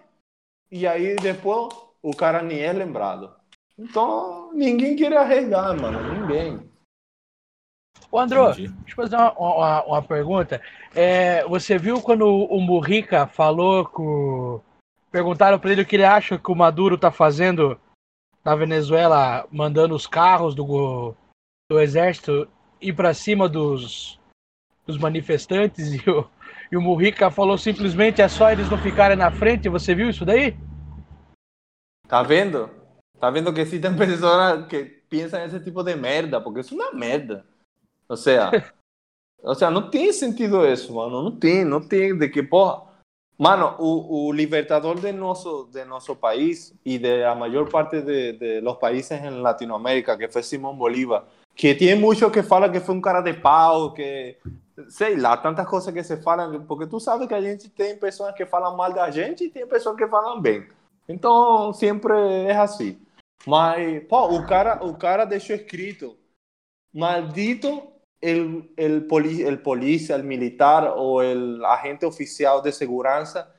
e 0.69 0.85
aí 0.85 1.15
depois 1.15 1.73
o 2.01 2.13
cara 2.13 2.41
nem 2.41 2.61
é 2.61 2.73
lembrado. 2.73 3.33
Então 3.77 4.51
ninguém 4.53 4.95
quer 4.95 5.15
arregar, 5.15 5.79
mano. 5.79 6.19
Ninguém. 6.19 6.69
Ô, 8.11 8.19
Andrô, 8.19 8.49
Entendi. 8.51 8.67
deixa 8.67 8.91
eu 8.91 8.95
fazer 8.95 9.15
uma, 9.15 9.33
uma, 9.33 9.83
uma 9.83 10.01
pergunta. 10.01 10.61
É, 10.95 11.43
você 11.45 11.77
viu 11.77 12.01
quando 12.01 12.25
o 12.25 12.61
Murrica 12.61 13.27
falou 13.27 13.85
com. 13.85 14.61
Perguntaram 15.11 15.59
para 15.59 15.71
ele 15.71 15.81
o 15.81 15.85
que 15.85 15.95
ele 15.95 16.05
acha 16.05 16.37
que 16.37 16.51
o 16.51 16.55
Maduro 16.55 16.97
tá 16.97 17.11
fazendo 17.11 17.79
na 18.43 18.55
Venezuela, 18.55 19.47
mandando 19.51 19.95
os 19.95 20.05
carros 20.05 20.53
do, 20.53 21.15
do 21.69 21.79
exército 21.79 22.47
ir 22.81 22.93
para 22.93 23.13
cima 23.13 23.49
dos, 23.49 24.19
dos 24.85 24.97
manifestantes 24.97 25.93
e 25.93 26.09
o, 26.09 26.27
e 26.71 26.77
o 26.77 26.81
Murrica 26.81 27.31
falou 27.31 27.57
simplesmente 27.57 28.21
é 28.21 28.27
só 28.27 28.51
eles 28.51 28.69
não 28.69 28.77
ficarem 28.77 29.17
na 29.17 29.31
frente. 29.31 29.69
Você 29.69 29.95
viu 29.95 30.09
isso 30.09 30.25
daí? 30.25 30.55
Tá 32.07 32.21
vendo? 32.21 32.69
Tá 33.19 33.29
vendo 33.29 33.53
que 33.53 33.61
existem 33.61 33.95
pessoas 33.95 34.67
que 34.67 34.83
pensam 35.09 35.43
esse 35.43 35.59
tipo 35.59 35.83
de 35.83 35.95
merda, 35.95 36.39
porque 36.39 36.59
isso 36.59 36.79
é 36.79 36.85
uma 36.85 36.93
merda. 36.93 37.45
O 38.07 38.15
sea, 38.15 38.51
o 39.43 39.53
sea, 39.53 39.69
não 39.69 39.89
tem 39.89 40.11
sentido 40.11 40.65
isso, 40.65 40.93
mano. 40.93 41.21
Não 41.23 41.31
tem, 41.31 41.63
não 41.63 41.81
tem. 41.81 42.17
De 42.17 42.29
que, 42.29 42.41
porra. 42.41 42.83
Mano, 43.37 43.75
o, 43.79 44.31
libertador 44.31 44.97
de 44.97 45.11
nosso, 45.11 45.67
de 45.69 45.83
nosso 45.83 46.15
país 46.15 46.73
e 46.85 46.97
de 46.97 47.21
a 47.25 47.35
maior 47.35 47.69
parte 47.69 48.01
de, 48.01 48.31
de 48.31 48.61
los 48.61 48.77
países 48.77 49.11
em 49.11 49.41
Latinoamérica, 49.41 50.17
que 50.17 50.29
foi 50.29 50.41
Simão 50.41 50.73
Bolívar, 50.73 51.25
que 51.53 51.75
tem 51.75 51.95
muito 51.95 52.31
que 52.31 52.41
fala 52.41 52.69
que 52.69 52.79
foi 52.79 52.95
um 52.95 53.01
cara 53.01 53.19
de 53.19 53.33
pau, 53.33 53.93
que 53.93 54.37
sei 54.87 55.17
lá, 55.17 55.35
tantas 55.35 55.67
coisas 55.67 55.93
que 55.93 56.01
se 56.01 56.21
falam, 56.21 56.65
porque 56.65 56.87
tu 56.87 56.97
sabe 56.97 57.27
que 57.27 57.33
a 57.33 57.41
gente 57.41 57.69
tem 57.69 57.97
pessoas 57.97 58.33
que 58.35 58.45
falam 58.45 58.75
mal 58.75 58.93
da 58.93 59.11
gente 59.11 59.43
e 59.43 59.49
tem 59.49 59.67
pessoas 59.67 59.97
que 59.97 60.07
falam 60.07 60.39
bem. 60.41 60.67
Então, 61.07 61.73
sempre 61.73 62.13
é 62.47 62.55
assim. 62.55 62.99
Mas, 63.45 64.01
pô, 64.07 64.33
o 64.33 64.45
cara, 64.45 64.83
o 64.83 64.95
cara 64.97 65.25
deixou 65.25 65.55
escrito, 65.55 66.17
maldito 66.93 67.94
el, 68.21 68.73
el, 68.77 69.05
poli, 69.07 69.41
el 69.43 69.61
policía, 69.61 70.15
el 70.15 70.23
militar 70.23 70.93
o 70.95 71.21
el 71.21 71.63
agente 71.65 72.05
oficial 72.05 72.61
de 72.61 72.71
segurança 72.71 73.53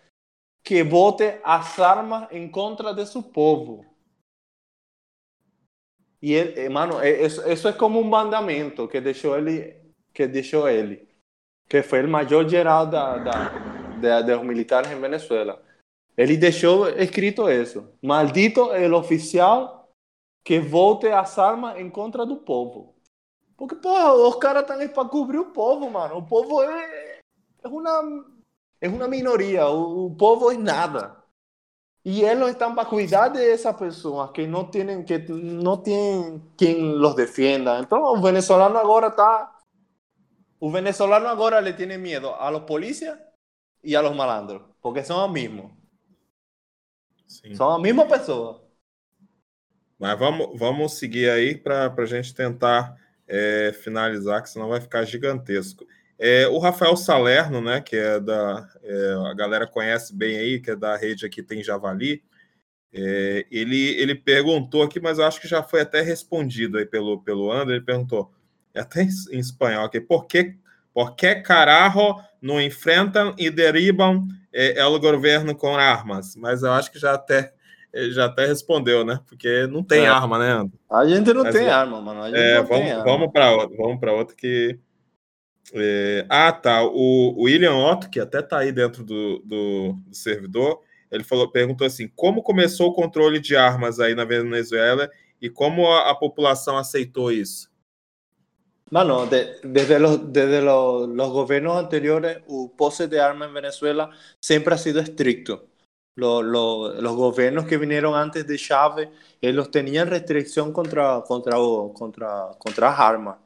que 0.62 0.82
bote 0.82 1.40
as 1.44 1.78
armas 1.78 2.28
em 2.32 2.48
contra 2.48 2.92
de 2.92 3.06
seu 3.06 3.22
povo. 3.22 3.86
E, 6.20 6.32
ele, 6.32 6.68
mano, 6.68 7.04
isso, 7.04 7.48
isso 7.48 7.68
é 7.68 7.72
como 7.72 8.00
um 8.00 8.04
mandamento 8.04 8.88
que 8.88 9.00
deixou 9.00 9.38
ele, 9.38 9.76
que 10.12 10.26
deixou 10.26 10.68
ele, 10.68 11.08
que 11.68 11.82
foi 11.82 12.04
o 12.04 12.08
maior 12.08 12.48
geral 12.48 12.86
da, 12.86 13.18
da, 13.18 13.48
da, 14.00 14.22
dos 14.22 14.42
militares 14.42 14.90
em 14.90 15.00
Venezuela. 15.00 15.62
Ele 16.16 16.36
deixou 16.36 16.88
escrito 16.88 17.48
isso: 17.48 17.92
Maldito 18.02 18.72
el 18.72 18.92
oficial 18.94 19.92
que 20.42 20.58
vote 20.58 21.06
as 21.06 21.38
armas 21.38 21.78
em 21.78 21.88
contra 21.88 22.26
do 22.26 22.38
povo. 22.38 22.95
Porque, 23.56 23.74
porra, 23.76 24.12
os 24.12 24.36
caras 24.36 24.62
estão 24.62 24.78
aí 24.78 24.88
para 24.88 25.08
cobrir 25.08 25.38
o 25.38 25.52
povo, 25.52 25.90
mano. 25.90 26.18
O 26.18 26.26
povo 26.26 26.62
é, 26.62 27.20
é 27.62 27.68
uma, 27.68 28.24
é 28.80 28.88
uma 28.88 29.08
minoria. 29.08 29.66
O, 29.66 30.06
o 30.06 30.14
povo 30.14 30.50
é 30.50 30.56
nada. 30.56 31.16
E 32.04 32.22
eles 32.22 32.50
estão 32.50 32.74
para 32.74 32.88
cuidar 32.88 33.28
de 33.28 33.44
essa 33.44 33.74
pessoa 33.74 34.32
que 34.32 34.46
não 34.46 34.64
tem 34.64 35.02
que 35.02 35.18
não 35.32 35.76
tem 35.76 36.40
quem 36.56 36.92
los 36.92 37.16
defenda. 37.16 37.80
Então, 37.80 38.00
o 38.00 38.20
venezolano 38.20 38.78
agora 38.78 39.08
está 39.08 39.56
o 40.58 40.70
venezolano 40.70 41.28
agora 41.28 41.60
le 41.60 41.74
tiene 41.74 41.98
medo 41.98 42.34
a 42.34 42.50
los 42.50 42.62
policías 42.62 43.18
e 43.82 43.94
a 43.94 44.02
los 44.02 44.16
malandros, 44.16 44.62
porque 44.80 45.04
são 45.04 45.24
os 45.24 45.32
mesmos. 45.32 45.70
Sim. 47.26 47.54
São 47.54 47.70
a 47.70 47.78
mesma 47.78 48.06
pessoa. 48.06 48.64
Mas 49.98 50.18
vamos, 50.18 50.58
vamos 50.58 50.92
seguir 50.98 51.30
aí 51.30 51.56
para 51.56 51.92
a 51.92 52.06
gente 52.06 52.34
tentar 52.34 52.96
é, 53.28 53.72
finalizar, 53.82 54.42
que 54.42 54.50
senão 54.50 54.68
vai 54.68 54.80
ficar 54.80 55.04
gigantesco. 55.04 55.86
É, 56.18 56.48
o 56.48 56.58
Rafael 56.58 56.96
Salerno, 56.96 57.60
né, 57.60 57.80
que 57.80 57.96
é 57.96 58.18
da. 58.18 58.68
É, 58.82 59.14
a 59.30 59.34
galera 59.34 59.66
conhece 59.66 60.14
bem 60.14 60.38
aí, 60.38 60.60
que 60.60 60.70
é 60.70 60.76
da 60.76 60.96
rede 60.96 61.26
aqui 61.26 61.42
tem 61.42 61.62
Javali. 61.62 62.22
É, 62.92 63.46
ele, 63.50 63.90
ele 64.00 64.14
perguntou 64.14 64.82
aqui, 64.82 64.98
mas 64.98 65.18
eu 65.18 65.26
acho 65.26 65.40
que 65.40 65.48
já 65.48 65.62
foi 65.62 65.82
até 65.82 66.00
respondido 66.00 66.78
aí 66.78 66.86
pelo, 66.86 67.20
pelo 67.22 67.52
André. 67.52 67.76
Ele 67.76 67.84
perguntou: 67.84 68.32
é 68.72 68.80
até 68.80 69.02
em 69.02 69.38
espanhol 69.38 69.84
aqui, 69.84 70.00
por 70.00 70.26
que, 70.26 70.56
por 70.94 71.14
que 71.14 71.34
carajo 71.36 72.16
não 72.40 72.60
enfrentam 72.60 73.34
e 73.36 73.50
derribam 73.50 74.26
é, 74.50 74.82
o 74.86 74.98
governo 74.98 75.54
com 75.54 75.76
armas? 75.76 76.34
Mas 76.36 76.62
eu 76.62 76.72
acho 76.72 76.90
que 76.90 76.98
já 76.98 77.12
até 77.12 77.52
já 78.10 78.26
até 78.26 78.46
respondeu, 78.46 79.04
né? 79.04 79.20
Porque 79.26 79.66
não 79.66 79.82
tem 79.82 80.04
é. 80.04 80.08
arma, 80.08 80.38
né, 80.38 80.50
André? 80.50 80.78
A 80.90 81.06
gente 81.06 81.32
não 81.32 81.44
Mas, 81.44 81.54
tem 81.54 81.68
arma, 81.68 82.00
mano. 82.00 82.36
é, 82.36 82.62
vamos, 82.62 83.04
vamos 83.04 83.32
para 83.32 83.50
outra, 83.50 83.76
vamos 83.76 84.00
para 84.00 84.12
outra 84.12 84.36
que. 84.36 84.78
É... 85.72 86.24
Ah, 86.28 86.52
tá. 86.52 86.84
O, 86.84 87.34
o 87.36 87.42
William 87.44 87.74
Otto, 87.74 88.10
que 88.10 88.20
até 88.20 88.42
tá 88.42 88.58
aí 88.58 88.70
dentro 88.70 89.02
do, 89.02 89.40
do, 89.40 89.92
do, 90.06 90.14
servidor, 90.14 90.80
ele 91.10 91.24
falou, 91.24 91.50
perguntou 91.50 91.86
assim: 91.86 92.08
como 92.14 92.42
começou 92.42 92.88
o 92.88 92.94
controle 92.94 93.40
de 93.40 93.56
armas 93.56 93.98
aí 93.98 94.14
na 94.14 94.24
Venezuela 94.24 95.10
e 95.40 95.50
como 95.50 95.86
a, 95.88 96.10
a 96.10 96.14
população 96.14 96.76
aceitou 96.76 97.32
isso? 97.32 97.70
Mano, 98.90 99.26
de, 99.26 99.60
desde, 99.64 99.98
los, 99.98 100.32
desde 100.32 100.60
los, 100.60 101.08
los 101.08 101.32
gobiernos 101.32 101.76
anteriores, 101.76 102.38
o 102.46 102.70
pose 102.76 103.08
de 103.08 103.18
armas 103.18 103.48
en 103.48 103.54
Venezuela 103.54 104.10
siempre 104.40 104.74
ha 104.74 104.78
sido 104.78 105.00
estricto. 105.00 105.68
Lo, 106.16 106.40
lo, 106.40 106.98
los 107.00 107.14
gobiernos 107.14 107.66
que 107.66 107.76
vinieron 107.76 108.14
antes 108.14 108.46
de 108.46 108.56
Chávez, 108.56 109.10
ellos 109.40 109.70
tenían 109.70 110.08
restricción 110.08 110.72
contra, 110.72 111.20
contra, 111.20 111.56
contra, 111.92 112.50
contra 112.58 112.88
as 112.88 112.98
armas. 112.98 113.36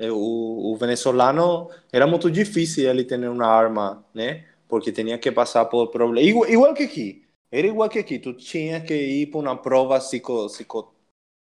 O, 0.00 0.72
o 0.72 0.76
venezolano 0.76 1.68
era 1.92 2.06
muito 2.06 2.30
difícil 2.30 2.88
ele 2.88 3.04
ter 3.04 3.18
uma 3.28 3.46
arma, 3.46 4.04
né? 4.14 4.46
Porque 4.68 4.92
tinha 4.92 5.18
que 5.18 5.32
passar 5.32 5.64
por 5.66 5.90
problemas. 5.90 6.30
Igual, 6.30 6.48
igual 6.48 6.74
que 6.74 6.84
aqui. 6.84 7.26
Era 7.50 7.66
igual 7.66 7.88
que 7.88 7.98
aqui. 7.98 8.18
Tu 8.18 8.32
tinha 8.34 8.80
que 8.80 8.94
ir 8.94 9.26
para 9.26 9.40
uma 9.40 9.56
prova 9.60 9.98
psico, 9.98 10.46
psico, 10.46 10.94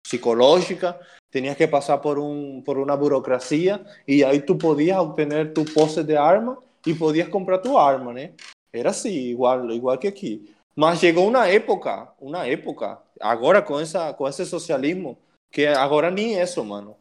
psicológica, 0.02 0.98
tenías 1.30 1.56
que 1.56 1.68
passar 1.68 1.98
por, 1.98 2.18
um, 2.18 2.62
por 2.62 2.78
uma 2.78 2.96
burocracia 2.96 3.84
e 4.06 4.24
aí 4.24 4.40
tu 4.40 4.56
podias 4.56 4.96
obter 4.98 5.52
tu 5.52 5.64
posse 5.66 6.02
de 6.02 6.16
arma 6.16 6.58
e 6.86 6.94
podias 6.94 7.28
comprar 7.28 7.58
tu 7.58 7.76
arma, 7.76 8.12
né? 8.12 8.32
Era 8.72 8.90
assim, 8.90 9.12
igual, 9.12 9.70
igual 9.70 9.98
que 9.98 10.08
aqui. 10.08 10.54
Mas 10.78 11.00
chegou 11.00 11.26
uma 11.26 11.48
época, 11.48 12.06
uma 12.20 12.46
época, 12.46 13.00
agora 13.20 13.60
com, 13.60 13.80
essa, 13.80 14.12
com 14.12 14.28
esse 14.28 14.46
socialismo, 14.46 15.18
que 15.50 15.66
agora 15.66 16.08
nem 16.08 16.40
isso, 16.40 16.64
mano. 16.64 16.94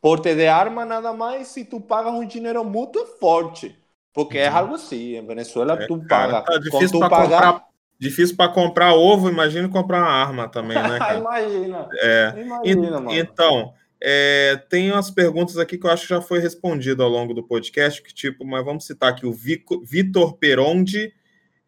Porte 0.00 0.32
de 0.36 0.46
arma 0.46 0.84
nada 0.84 1.12
mais 1.12 1.48
se 1.48 1.64
tu 1.64 1.80
pagas 1.80 2.12
um 2.12 2.24
dinheiro 2.24 2.64
muito 2.64 3.04
forte. 3.18 3.76
Porque 4.14 4.38
é 4.38 4.48
uhum. 4.48 4.56
algo 4.56 4.74
assim, 4.76 5.16
em 5.16 5.26
Venezuela 5.26 5.72
é, 5.72 5.86
tu 5.88 6.00
paga. 6.06 6.42
Tá 6.42 6.58
difícil 6.58 7.00
para 7.00 7.08
pagar... 7.08 7.42
comprar, 7.42 7.68
difícil 7.98 8.36
para 8.36 8.52
comprar 8.52 8.94
ovo, 8.94 9.28
imagina 9.28 9.68
comprar 9.68 9.98
uma 9.98 10.12
arma 10.12 10.48
também, 10.48 10.80
né? 10.80 10.98
imagina. 11.18 11.88
É. 11.94 12.34
Imagina, 12.36 13.00
mano. 13.00 13.12
Então, 13.12 13.74
é, 14.00 14.62
tem 14.70 14.92
umas 14.92 15.10
perguntas 15.10 15.58
aqui 15.58 15.76
que 15.76 15.84
eu 15.84 15.90
acho 15.90 16.04
que 16.04 16.14
já 16.14 16.22
foi 16.22 16.38
respondido 16.38 17.02
ao 17.02 17.08
longo 17.08 17.34
do 17.34 17.42
podcast, 17.42 18.00
que 18.00 18.14
tipo, 18.14 18.46
mas 18.46 18.64
vamos 18.64 18.86
citar 18.86 19.10
aqui 19.10 19.26
o 19.26 19.32
Vitor 19.32 20.36
Perondi 20.36 21.17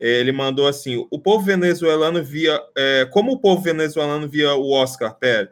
ele 0.00 0.32
mandou 0.32 0.66
assim: 0.66 1.06
o 1.10 1.18
povo 1.18 1.44
venezuelano 1.44 2.22
via. 2.22 2.60
É, 2.76 3.06
como 3.10 3.32
o 3.32 3.38
povo 3.38 3.60
venezuelano 3.60 4.28
via 4.28 4.54
o 4.54 4.70
Oscar 4.70 5.14
Pérez? 5.16 5.50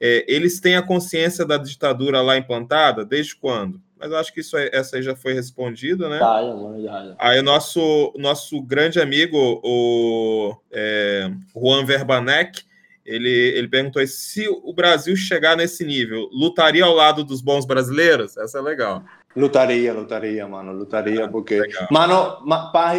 É, 0.00 0.24
eles 0.28 0.60
têm 0.60 0.76
a 0.76 0.82
consciência 0.82 1.44
da 1.44 1.56
ditadura 1.56 2.22
lá 2.22 2.36
implantada? 2.36 3.04
Desde 3.04 3.34
quando? 3.34 3.80
Mas 3.98 4.12
eu 4.12 4.16
acho 4.16 4.32
que 4.32 4.40
isso 4.40 4.56
aí, 4.56 4.70
essa 4.72 4.96
aí 4.96 5.02
já 5.02 5.16
foi 5.16 5.32
respondida, 5.32 6.08
né? 6.08 6.20
Tá, 6.20 6.40
já, 6.40 7.04
já. 7.04 7.16
Aí 7.18 7.40
o 7.40 7.42
nosso, 7.42 8.14
nosso 8.16 8.62
grande 8.62 9.00
amigo, 9.00 9.60
o 9.64 10.56
é, 10.70 11.28
Juan 11.52 11.84
Verbanek, 11.84 12.62
ele, 13.04 13.28
ele 13.28 13.66
perguntou 13.66 14.06
se 14.06 14.46
o 14.48 14.72
Brasil 14.72 15.16
chegar 15.16 15.56
nesse 15.56 15.84
nível, 15.84 16.28
lutaria 16.32 16.84
ao 16.84 16.94
lado 16.94 17.24
dos 17.24 17.40
bons 17.40 17.66
brasileiros? 17.66 18.36
Essa 18.36 18.58
é 18.58 18.62
legal. 18.62 19.02
Lutaria, 19.36 19.92
lutaria, 19.92 20.48
mano, 20.48 20.72
lutaria, 20.72 21.26
ah, 21.26 21.28
porque. 21.28 21.60
Legal. 21.60 21.88
Mano, 21.90 22.42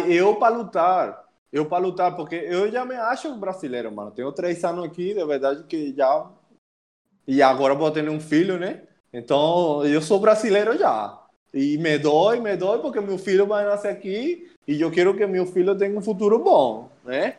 eu 0.08 0.36
para 0.36 0.56
lutar, 0.56 1.24
eu 1.52 1.66
para 1.66 1.82
lutar, 1.82 2.16
porque 2.16 2.36
eu 2.36 2.70
já 2.70 2.84
me 2.84 2.94
acho 2.94 3.34
brasileiro, 3.34 3.90
mano. 3.92 4.10
Tenho 4.10 4.32
três 4.32 4.62
anos 4.64 4.84
aqui, 4.84 5.12
de 5.12 5.24
verdade 5.24 5.64
que 5.64 5.94
já. 5.94 6.26
E 7.26 7.42
agora 7.42 7.74
vou 7.74 7.90
ter 7.90 8.08
um 8.08 8.20
filho, 8.20 8.58
né? 8.58 8.82
Então, 9.12 9.84
eu 9.84 10.00
sou 10.00 10.20
brasileiro 10.20 10.78
já. 10.78 11.20
E 11.52 11.76
me 11.78 11.98
dói, 11.98 12.40
me 12.40 12.56
dói, 12.56 12.78
porque 12.78 13.00
meu 13.00 13.18
filho 13.18 13.46
vai 13.46 13.64
nascer 13.64 13.88
aqui 13.88 14.48
e 14.66 14.80
eu 14.80 14.90
quero 14.90 15.16
que 15.16 15.26
meu 15.26 15.44
filho 15.46 15.76
tenha 15.76 15.98
um 15.98 16.02
futuro 16.02 16.38
bom, 16.38 16.88
né? 17.04 17.36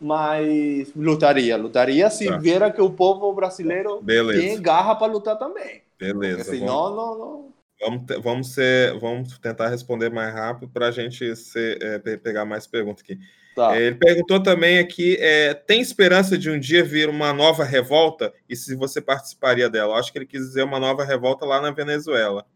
Mas 0.00 0.92
lutaria, 0.94 1.56
lutaria 1.56 2.08
se 2.10 2.28
tá. 2.28 2.36
viera 2.36 2.70
que 2.70 2.80
o 2.80 2.90
povo 2.90 3.32
brasileiro 3.32 4.00
Beleza. 4.00 4.40
tem 4.40 4.62
garra 4.62 4.94
para 4.94 5.10
lutar 5.10 5.38
também. 5.38 5.82
Beleza. 5.98 6.44
Porque, 6.44 6.58
senão, 6.58 6.94
não, 6.94 7.18
não, 7.18 7.48
Vamos, 7.80 8.04
vamos, 8.22 8.54
ser, 8.54 8.98
vamos 8.98 9.38
tentar 9.38 9.68
responder 9.68 10.10
mais 10.10 10.32
rápido 10.32 10.68
para 10.68 10.88
a 10.88 10.90
gente 10.90 11.36
ser, 11.36 11.82
é, 11.82 12.16
pegar 12.16 12.44
mais 12.44 12.66
perguntas 12.66 13.02
aqui. 13.02 13.18
Tá. 13.54 13.76
É, 13.76 13.82
ele 13.82 13.96
perguntou 13.96 14.42
também 14.42 14.78
aqui: 14.78 15.16
é, 15.18 15.54
tem 15.54 15.80
esperança 15.80 16.36
de 16.36 16.50
um 16.50 16.58
dia 16.58 16.84
vir 16.84 17.08
uma 17.08 17.32
nova 17.32 17.64
revolta? 17.64 18.32
E 18.48 18.54
se 18.54 18.74
você 18.74 19.00
participaria 19.00 19.68
dela? 19.68 19.92
Eu 19.92 19.96
acho 19.96 20.12
que 20.12 20.18
ele 20.18 20.26
quis 20.26 20.40
dizer 20.40 20.62
uma 20.62 20.78
nova 20.78 21.04
revolta 21.04 21.44
lá 21.46 21.60
na 21.60 21.70
Venezuela. 21.70 22.46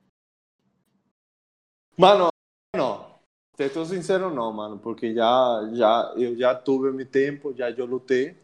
Mano, 1.96 2.28
não. 2.74 3.10
Estou 3.58 3.84
sincero, 3.84 4.32
não, 4.32 4.50
mano, 4.50 4.78
porque 4.78 5.14
já, 5.14 5.70
já, 5.74 6.14
eu 6.16 6.34
já 6.34 6.54
tive 6.54 6.90
meu 6.92 7.04
tempo, 7.04 7.54
já 7.54 7.70
eu 7.70 7.84
lutei 7.84 8.34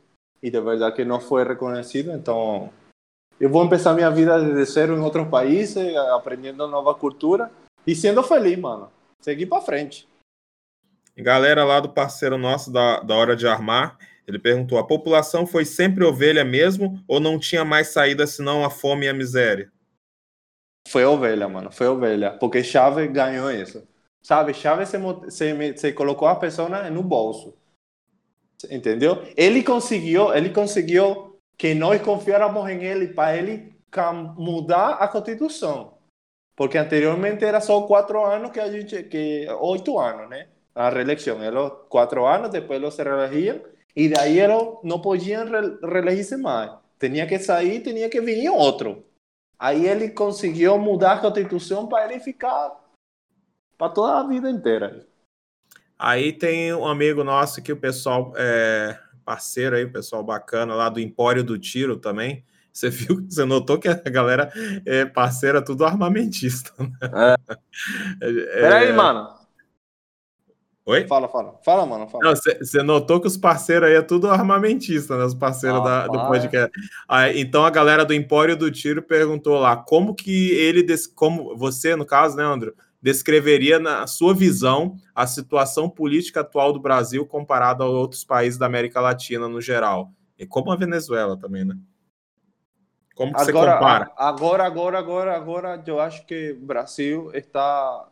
e 0.43 0.51
de 0.51 0.61
verdade 0.61 0.95
que 0.95 1.07
não 1.07 1.18
foi 1.18 1.43
reconhecido, 1.43 2.12
então 2.12 2.70
eu 3.39 3.51
vou 3.51 3.62
começar 3.64 3.95
minha 3.95 4.11
vida 4.11 4.39
desde 4.41 4.72
zero 4.72 4.97
em 4.97 5.01
outros 5.01 5.28
países, 5.28 5.95
aprendendo 6.14 6.66
nova 6.66 6.95
cultura 6.95 7.51
e 7.87 7.95
sendo 7.95 8.22
feliz, 8.22 8.59
mano. 8.59 8.91
Seguir 9.20 9.47
para 9.47 9.61
frente. 9.61 10.09
Galera 11.16 11.64
lá 11.64 11.80
do 11.80 11.89
parceiro 11.89 12.37
nosso 12.37 12.70
da, 12.70 13.01
da 13.01 13.14
Hora 13.14 13.34
de 13.34 13.47
Armar, 13.47 13.99
ele 14.26 14.39
perguntou: 14.39 14.78
a 14.78 14.87
população 14.87 15.47
foi 15.47 15.64
sempre 15.64 16.05
ovelha 16.05 16.45
mesmo 16.45 17.03
ou 17.07 17.20
não 17.20 17.39
tinha 17.39 17.64
mais 17.64 17.89
saída 17.89 18.26
senão 18.26 18.64
a 18.64 18.70
fome 18.70 19.07
e 19.07 19.09
a 19.09 19.14
miséria? 19.14 19.70
Foi 20.89 21.05
ovelha, 21.05 21.49
mano, 21.49 21.70
foi 21.72 21.89
ovelha. 21.89 22.32
Porque 22.32 22.62
Chávez 22.62 23.11
ganhou 23.11 23.51
isso. 23.51 23.87
Sabe, 24.22 24.55
Chávez 24.55 24.89
se, 24.89 24.99
se, 25.30 25.76
se 25.76 25.93
colocou 25.93 26.28
a 26.28 26.37
pessoa 26.37 26.68
no 26.91 27.03
bolso. 27.03 27.55
Entendeu? 28.70 29.22
Ele 29.37 29.62
conseguiu, 29.62 30.34
ele 30.34 30.51
conseguiu 30.51 31.26
que 31.57 31.75
nós 31.75 32.01
confiáramos 32.03 32.69
em 32.69 32.85
ele 32.85 33.09
para 33.09 33.37
ele 33.37 33.75
mudar 34.37 34.95
a 34.95 35.09
Constituição. 35.09 35.95
Porque 36.55 36.79
anteriormente 36.79 37.45
era 37.45 37.61
só 37.61 37.83
quatro 37.83 38.25
anos 38.25 38.51
que 38.51 38.61
a 38.61 38.71
gente, 38.71 39.03
que 39.05 39.47
oito 39.61 39.99
anos, 39.99 40.29
né? 40.29 40.49
A 40.75 40.89
reeleição. 40.89 41.43
Eram 41.43 41.71
quatro 41.89 42.27
anos, 42.27 42.51
depois 42.51 42.81
eles 42.81 42.95
se 42.95 43.03
reelegiam 43.03 43.61
e 43.95 44.09
daí 44.09 44.39
eles 44.39 44.57
não 44.83 45.01
podiam 45.01 45.45
reelegir-se 45.83 46.37
mais. 46.37 46.71
Tinha 46.99 47.27
que 47.27 47.39
sair, 47.39 47.81
tinha 47.81 48.09
que 48.09 48.21
vir 48.21 48.49
outro. 48.51 49.05
Aí 49.59 49.87
ele 49.87 50.11
conseguiu 50.11 50.79
mudar 50.79 51.13
a 51.13 51.21
Constituição 51.21 51.87
para 51.87 52.11
ele 52.11 52.21
ficar 52.21 52.79
para 53.79 53.93
toda 53.93 54.21
a 54.21 54.27
vida 54.27 54.51
inteira. 54.51 55.07
Aí 55.99 56.33
tem 56.33 56.75
um 56.75 56.87
amigo 56.87 57.25
nosso 57.25 57.63
que 57.63 57.73
o 57.73 57.77
pessoal 57.77 58.33
é, 58.37 58.99
parceiro 59.27 59.74
aí, 59.74 59.85
pessoal 59.85 60.22
bacana 60.22 60.72
lá 60.72 60.89
do 60.89 61.01
Empório 61.01 61.43
do 61.43 61.59
Tiro 61.59 61.97
também. 61.97 62.45
Você 62.72 62.89
viu, 62.89 63.16
você 63.29 63.45
notou 63.45 63.79
que 63.79 63.89
a 63.89 63.95
galera 63.95 64.53
é 64.87 65.05
parceira 65.05 65.61
tudo 65.61 65.85
armamentista. 65.85 66.72
Né? 66.79 66.91
É. 67.03 67.37
é... 68.22 68.61
Peraí, 68.61 68.93
mano. 68.93 69.35
Oi? 70.89 71.05
Fala, 71.09 71.29
fala. 71.29 71.59
Fala, 71.64 71.85
mano. 71.85 72.09
Fala. 72.09 72.33
Você 72.37 72.81
notou 72.81 73.20
que 73.20 73.27
os 73.27 73.37
parceiros 73.37 73.89
aí 73.89 73.97
é 73.97 74.03
tudo 74.03 74.31
armamentista, 74.31 75.18
né? 75.18 75.24
Os 75.24 75.35
parceiros 75.35 75.81
ah, 75.81 75.85
da, 75.85 76.07
do 76.07 76.29
podcast. 76.29 76.70
Ah, 77.09 77.29
então 77.33 77.64
a 77.64 77.70
galera 77.70 78.05
do 78.05 78.14
Empório 78.14 78.57
do 78.57 78.70
Tiro 78.70 79.03
perguntou 79.03 79.59
lá 79.59 79.77
como 79.77 80.14
que 80.14 80.53
ele, 80.53 80.87
como 81.12 81.57
você, 81.57 81.97
no 81.97 82.07
caso, 82.07 82.37
né, 82.37 82.45
André, 82.45 82.70
descreveria, 83.01 83.79
na 83.79 84.07
sua 84.07 84.35
visão, 84.35 84.97
a 85.15 85.27
situação 85.27 85.89
política 85.89 86.41
atual 86.41 86.73
do 86.73 86.81
Brasil 86.81 87.27
comparada 87.27 87.85
a 87.85 87.89
outros 87.89 88.25
países 88.25 88.59
da 88.59 88.67
América 88.67 89.01
Latina 89.01 89.49
no 89.49 89.61
geral? 89.61 90.11
E 90.39 90.47
como 90.47 90.71
a 90.71 90.77
Venezuela 90.77 91.37
também, 91.37 91.65
né? 91.65 91.77
Como 93.15 93.33
que 93.33 93.41
agora, 93.41 93.71
você 93.71 93.79
compara? 93.79 94.13
Agora, 94.17 94.65
agora, 94.65 94.99
agora, 94.99 95.37
agora, 95.37 95.83
eu 95.87 95.99
acho 95.99 96.27
que 96.27 96.53
o 96.53 96.67
Brasil 96.67 97.31
está 97.33 98.09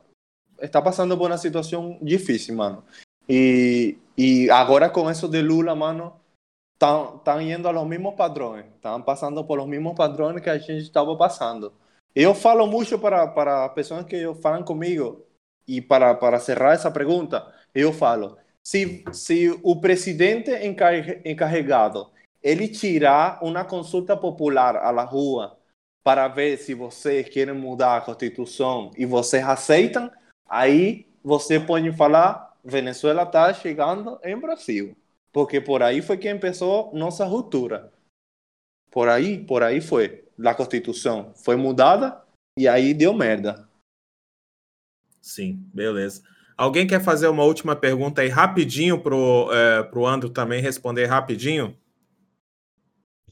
está 0.61 0.81
passando 0.81 1.17
por 1.19 1.31
uma 1.31 1.37
situação 1.37 1.99
difícil, 2.01 2.55
mano. 2.55 2.83
E, 3.29 3.99
e 4.17 4.51
agora 4.51 4.89
com 4.89 5.11
isso 5.11 5.29
de 5.29 5.43
Lula, 5.43 5.75
mano, 5.75 6.15
estão 6.73 7.41
indo 7.41 7.69
a 7.69 7.71
los 7.71 7.87
mesmos 7.87 8.15
padrões, 8.15 8.67
estão 8.75 9.01
passando 9.03 9.45
por 9.45 9.59
os 9.59 9.67
mesmos 9.67 9.95
padrões 9.95 10.41
que 10.41 10.51
a 10.51 10.59
gente 10.59 10.83
estava 10.83 11.15
passando. 11.17 11.73
Eu 12.15 12.35
falo 12.35 12.67
muito 12.67 12.99
para, 12.99 13.27
para 13.27 13.69
pessoas 13.71 14.05
que 14.05 14.23
falam 14.41 14.63
comigo, 14.63 15.25
e 15.67 15.81
para, 15.81 16.15
para 16.15 16.39
cerrar 16.39 16.75
essa 16.75 16.91
pergunta, 16.91 17.53
eu 17.75 17.93
falo, 17.93 18.37
se, 18.63 19.05
se 19.13 19.59
o 19.63 19.81
presidente 19.81 20.51
encarregado 21.25 22.11
ele 22.43 22.69
tirar 22.69 23.43
uma 23.43 23.65
consulta 23.65 24.17
popular 24.17 24.77
à 24.77 25.03
rua 25.03 25.59
para 26.03 26.29
ver 26.29 26.59
se 26.59 26.75
vocês 26.75 27.29
querem 27.29 27.55
mudar 27.55 27.97
a 27.97 28.01
Constituição 28.03 28.91
e 28.97 29.07
vocês 29.07 29.43
aceitam, 29.43 30.11
aí 30.47 31.07
você 31.23 31.59
pode 31.59 31.91
falar, 31.97 32.55
Venezuela 32.63 33.23
está 33.23 33.53
chegando 33.55 34.21
em 34.23 34.39
Brasil. 34.39 34.95
Porque 35.33 35.61
por 35.61 35.83
aí 35.83 36.03
foi 36.03 36.19
que 36.19 36.33
começou 36.33 36.93
nossa 36.95 37.25
ruptura. 37.25 37.93
Por 38.91 39.09
aí, 39.09 39.43
por 39.43 39.63
aí 39.63 39.81
foi. 39.81 40.24
A 40.43 40.55
Constituição 40.55 41.33
foi 41.35 41.57
mudada 41.57 42.23
e 42.59 42.67
aí 42.67 42.95
deu 42.95 43.13
merda. 43.13 43.69
Sim, 45.21 45.69
beleza. 45.73 46.23
Alguém 46.57 46.87
quer 46.87 47.03
fazer 47.03 47.29
uma 47.29 47.43
última 47.43 47.75
pergunta 47.75 48.23
aí 48.23 48.29
rapidinho 48.29 49.01
pro, 49.01 49.51
é, 49.53 49.83
pro 49.83 50.07
Andro 50.07 50.31
também 50.31 50.63
responder 50.63 51.07
rapidinho? 51.07 51.77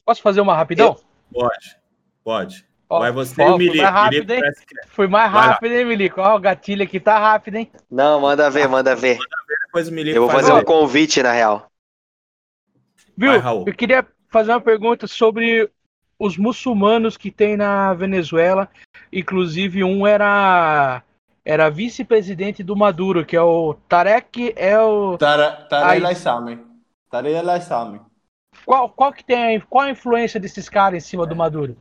Posso 0.05 0.21
fazer 0.21 0.41
uma 0.41 0.55
rapidão? 0.55 0.97
Pode, 1.31 1.77
pode. 2.23 2.65
Ó, 2.89 2.99
Vai 2.99 3.11
você 3.11 3.41
ó, 3.41 3.57
Milico. 3.57 3.77
Mais 3.77 3.93
rápido, 3.93 4.31
hein? 4.31 4.41
Foi 4.87 5.07
mais 5.07 5.31
rápido, 5.31 5.71
hein, 5.71 5.85
Milico? 5.85 6.19
Ó, 6.19 6.35
o 6.35 6.39
gatilho 6.39 6.83
aqui 6.83 6.99
tá 6.99 7.17
rápido, 7.17 7.55
hein? 7.55 7.71
Não, 7.89 8.19
manda 8.19 8.49
ver, 8.49 8.67
manda 8.67 8.95
ver. 8.95 9.17
Manda 9.17 9.35
ver 9.47 9.57
depois 9.65 9.87
o 9.87 9.91
Milico 9.91 10.17
Eu 10.17 10.23
vou 10.23 10.31
fazer 10.31 10.53
um 10.53 10.63
convite, 10.63 11.23
na 11.23 11.31
real. 11.31 11.71
Viu? 13.17 13.41
Vai, 13.41 13.63
eu 13.67 13.73
queria 13.73 14.05
fazer 14.29 14.51
uma 14.51 14.61
pergunta 14.61 15.07
sobre 15.07 15.71
os 16.17 16.37
muçulmanos 16.37 17.17
que 17.17 17.31
tem 17.31 17.57
na 17.57 17.93
Venezuela. 17.93 18.69
Inclusive, 19.11 19.83
um 19.83 20.05
era 20.07 21.03
era 21.45 21.69
vice-presidente 21.69 22.63
do 22.63 22.75
Maduro, 22.75 23.25
que 23.25 23.35
é 23.35 23.41
o 23.41 23.73
Tarek 23.89 24.53
El... 24.55 25.17
Tarek 25.17 25.97
El 25.97 26.05
Aissami. 26.07 26.59
Tarek 27.09 27.35
El. 27.35 27.99
Qual, 28.65 28.89
qual 28.89 29.11
que 29.11 29.25
tem 29.25 29.59
qual 29.69 29.85
a 29.85 29.91
influência 29.91 30.39
desses 30.39 30.69
caras 30.69 31.03
em 31.03 31.05
cima 31.05 31.23
é. 31.23 31.27
do 31.27 31.35
Maduro? 31.35 31.75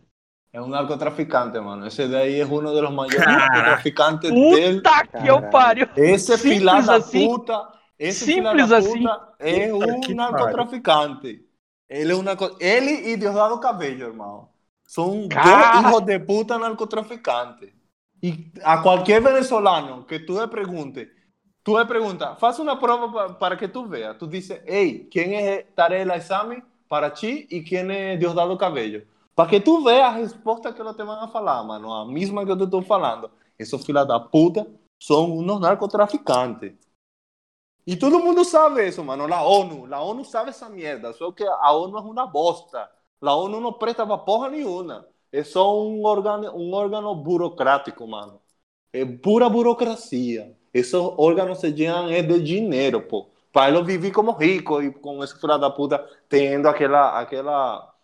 É 0.53 0.61
um 0.61 0.67
narcotraficante, 0.67 1.59
mano. 1.61 1.87
Esse 1.87 2.07
daí 2.09 2.41
é 2.41 2.45
um 2.45 2.63
dos 2.63 2.91
maiores 2.91 3.19
narcotraficantes 3.19 4.31
dele. 4.31 4.83
Puta 4.83 5.07
que 5.07 5.27
eu 5.27 5.49
pariu! 5.49 5.89
Esse 5.97 6.37
filho 6.37 6.67
da 6.67 6.97
assim. 6.97 7.27
puta, 7.27 7.69
esse 7.99 8.25
Simples 8.27 8.69
da 8.69 8.79
assim. 8.79 9.03
puta 9.03 9.35
é 9.39 9.73
um 9.73 10.15
narcotraficante. 10.15 11.47
Ele 11.93 12.13
é 12.13 12.17
um 12.17 12.23
narco... 12.23 12.57
Ele 12.59 13.13
e 13.13 13.17
Diosdado 13.19 13.61
Cabello. 13.61 14.49
São 14.87 15.29
Cara... 15.29 15.45
dois 15.45 15.87
hijos 15.87 16.07
de 16.07 16.19
puta 16.21 16.59
narcotraficantes. 16.59 17.71
E 18.23 18.51
a 18.65 18.79
qualquer 18.79 19.21
venezolano 19.21 20.07
que 20.07 20.21
tu 20.21 20.41
le 20.41 20.47
pregunte, 20.49 21.11
tú 21.63 21.77
le 21.77 21.85
preguntas, 21.85 22.39
faz 22.39 22.59
una 22.59 22.79
prueba 22.79 23.39
para 23.39 23.59
que 23.59 23.69
tú 23.69 23.87
veas. 23.87 24.17
Tú 24.17 24.27
dices, 24.27 24.63
hey, 24.65 25.07
¿quién 25.11 25.35
es 25.35 25.75
Tarek 25.75 26.09
Examen 26.15 26.65
para 26.89 27.13
ti 27.13 27.47
y 27.51 27.63
quién 27.63 27.91
es 27.91 28.19
Diosdado 28.19 28.57
Cabello? 28.57 29.03
Para 29.35 29.51
que 29.51 29.61
tú 29.61 29.85
veas 29.85 30.15
a 30.15 30.19
respuesta 30.19 30.75
que 30.75 30.83
lo 30.83 30.95
te 30.95 31.03
van 31.03 31.19
a 31.19 31.29
falar, 31.29 31.65
mano. 31.65 31.95
A 31.95 32.07
misma 32.07 32.47
que 32.47 32.57
te 32.57 32.65
estou 32.65 32.83
falando. 32.83 33.31
Esos 33.59 33.85
filas 33.85 34.07
da 34.07 34.19
puta 34.19 34.67
são 34.99 35.25
unos 35.31 35.61
narcotraficantes. 35.61 36.73
E 37.87 37.97
todo 37.97 38.21
mundo 38.21 38.45
sabe 38.45 38.87
isso, 38.87 39.03
mano. 39.05 39.27
La 39.27 39.43
ONU, 39.43 39.87
la 39.87 40.03
ONU 40.03 40.25
sabe 40.25 40.51
essa 40.51 40.69
merda. 40.69 41.13
Só 41.13 41.33
que 41.33 41.45
a 41.45 41.73
ONU 41.73 41.99
é 41.99 42.01
uma 42.01 42.27
bosta. 42.27 42.89
La 43.21 43.35
ONU 43.35 43.61
não 43.61 43.73
presta 43.73 44.07
pra 44.07 44.19
porra 44.19 44.49
nenhuma. 44.49 45.07
É 45.33 45.43
só 45.43 45.81
um 45.83 46.05
órgano, 46.05 46.55
um 46.57 46.73
órgano 46.75 47.15
burocrático, 47.15 48.07
mano. 48.07 48.41
É 48.93 49.05
pura 49.05 49.49
burocracia. 49.49 50.57
Esses 50.73 50.95
órgãos 50.95 51.59
se 51.61 51.71
ganham 51.73 52.09
é 52.11 52.23
de 52.23 52.41
dinheiro, 52.43 53.03
pô. 53.03 53.31
Para 53.53 53.71
eles 53.71 53.87
viver 53.87 54.13
como 54.13 54.33
rico 54.33 54.83
e 54.83 54.93
com 54.93 55.23
esse 55.23 55.39
filho 55.39 55.59
da 55.59 55.71
puta 55.71 55.99
tendo 56.29 56.69
aquela, 56.69 57.21
aquela, 57.21 57.95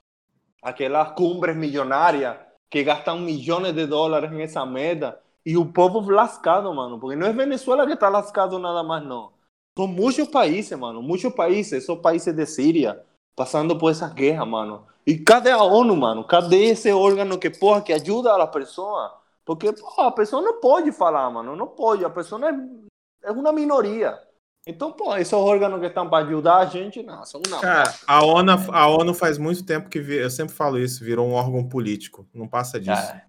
aquelas 0.63 1.13
cumbres 1.15 1.57
milionárias 1.57 2.37
que 2.71 2.85
gastam 2.85 3.19
milhões 3.21 3.75
de 3.75 3.87
dólares 3.87 4.31
nessa 4.33 4.65
merda. 4.67 5.21
E 5.45 5.57
o 5.57 5.67
povo 5.73 6.11
lascado, 6.11 6.73
mano. 6.75 6.99
Porque 7.01 7.17
não 7.17 7.27
é 7.27 7.33
Venezuela 7.33 7.87
que 7.87 7.95
está 7.95 8.09
lascado 8.09 8.59
nada 8.59 8.83
mais, 8.83 9.05
não. 9.05 9.33
São 9.79 9.87
muitos 9.87 10.27
países, 10.27 10.77
mano. 10.77 11.01
Muitos 11.01 11.33
países. 11.33 11.87
São 11.87 11.97
países 11.97 12.35
de 12.35 12.45
Síria 12.47 13.01
passando 13.37 13.79
por 13.79 13.93
essa 13.93 14.09
guerra, 14.09 14.45
mano. 14.45 14.85
E 15.07 15.17
cadê 15.17 15.53
a 15.53 15.63
ONU, 15.63 15.95
mano? 15.95 16.25
Cadê 16.25 16.65
esse 16.65 16.91
órgão 16.91 17.39
que, 17.39 17.49
porra, 17.49 17.81
que 17.81 17.93
ajuda 17.93 18.35
a 18.35 18.47
pessoa? 18.49 19.15
Porque, 19.45 19.73
porra, 19.73 20.09
a 20.09 20.11
pessoa 20.11 20.43
não 20.43 20.61
pode 20.61 20.91
falar, 20.91 21.31
mano. 21.31 21.55
Não 21.55 21.69
pode. 21.69 22.05
A 22.05 22.11
pessoa 22.11 22.41
é, 22.51 23.29
é 23.29 23.31
uma 23.31 23.53
minoria. 23.53 24.19
Então, 24.67 24.91
pô, 24.91 25.15
esses 25.15 25.33
órgãos 25.33 25.79
que 25.79 25.87
estão 25.87 26.11
para 26.11 26.27
ajudar 26.27 26.57
a 26.57 26.67
gente, 26.67 27.01
não, 27.05 27.25
são 27.25 27.41
uma. 27.47 27.61
Cara, 27.61 27.95
a 28.05 28.25
ONU, 28.25 28.53
a 28.73 28.89
ONU 28.89 29.15
faz 29.15 29.39
muito 29.39 29.65
tempo 29.65 29.89
que, 29.89 30.01
eu 30.01 30.29
sempre 30.29 30.57
falo 30.57 30.77
isso, 30.77 31.05
virou 31.05 31.25
um 31.25 31.35
órgão 31.35 31.69
político. 31.69 32.27
Não 32.35 32.49
passa 32.49 32.81
disso. 32.81 33.01
É. 33.01 33.28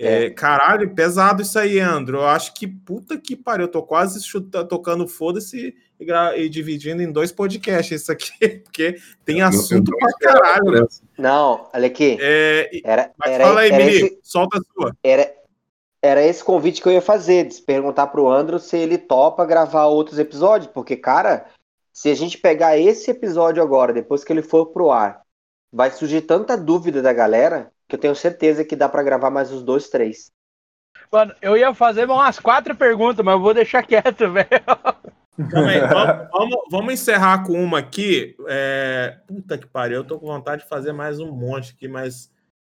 É, 0.00 0.24
é. 0.24 0.30
Caralho, 0.30 0.94
pesado 0.94 1.42
isso 1.42 1.58
aí, 1.58 1.78
Andro. 1.78 2.18
Eu 2.18 2.26
acho 2.26 2.54
que 2.54 2.66
puta 2.66 3.18
que 3.18 3.36
pariu. 3.36 3.66
Eu 3.66 3.70
tô 3.70 3.82
quase 3.82 4.24
chutando, 4.24 4.66
tocando 4.66 5.06
foda-se 5.06 5.76
e, 6.00 6.12
e, 6.36 6.48
dividindo 6.48 7.02
em 7.02 7.12
dois 7.12 7.30
podcasts 7.30 8.00
isso 8.00 8.10
aqui, 8.10 8.32
porque 8.64 8.96
tem 9.26 9.42
assunto 9.42 9.92
pra 9.94 10.12
caralho. 10.18 10.70
Né? 10.72 10.86
Não, 11.18 11.68
olha 11.74 11.86
aqui. 11.86 12.16
É, 12.18 12.70
era, 12.82 13.12
era, 13.26 13.44
fala 13.44 13.60
aí, 13.60 13.72
Mili, 13.72 13.96
esse, 13.96 14.18
solta 14.22 14.58
a 14.58 14.62
sua. 14.72 14.96
Era, 15.04 15.30
era 16.00 16.24
esse 16.24 16.42
convite 16.42 16.80
que 16.80 16.88
eu 16.88 16.92
ia 16.92 17.02
fazer, 17.02 17.46
de 17.46 17.60
perguntar 17.60 18.06
pro 18.06 18.30
Andro 18.30 18.58
se 18.58 18.78
ele 18.78 18.96
topa 18.96 19.44
gravar 19.44 19.84
outros 19.84 20.18
episódios, 20.18 20.72
porque, 20.72 20.96
cara, 20.96 21.44
se 21.92 22.08
a 22.08 22.14
gente 22.14 22.38
pegar 22.38 22.78
esse 22.78 23.10
episódio 23.10 23.62
agora, 23.62 23.92
depois 23.92 24.24
que 24.24 24.32
ele 24.32 24.40
for 24.40 24.66
pro 24.66 24.90
ar, 24.90 25.20
vai 25.70 25.90
surgir 25.90 26.22
tanta 26.22 26.56
dúvida 26.56 27.02
da 27.02 27.12
galera 27.12 27.70
que 27.90 27.96
eu 27.96 28.00
tenho 28.00 28.14
certeza 28.14 28.64
que 28.64 28.76
dá 28.76 28.88
para 28.88 29.02
gravar 29.02 29.30
mais 29.30 29.52
uns 29.52 29.62
dois, 29.62 29.88
três. 29.88 30.32
Mano, 31.12 31.34
eu 31.42 31.56
ia 31.56 31.74
fazer 31.74 32.08
umas 32.08 32.38
quatro 32.38 32.74
perguntas, 32.76 33.24
mas 33.24 33.34
eu 33.34 33.40
vou 33.40 33.52
deixar 33.52 33.82
quieto, 33.82 34.30
velho. 34.32 34.48
vamos, 35.36 36.28
vamos, 36.30 36.56
vamos, 36.70 36.94
encerrar 36.94 37.44
com 37.44 37.62
uma 37.62 37.80
aqui. 37.80 38.36
É... 38.46 39.18
Puta 39.26 39.58
que 39.58 39.66
pariu, 39.66 39.98
eu 39.98 40.04
tô 40.04 40.18
com 40.20 40.26
vontade 40.26 40.62
de 40.62 40.68
fazer 40.68 40.92
mais 40.92 41.18
um 41.18 41.32
monte 41.32 41.72
aqui, 41.72 41.88
mas 41.88 42.32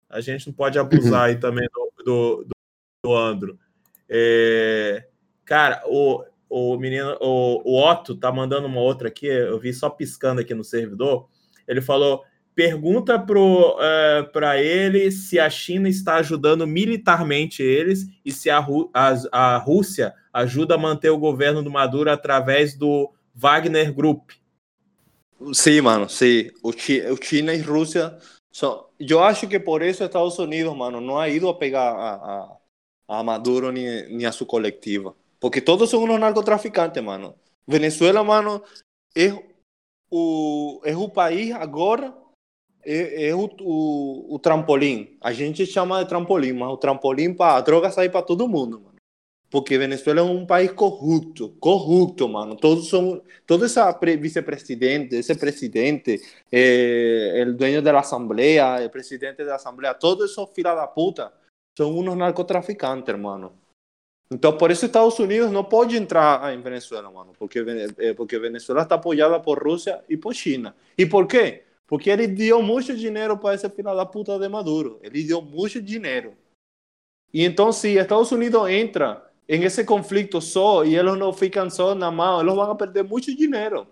a 0.09 0.21
gente 0.21 0.47
não 0.47 0.55
pode 0.55 0.79
abusar 0.79 1.25
aí 1.25 1.37
também 1.37 1.69
do, 1.73 2.05
do, 2.05 2.47
do 3.05 3.15
Andro. 3.15 3.59
É... 4.09 5.07
Cara, 5.45 5.83
o, 5.87 6.25
o 6.49 6.79
menino, 6.79 7.19
o, 7.21 7.63
o 7.65 7.83
Otto 7.83 8.17
tá 8.17 8.33
mandando 8.33 8.67
uma 8.67 8.81
outra 8.81 9.09
aqui, 9.09 9.27
eu 9.27 9.59
vi 9.61 9.75
só 9.75 9.91
piscando 9.91 10.41
aqui 10.41 10.55
no 10.55 10.65
servidor. 10.65 11.29
Ele 11.69 11.83
falou: 11.83 12.25
pergunta 12.55 13.19
para 13.19 13.41
uh, 13.41 14.59
ele 14.59 15.11
se 15.11 15.39
a 15.39 15.49
China 15.49 15.89
está 15.89 16.17
ajudando 16.17 16.67
militarmente 16.67 17.63
eles 17.63 18.07
e 18.25 18.31
se 18.33 18.51
a, 18.51 18.65
a, 18.93 19.55
a, 19.55 19.57
Rússia 19.59 20.15
ajuda 20.33 20.75
a 20.75 20.79
manter 20.79 21.11
o 21.11 21.19
governo 21.19 21.63
do 21.63 21.71
Maduro 21.71 22.11
através 22.11 22.75
do 22.75 23.11
Wagner 23.35 23.93
Group. 23.93 24.31
Sim, 25.53 25.81
mano, 25.81 26.09
sim. 26.09 26.51
O, 26.63 26.71
o 26.71 27.23
China 27.23 27.55
e 27.55 27.61
Rússia 27.61 28.17
são. 28.51 28.87
Eu 28.99 29.23
acho 29.23 29.49
que 29.49 29.59
por 29.59 29.83
isso 29.83 30.05
Estados 30.05 30.39
Unidos, 30.39 30.77
mano, 30.77 31.01
não 31.01 31.19
ha 31.19 31.29
ido 31.29 31.49
a 31.49 31.55
pegar 31.55 31.91
a, 31.93 32.15
a, 32.15 33.19
a 33.19 33.23
Maduro 33.23 33.73
nem, 33.73 34.09
nem 34.15 34.27
a 34.27 34.33
sua 34.33 34.47
coletiva. 34.47 35.17
Porque 35.41 35.61
todos 35.61 35.91
são 35.91 36.05
uns 36.05 36.21
narcotraficantes, 36.21 37.03
mano. 37.03 37.35
Venezuela, 37.67 38.23
mano, 38.23 38.63
é 39.17 39.33
o, 40.11 40.81
é 40.85 40.97
o 40.97 41.09
país 41.09 41.53
agora 41.53 42.22
é, 42.85 43.29
é 43.29 43.35
o, 43.35 43.49
o, 44.29 44.39
trampolim. 44.39 45.17
A 45.21 45.33
gente 45.33 45.65
chama 45.67 46.03
de 46.03 46.09
trampolim, 46.09 46.53
mas 46.53 46.69
o 46.69 46.77
trampolim 46.77 47.33
para 47.35 47.57
a 47.57 47.61
droga 47.61 47.91
sair 47.91 48.11
para 48.11 48.23
todo 48.23 48.49
mundo, 48.49 48.81
mano. 48.81 48.93
Porque 49.51 49.77
Venezuela 49.77 50.21
é 50.21 50.23
um 50.23 50.47
país 50.47 50.73
corrupto, 50.73 51.51
corrupto, 51.61 52.27
mano. 52.29 52.57
Todos 52.57 52.89
são, 52.89 53.23
todo 53.47 53.67
esse 53.67 53.79
vice-presidente, 54.17 55.15
esse 55.15 55.35
presidente, 55.35 56.21
é, 56.51 57.45
o 57.47 57.53
dueño 57.53 57.83
da 57.83 57.99
Assembleia, 57.99 58.87
o 58.87 58.91
presidente 58.91 59.45
da 59.45 59.57
Assembleia, 59.57 59.93
todos 59.93 60.31
esses 60.31 60.51
filha 60.55 60.75
da 60.75 60.87
puta 60.87 61.33
são 61.77 61.99
uns 61.99 62.17
narcotraficantes, 62.17 63.15
mano. 63.19 63.53
Então, 64.31 64.57
por 64.57 64.71
isso 64.71 64.87
Estados 64.87 65.19
Unidos 65.19 65.53
não 65.53 65.63
pode 65.63 65.95
entrar 65.97 66.55
em 66.55 66.61
Venezuela, 66.63 67.11
mano, 67.11 67.35
porque, 67.39 67.63
porque 68.17 68.39
Venezuela 68.39 68.83
está 68.83 68.95
apoiada 68.95 69.39
por 69.39 69.63
Rússia 69.63 70.03
e 70.09 70.17
por 70.17 70.33
China. 70.33 70.75
E 70.97 71.05
por 71.05 71.27
quê? 71.27 71.65
Porque 71.93 72.09
ele 72.09 72.27
deu 72.27 72.63
muito 72.63 72.97
dinheiro 72.97 73.37
para 73.37 73.55
esse 73.55 73.69
final 73.69 73.95
da 73.95 74.07
puta 74.07 74.39
de 74.39 74.49
Maduro. 74.49 74.99
Ele 75.03 75.23
deu 75.25 75.43
muito 75.43 75.79
dinheiro. 75.79 76.35
E 77.35 77.45
então, 77.45 77.71
se 77.71 77.99
Estados 77.99 78.33
Unidos 78.33 78.67
entra 78.71 79.31
em 79.47 79.63
esse 79.65 79.85
conflito 79.85 80.41
só 80.41 80.87
e 80.87 80.97
eles 80.97 81.19
não 81.19 81.35
ficam 81.35 81.69
só 81.69 81.95
na 81.95 82.11
mão, 82.11 82.41
eles 82.41 82.55
vão 82.55 82.75
perder 82.79 83.05
muito 83.05 83.37
dinheiro. 83.37 83.87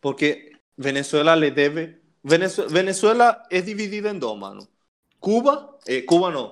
Porque 0.00 0.56
Venezuela 0.74 1.34
le 1.34 1.50
deve. 1.50 2.00
Venezuela, 2.24 2.70
Venezuela 2.70 3.46
é 3.50 3.60
dividida 3.60 4.08
em 4.08 4.18
dois, 4.18 4.40
mano. 4.40 4.66
Cuba, 5.20 5.78
eh, 5.86 6.00
Cuba 6.00 6.30
não. 6.30 6.50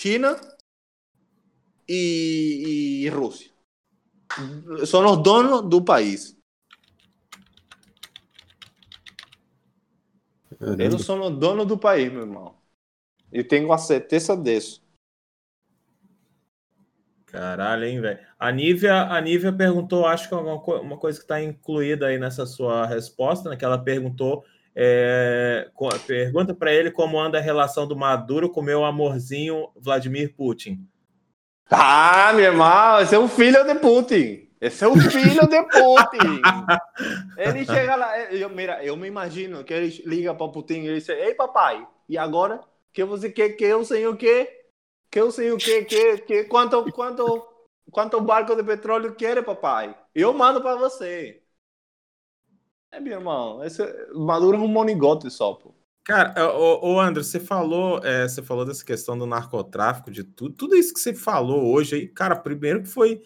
China 0.00 0.40
e, 1.86 3.02
e 3.04 3.08
Rússia. 3.10 3.50
São 4.86 5.04
os 5.04 5.22
donos 5.22 5.68
do 5.68 5.84
país. 5.84 6.34
Eles 10.78 11.04
são 11.04 11.20
os 11.20 11.38
donos 11.38 11.66
do 11.66 11.76
país, 11.76 12.12
meu 12.12 12.22
irmão. 12.22 12.54
Eu 13.32 13.46
tenho 13.46 13.72
a 13.72 13.78
certeza 13.78 14.36
disso. 14.36 14.82
Caralho, 17.26 17.84
hein, 17.84 18.00
velho. 18.00 18.18
A 18.38 18.52
Nívia, 18.52 19.04
a 19.04 19.20
Nívia 19.20 19.52
perguntou, 19.52 20.06
acho 20.06 20.28
que 20.28 20.34
é 20.34 20.36
uma, 20.36 20.62
uma 20.80 20.98
coisa 20.98 21.18
que 21.18 21.24
está 21.24 21.42
incluída 21.42 22.06
aí 22.06 22.18
nessa 22.18 22.44
sua 22.44 22.86
resposta, 22.86 23.48
né? 23.48 23.56
Que 23.56 23.64
ela 23.64 23.78
perguntou, 23.78 24.44
é, 24.76 25.70
pergunta 26.06 26.54
para 26.54 26.72
ele 26.72 26.90
como 26.90 27.18
anda 27.18 27.38
a 27.38 27.40
relação 27.40 27.88
do 27.88 27.96
Maduro 27.96 28.50
com 28.50 28.60
meu 28.60 28.84
amorzinho 28.84 29.68
Vladimir 29.76 30.34
Putin. 30.36 30.86
Ah, 31.70 32.32
meu 32.34 32.44
irmão, 32.44 33.00
esse 33.00 33.14
é 33.14 33.18
o 33.18 33.26
filho 33.26 33.64
de 33.64 33.74
Putin. 33.76 34.46
Esse 34.62 34.84
é 34.84 34.86
o 34.86 34.94
filho 34.94 35.48
de 35.48 35.62
Putin. 35.64 36.40
ele 37.36 37.64
chega 37.66 37.96
lá, 37.96 38.16
eu, 38.30 38.48
mira, 38.48 38.84
eu 38.84 38.96
me 38.96 39.08
imagino 39.08 39.64
que 39.64 39.74
ele 39.74 40.02
liga 40.06 40.32
para 40.36 40.52
Putin 40.52 40.84
e 40.84 40.94
diz: 40.94 41.08
Ei, 41.08 41.34
papai, 41.34 41.84
e 42.08 42.16
agora? 42.16 42.60
Que 42.92 43.02
você 43.02 43.28
quer 43.28 43.50
que 43.50 43.64
eu 43.64 43.84
sei 43.84 44.06
o 44.06 44.16
quê? 44.16 44.48
Que 45.10 45.20
eu 45.20 45.32
sei 45.32 45.50
o 45.50 45.56
quê? 45.56 45.84
Que, 45.84 46.18
que, 46.18 46.44
quanto, 46.44 46.92
quanto, 46.92 47.44
quanto 47.90 48.20
barco 48.20 48.54
de 48.54 48.62
petróleo 48.62 49.16
quer, 49.16 49.44
papai? 49.44 49.98
Eu 50.14 50.32
mando 50.32 50.62
para 50.62 50.76
você. 50.76 51.42
É, 52.92 53.00
meu 53.00 53.14
irmão, 53.14 53.64
esse, 53.64 53.82
Maduro 54.14 54.58
é 54.58 54.60
um 54.60 54.68
monigote 54.68 55.28
só, 55.28 55.54
pô. 55.54 55.74
Cara, 56.04 56.54
o, 56.56 56.92
o 56.94 57.00
André, 57.00 57.24
você 57.24 57.40
falou, 57.40 57.98
é, 58.04 58.28
você 58.28 58.40
falou 58.40 58.64
dessa 58.64 58.84
questão 58.84 59.18
do 59.18 59.26
narcotráfico, 59.26 60.10
de 60.10 60.22
tudo, 60.22 60.54
tudo 60.54 60.76
isso 60.76 60.94
que 60.94 61.00
você 61.00 61.14
falou 61.14 61.72
hoje 61.72 61.96
aí, 61.96 62.06
cara, 62.06 62.36
primeiro 62.36 62.82
que 62.82 62.88
foi, 62.88 63.22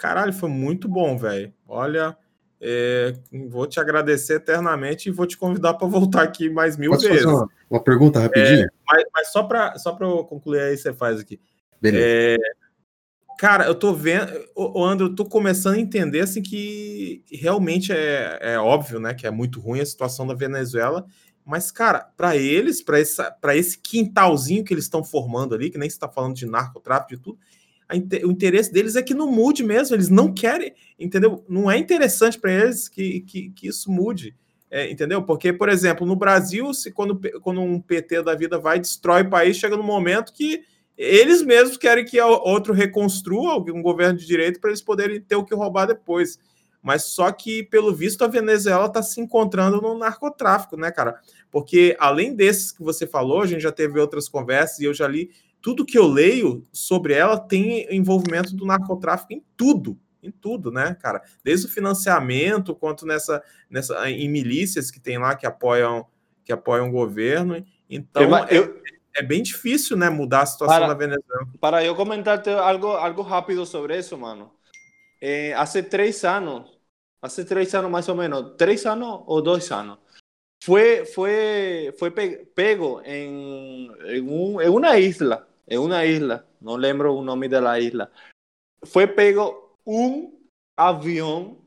caralho, 0.00 0.32
foi 0.32 0.48
muito 0.48 0.88
bom, 0.88 1.18
velho. 1.18 1.52
Olha, 1.68 2.16
é, 2.58 3.12
vou 3.50 3.66
te 3.66 3.78
agradecer 3.78 4.36
eternamente 4.36 5.10
e 5.10 5.12
vou 5.12 5.26
te 5.26 5.36
convidar 5.36 5.74
para 5.74 5.86
voltar 5.86 6.22
aqui 6.22 6.48
mais 6.48 6.78
mil 6.78 6.92
Posso 6.92 7.06
vezes. 7.06 7.26
Uma, 7.26 7.46
uma 7.68 7.84
pergunta 7.84 8.18
rapidinho? 8.18 8.64
É, 8.64 8.68
mas, 8.88 9.04
mas, 9.12 9.28
só 9.30 9.42
para 9.42 9.78
só 9.78 9.92
para 9.92 10.06
concluir 10.24 10.60
aí, 10.60 10.76
você 10.76 10.94
faz 10.94 11.20
aqui. 11.20 11.38
Beleza. 11.82 12.06
É, 12.06 12.36
cara, 13.38 13.66
eu 13.66 13.74
tô 13.74 13.92
vendo, 13.92 14.32
o 14.56 14.82
André, 14.82 15.04
eu 15.04 15.14
tô 15.14 15.26
começando 15.26 15.74
a 15.74 15.80
entender 15.80 16.20
assim 16.20 16.40
que 16.40 17.22
realmente 17.30 17.92
é, 17.92 18.38
é 18.40 18.58
óbvio, 18.58 18.98
né, 18.98 19.12
que 19.12 19.26
é 19.26 19.30
muito 19.30 19.60
ruim 19.60 19.80
a 19.80 19.86
situação 19.86 20.26
da 20.26 20.34
Venezuela 20.34 21.04
mas, 21.44 21.70
cara, 21.72 22.08
para 22.16 22.36
eles, 22.36 22.80
para 22.82 23.56
esse 23.56 23.78
quintalzinho 23.78 24.62
que 24.62 24.72
eles 24.72 24.84
estão 24.84 25.02
formando 25.02 25.52
ali, 25.52 25.68
que 25.68 25.78
nem 25.78 25.88
está 25.88 26.08
falando 26.08 26.36
de 26.36 26.46
narcotráfico 26.46 27.14
e 27.14 27.18
tudo, 27.18 27.38
o 28.24 28.30
interesse 28.30 28.72
deles 28.72 28.96
é 28.96 29.02
que 29.02 29.14
não 29.14 29.30
mude 29.30 29.62
mesmo. 29.62 29.96
Eles 29.96 30.08
não 30.08 30.32
querem, 30.32 30.72
entendeu? 30.98 31.44
Não 31.48 31.70
é 31.70 31.76
interessante 31.78 32.38
para 32.38 32.52
eles 32.52 32.88
que, 32.88 33.20
que, 33.20 33.50
que, 33.50 33.68
isso 33.68 33.90
mude. 33.90 34.34
É, 34.70 34.90
entendeu? 34.90 35.22
Porque, 35.22 35.52
por 35.52 35.68
exemplo, 35.68 36.06
no 36.06 36.14
Brasil, 36.14 36.72
se 36.72 36.92
quando, 36.92 37.20
quando 37.40 37.60
um 37.60 37.80
PT 37.80 38.22
da 38.22 38.34
vida 38.34 38.58
vai 38.58 38.78
destrói 38.78 39.22
o 39.22 39.30
país, 39.30 39.56
chega 39.56 39.76
no 39.76 39.82
momento 39.82 40.32
que 40.32 40.62
eles 40.96 41.42
mesmos 41.42 41.76
querem 41.76 42.04
que 42.04 42.20
outro 42.20 42.74
reconstrua 42.74 43.56
um 43.56 43.82
governo 43.82 44.18
de 44.18 44.26
direito 44.26 44.60
para 44.60 44.70
eles 44.70 44.82
poderem 44.82 45.20
ter 45.20 45.34
o 45.34 45.44
que 45.44 45.54
roubar 45.54 45.86
depois. 45.86 46.38
Mas 46.82 47.04
só 47.04 47.30
que, 47.32 47.62
pelo 47.62 47.94
visto, 47.94 48.22
a 48.22 48.28
Venezuela 48.28 48.86
está 48.86 49.02
se 49.02 49.20
encontrando 49.20 49.80
no 49.80 49.98
narcotráfico, 49.98 50.76
né, 50.76 50.90
cara? 50.90 51.18
Porque 51.50 51.96
além 51.98 52.34
desses 52.34 52.72
que 52.72 52.82
você 52.82 53.06
falou, 53.06 53.42
a 53.42 53.46
gente 53.46 53.62
já 53.62 53.72
teve 53.72 53.98
outras 53.98 54.28
conversas 54.28 54.78
e 54.78 54.84
eu 54.84 54.94
já 54.94 55.06
li. 55.06 55.30
Tudo 55.60 55.84
que 55.84 55.98
eu 55.98 56.06
leio 56.06 56.66
sobre 56.72 57.14
ela 57.14 57.38
tem 57.38 57.86
envolvimento 57.94 58.54
do 58.54 58.66
narcotráfico 58.66 59.32
em 59.32 59.44
tudo, 59.56 59.98
em 60.22 60.30
tudo, 60.30 60.70
né, 60.70 60.94
cara? 60.94 61.22
Desde 61.44 61.66
o 61.66 61.70
financiamento 61.70 62.74
quanto 62.74 63.06
nessa, 63.06 63.42
nessa 63.68 64.10
em 64.10 64.28
milícias 64.28 64.90
que 64.90 65.00
tem 65.00 65.18
lá 65.18 65.34
que 65.34 65.46
apoiam 65.46 66.06
que 66.44 66.52
apoiam 66.52 66.88
o 66.88 66.92
governo. 66.92 67.64
Então 67.88 68.22
eu, 68.22 68.36
é, 68.36 68.46
eu, 68.50 68.82
é, 69.16 69.22
bem 69.22 69.42
difícil, 69.42 69.96
né, 69.96 70.08
mudar 70.10 70.42
a 70.42 70.46
situação 70.46 70.78
para, 70.78 70.88
da 70.88 70.94
Venezuela. 70.94 71.48
Para 71.60 71.84
eu 71.84 71.94
comentar 71.94 72.46
algo 72.48 72.88
algo 72.88 73.22
rápido 73.22 73.64
sobre 73.66 73.98
isso, 73.98 74.16
mano. 74.16 74.52
Eh, 75.20 75.52
hace 75.54 75.82
tres 75.82 76.24
años, 76.24 76.80
hace 77.20 77.44
tres 77.44 77.74
años 77.74 77.90
más 77.90 78.08
o 78.08 78.14
menos, 78.14 78.56
tres 78.56 78.86
años 78.86 79.20
o 79.26 79.42
dos 79.42 79.70
años, 79.70 79.98
fue, 80.62 81.04
fue, 81.04 81.94
fue 81.98 82.10
pego 82.10 83.02
en, 83.04 83.90
en, 84.06 84.28
un, 84.28 84.62
en, 84.62 84.70
una 84.70 84.98
isla, 84.98 85.46
en 85.70 85.80
una 85.80 86.04
isla, 86.04 86.44
no 86.60 86.76
lembro 86.76 87.18
el 87.18 87.24
nombre 87.24 87.48
de 87.48 87.60
la 87.60 87.80
isla, 87.80 88.10
fue 88.82 89.06
pego 89.06 89.78
un 89.84 90.50
avión 90.76 91.58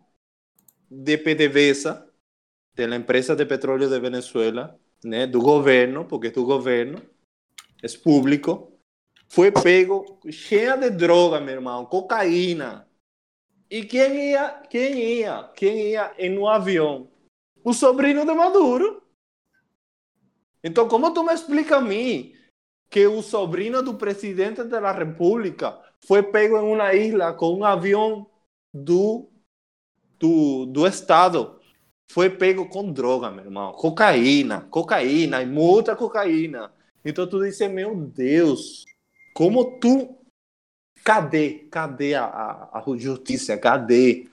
de 0.89 1.17
PDVSA, 1.17 2.05
de 2.75 2.87
la 2.87 2.95
empresa 2.95 3.35
de 3.35 3.45
petróleo 3.45 3.89
de 3.89 3.99
Venezuela, 3.99 4.77
né, 5.03 5.25
do 5.25 5.41
governo, 5.41 6.07
porque 6.07 6.29
do 6.29 6.45
governo, 6.45 7.01
é 7.81 7.87
público, 7.97 8.79
foi 9.27 9.51
pego 9.51 10.19
cheia 10.29 10.77
de 10.77 10.89
droga, 10.89 11.39
meu 11.39 11.55
irmão, 11.55 11.85
cocaína, 11.85 12.87
E 13.73 13.83
quem 13.85 14.29
ia, 14.29 14.61
quem 14.69 14.99
ia, 14.99 15.51
quem 15.55 15.89
ia 15.93 16.13
em 16.19 16.37
um 16.37 16.47
avião? 16.47 17.09
O 17.63 17.73
sobrinho 17.73 18.23
de 18.23 18.31
Maduro. 18.31 19.01
Então, 20.63 20.87
como 20.87 21.11
tu 21.11 21.23
me 21.23 21.33
explica 21.33 21.77
a 21.77 21.81
mim 21.81 22.35
que 22.93 23.07
o 23.07 23.23
sobrinho 23.23 23.81
do 23.81 23.95
presidente 23.95 24.63
da 24.63 24.91
República 24.91 25.79
foi 26.05 26.21
pego 26.21 26.57
em 26.57 26.73
uma 26.75 26.93
ilha 26.93 27.33
com 27.33 27.55
um 27.55 27.65
avião 27.65 28.29
do, 28.71 29.27
do, 30.19 30.67
do 30.67 30.85
Estado? 30.85 31.59
Foi 32.11 32.29
pego 32.29 32.69
com 32.69 32.91
droga, 32.91 33.31
meu 33.31 33.45
irmão. 33.45 33.71
Cocaína, 33.71 34.61
cocaína 34.69 35.41
e 35.41 35.45
muita 35.47 35.95
cocaína. 35.95 36.71
Então 37.03 37.25
tu 37.27 37.43
disse, 37.43 37.67
meu 37.67 37.95
Deus, 37.95 38.85
como 39.33 39.79
tu 39.79 40.23
Cadê? 41.03 41.67
Cadê 41.69 42.13
a, 42.13 42.23
a, 42.23 42.79
a 42.79 42.97
justiça? 42.97 43.57
Cadê? 43.57 44.29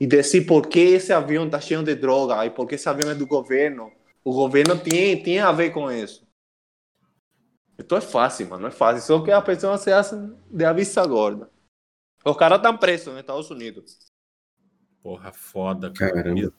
E 0.00 0.06
dizer 0.06 0.46
por 0.46 0.66
que 0.66 0.78
esse 0.78 1.12
avião 1.12 1.44
está 1.46 1.60
cheio 1.60 1.82
de 1.82 1.94
droga 1.94 2.46
e 2.46 2.50
por 2.50 2.66
que 2.66 2.76
esse 2.76 2.88
avião 2.88 3.10
é 3.10 3.14
do 3.14 3.26
governo. 3.26 3.92
O 4.24 4.32
governo 4.32 4.78
tem, 4.78 5.22
tem 5.22 5.40
a 5.40 5.52
ver 5.52 5.70
com 5.70 5.90
isso. 5.90 6.25
Então 7.78 7.98
é 7.98 8.00
fácil, 8.00 8.48
mano. 8.48 8.66
É 8.66 8.70
fácil. 8.70 9.02
Só 9.02 9.22
que 9.22 9.30
a 9.30 9.40
pessoa 9.42 9.76
se 9.78 9.92
acha 9.92 10.30
de 10.50 10.64
a 10.64 10.72
vista 10.72 11.04
gorda. 11.06 11.50
Os 12.24 12.36
caras 12.36 12.58
estão 12.58 12.76
presos 12.76 13.08
nos 13.08 13.20
Estados 13.20 13.50
Unidos. 13.50 13.98
Porra, 15.02 15.32
foda, 15.32 15.92
cara. 15.92 16.12
Caramba. 16.12 16.52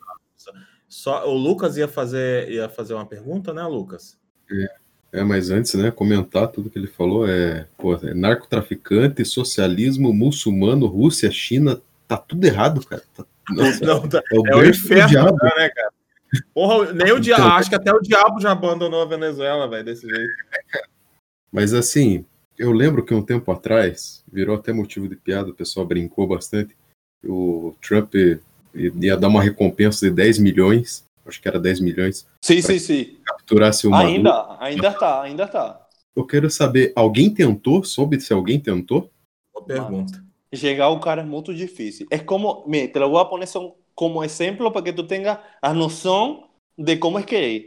Só, 0.87 1.27
o 1.27 1.33
Lucas 1.33 1.75
ia 1.75 1.87
fazer, 1.87 2.49
ia 2.49 2.69
fazer 2.69 2.93
uma 2.93 3.05
pergunta, 3.05 3.53
né, 3.53 3.63
Lucas? 3.63 4.17
É. 4.49 4.87
É, 5.11 5.23
mas 5.23 5.49
antes, 5.49 5.73
né, 5.73 5.89
comentar 5.89 6.47
tudo 6.49 6.69
que 6.69 6.77
ele 6.77 6.87
falou 6.87 7.27
é, 7.27 7.65
pô, 7.77 7.95
é 7.95 8.13
narcotraficante, 8.13 9.23
socialismo, 9.23 10.13
muçulmano, 10.13 10.85
Rússia, 10.85 11.31
China, 11.31 11.81
tá 12.07 12.17
tudo 12.17 12.45
errado, 12.45 12.85
cara. 12.85 13.01
Tá, 13.15 13.25
nossa, 13.49 13.85
não, 13.85 14.07
tá, 14.07 14.21
é 14.31 14.37
o, 14.37 14.47
é 14.47 14.55
o 14.55 14.65
inferno, 14.65 15.07
diabo. 15.07 15.37
né, 15.43 15.69
cara? 15.69 15.93
Porra, 16.53 16.91
nem 16.91 17.13
o 17.13 17.19
diabo, 17.19 17.43
então, 17.43 17.55
acho 17.55 17.69
que 17.69 17.75
até 17.75 17.91
o 17.91 18.01
diabo 18.01 18.41
já 18.41 18.51
abandonou 18.51 19.01
a 19.01 19.05
Venezuela, 19.05 19.67
velho, 19.69 19.85
desse 19.85 20.07
jeito. 20.07 20.33
Mas 21.51 21.73
assim, 21.73 22.25
eu 22.57 22.71
lembro 22.71 23.03
que 23.05 23.13
um 23.13 23.21
tempo 23.21 23.51
atrás, 23.51 24.23
virou 24.31 24.55
até 24.55 24.73
motivo 24.73 25.07
de 25.07 25.15
piada, 25.15 25.49
o 25.49 25.55
pessoal 25.55 25.85
brincou 25.85 26.27
bastante, 26.27 26.75
o 27.23 27.73
Trump 27.81 28.13
ia 28.73 29.17
dar 29.17 29.27
uma 29.27 29.41
recompensa 29.41 30.07
de 30.07 30.13
10 30.13 30.39
milhões 30.39 31.07
acho 31.27 31.41
que 31.41 31.47
era 31.47 31.59
10 31.59 31.81
milhões. 31.81 32.27
Sim, 32.41 32.61
sim, 32.61 32.79
sim. 32.79 33.17
Capturasse 33.25 33.87
uma. 33.87 33.99
Ainda, 33.99 34.57
ainda 34.59 34.91
tá, 34.93 35.21
ainda 35.21 35.47
tá. 35.47 35.87
Eu 36.15 36.25
quero 36.25 36.49
saber, 36.49 36.93
alguém 36.95 37.33
tentou? 37.33 37.83
Soube 37.83 38.19
se 38.19 38.33
alguém 38.33 38.59
tentou? 38.59 39.11
Boa 39.53 39.65
pergunta. 39.65 40.23
Chegar 40.53 40.89
o 40.89 40.99
cara 40.99 41.21
é 41.21 41.25
muito 41.25 41.53
difícil. 41.53 42.07
É 42.09 42.17
como, 42.17 42.63
me, 42.65 42.87
te 42.87 42.97
lo 42.97 43.09
voy 43.09 43.21
a 43.21 43.25
poner 43.25 43.47
como 43.93 44.23
exemplo 44.23 44.71
para 44.71 44.81
que 44.81 44.93
tu 44.93 45.05
tenha 45.05 45.39
a 45.61 45.73
noção 45.73 46.47
de 46.77 46.97
como 46.97 47.19
é 47.19 47.23
que 47.23 47.35
é. 47.35 47.65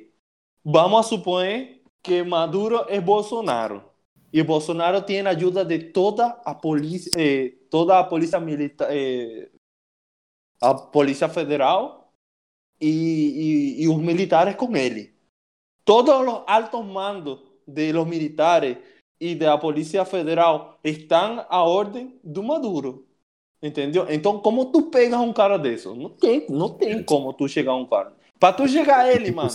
Vamos 0.64 1.00
a 1.00 1.02
suponer 1.08 1.79
que 2.02 2.22
Maduro 2.22 2.84
é 2.88 3.00
Bolsonaro. 3.00 3.84
E 4.32 4.42
Bolsonaro 4.42 5.02
tem 5.02 5.20
a 5.20 5.30
ajuda 5.30 5.64
de 5.64 5.78
toda 5.78 6.26
a 6.44 6.54
polícia, 6.54 7.10
eh, 7.16 7.54
toda 7.68 7.98
a 7.98 8.04
polícia 8.04 8.38
militar, 8.38 8.88
eh, 8.90 9.50
a 10.60 10.74
polícia 10.74 11.28
federal 11.28 12.06
y, 12.78 12.88
y, 12.88 13.82
y, 13.82 13.86
los 13.86 13.98
militares 13.98 14.56
con 14.56 14.76
él. 14.76 15.14
Todos 15.84 16.24
los 16.24 16.42
altos 16.46 16.86
mandos 16.86 17.40
de 17.66 17.92
los 17.92 18.06
militares 18.06 18.78
y 19.18 19.34
de 19.34 19.46
la 19.46 19.58
Policía 19.58 20.04
Federal 20.04 20.76
están 20.82 21.44
a 21.48 21.62
orden 21.62 22.18
de 22.22 22.42
Maduro. 22.42 23.04
Entendeu? 23.62 24.06
Então, 24.08 24.40
como 24.40 24.66
tu 24.72 24.90
pegas 24.90 25.20
um 25.20 25.32
cara 25.32 25.58
desse? 25.58 25.86
Não 25.88 26.08
tem, 26.08 26.46
não 26.48 26.70
tem 26.70 27.02
como 27.02 27.32
tu 27.34 27.46
chegar 27.46 27.72
a 27.72 27.76
um 27.76 27.86
cara. 27.86 28.14
Para 28.38 28.54
tu 28.54 28.66
chegar 28.66 29.00
a 29.00 29.12
ele, 29.12 29.28
é 29.28 29.32
mano. 29.32 29.50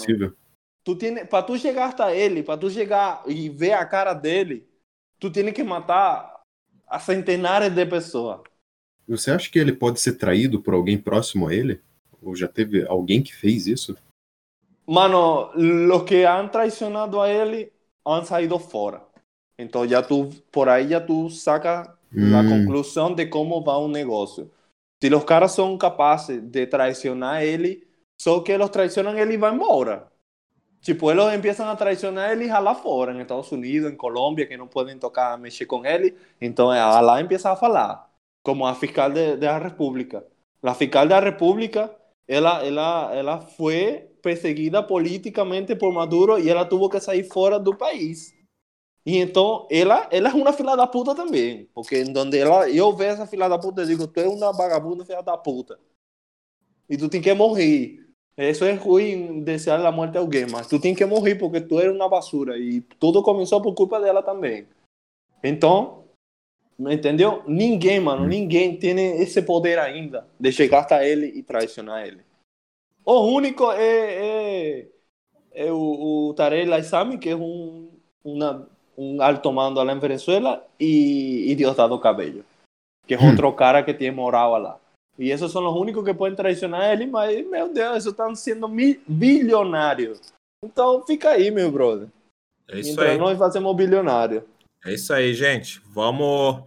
Tu 0.86 0.96
tem, 0.96 1.26
para 1.26 1.44
tu 1.44 1.58
chegar 1.58 1.90
até 1.90 2.16
ele, 2.18 2.44
para 2.44 2.60
tu 2.60 2.70
chegar 2.70 3.24
e 3.26 3.50
ver 3.50 3.74
a 3.74 3.86
cara 3.86 4.14
dele, 4.14 4.68
tu 5.20 5.32
tem 5.32 5.52
que 5.52 5.64
matar 5.64 6.42
a 6.88 7.00
centenares 7.00 7.74
de 7.74 7.86
pessoas. 7.88 8.42
Você 9.08 9.32
acha 9.32 9.50
que 9.50 9.58
ele 9.58 9.74
pode 9.74 10.00
ser 10.00 10.14
traído 10.14 10.62
por 10.62 10.76
alguém 10.76 10.98
próximo 10.98 11.48
a 11.48 11.54
ele? 11.54 11.82
Ou 12.22 12.36
já 12.36 12.48
teve 12.48 12.88
alguém 12.88 13.24
que 13.24 13.36
fez 13.36 13.66
isso? 13.66 13.98
Mano, 14.88 15.50
los 15.56 16.04
que 16.04 16.26
han 16.26 16.52
traicionado 16.52 17.20
a 17.20 17.30
ele 17.32 17.74
han 18.06 18.24
salido 18.24 18.60
fuera. 18.60 19.04
Entonces 19.58 19.90
ya 19.92 20.06
tú, 20.06 20.30
por 20.52 20.70
ahí 20.70 20.90
ya 20.90 21.04
tú 21.04 21.30
sacas 21.32 21.90
la 22.12 22.44
Hum. 22.44 22.50
conclusión 22.50 23.16
de 23.16 23.28
cómo 23.30 23.64
va 23.64 23.80
un 23.80 23.92
negocio. 23.92 24.50
Si 25.02 25.10
los 25.10 25.26
caras 25.26 25.56
son 25.56 25.78
capaces 25.78 26.40
de 26.52 26.68
traicionar 26.68 27.36
a 27.38 27.44
él, 27.44 27.88
só 28.20 28.44
que 28.44 28.58
los 28.58 28.70
traicionan 28.72 29.18
él 29.18 29.32
y 29.32 29.38
va 29.38 29.50
embora. 29.50 30.12
Tipo, 30.86 31.10
eles 31.12 31.34
empiezan 31.34 31.68
a 31.68 31.76
traicionar 31.76 32.32
ele 32.32 32.46
lá 32.46 32.76
fora, 32.76 33.12
en 33.12 33.20
Estados 33.20 33.52
Unidos, 33.52 33.92
en 33.92 33.98
Colombia, 33.98 34.48
que 34.48 34.56
no 34.56 34.70
pueden 34.70 35.00
tocar, 35.00 35.40
mexer 35.40 35.66
con 35.66 35.84
él. 35.84 36.16
Entonces, 36.40 36.80
lá 36.80 37.20
empieza 37.20 37.52
a 37.52 37.56
falar, 37.56 38.08
como 38.44 38.68
a 38.68 38.76
fiscal 38.76 39.12
de, 39.12 39.36
de 39.36 39.48
la 39.48 39.58
República. 39.58 40.24
La 40.62 40.76
fiscal 40.76 41.08
de 41.08 41.16
la 41.16 41.22
República, 41.22 41.98
ela, 42.28 42.64
ela, 42.64 43.10
ela 43.16 43.42
fue 43.42 44.16
perseguida 44.22 44.86
políticamente 44.86 45.76
por 45.76 45.92
Maduro 45.92 46.38
y 46.38 46.50
ela 46.50 46.70
tuvo 46.70 46.88
que 46.88 47.00
sair 47.00 47.24
fora 47.24 47.58
do 47.58 47.76
país. 47.76 48.36
E 49.04 49.18
então, 49.18 49.68
ela, 49.72 50.08
ela 50.12 50.30
é 50.30 50.34
uma 50.36 50.54
filha 50.54 50.76
da 50.76 50.86
puta 50.86 51.16
também. 51.16 51.68
Porque 51.74 51.98
em 51.98 52.14
donde 52.14 52.38
ela, 52.38 52.70
eu 52.70 52.96
vejo 52.96 53.14
essa 53.14 53.26
filha 53.26 53.50
da 53.50 53.58
puta, 53.58 53.82
eu 53.82 53.88
digo, 53.88 54.08
tu 54.08 54.20
é 54.20 54.28
uma 54.28 54.54
vagabunda 54.54 55.04
filha 55.04 55.24
da 55.24 55.36
puta. 55.36 55.80
E 56.88 56.96
tu 56.96 57.10
tem 57.10 57.24
que 57.24 57.34
morrer. 57.34 58.05
Isso 58.38 58.66
é 58.66 58.74
ruim 58.74 59.42
desejar 59.42 59.86
a 59.86 59.92
morte 59.92 60.18
a 60.18 60.20
alguém, 60.20 60.46
mas 60.52 60.68
tu 60.68 60.80
tem 60.80 60.94
que 60.94 61.06
morrer 61.06 61.36
porque 61.36 61.62
tu 61.62 61.80
eres 61.80 61.96
uma 61.96 62.10
basura. 62.10 62.58
E 62.58 62.82
tudo 63.00 63.24
começou 63.24 63.62
por 63.62 63.74
culpa 63.74 64.00
dela 64.00 64.22
também. 64.22 64.68
Então, 65.42 66.04
entendeu? 66.78 67.44
Ninguém, 67.48 68.00
mano, 68.00 68.28
ninguém 68.28 68.78
tem 68.78 68.98
esse 69.22 69.42
poder 69.42 69.80
ainda 69.80 70.28
de 70.38 70.52
chegar 70.52 70.80
até 70.80 71.08
ele 71.08 71.28
e 71.28 71.42
traicionar 71.42 72.06
ele. 72.06 72.22
O 73.06 73.22
único 73.22 73.72
é, 73.72 74.80
é, 74.82 74.88
é 75.54 75.72
o, 75.72 76.30
o 76.30 76.34
Tarek 76.34 76.68
Laissami, 76.68 77.18
que 77.18 77.30
é 77.30 77.36
um, 77.36 77.90
uma, 78.24 78.68
um 78.98 79.22
alto 79.22 79.54
mando 79.54 79.82
lá 79.82 79.94
em 79.94 80.00
Venezuela, 80.00 80.66
e, 80.78 81.52
e 81.52 81.56
Diosdado 81.56 82.00
Cabello, 82.00 82.44
que 83.08 83.14
é 83.14 83.20
outro 83.20 83.54
cara 83.54 83.84
que 83.84 83.94
tem 83.94 84.12
moral 84.12 84.60
lá. 84.60 84.80
E 85.18 85.32
esses 85.32 85.51
são 85.51 85.66
os 85.66 85.80
únicos 85.80 86.03
que 86.03 86.13
podem 86.13 86.36
traicionar 86.36 86.91
ele, 86.91 87.07
mas, 87.07 87.47
meu 87.49 87.72
Deus, 87.74 87.91
eles 87.91 88.05
estão 88.05 88.36
sendo 88.36 88.68
bilionários. 89.07 90.20
Então, 90.63 91.05
fica 91.05 91.30
aí, 91.30 91.49
meu 91.51 91.72
brother. 91.72 92.07
É 92.68 92.80
isso 92.80 92.91
Entre 92.91 93.09
aí. 93.09 93.18
nós 93.18 93.38
fazemos 93.38 93.76
bilionário. 93.76 94.43
É 94.86 94.93
isso 94.93 95.13
aí, 95.13 95.34
gente. 95.34 95.82
Vamos 95.93 96.63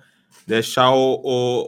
deixar 0.47 0.91
o, 0.93 1.21
o, 1.23 1.67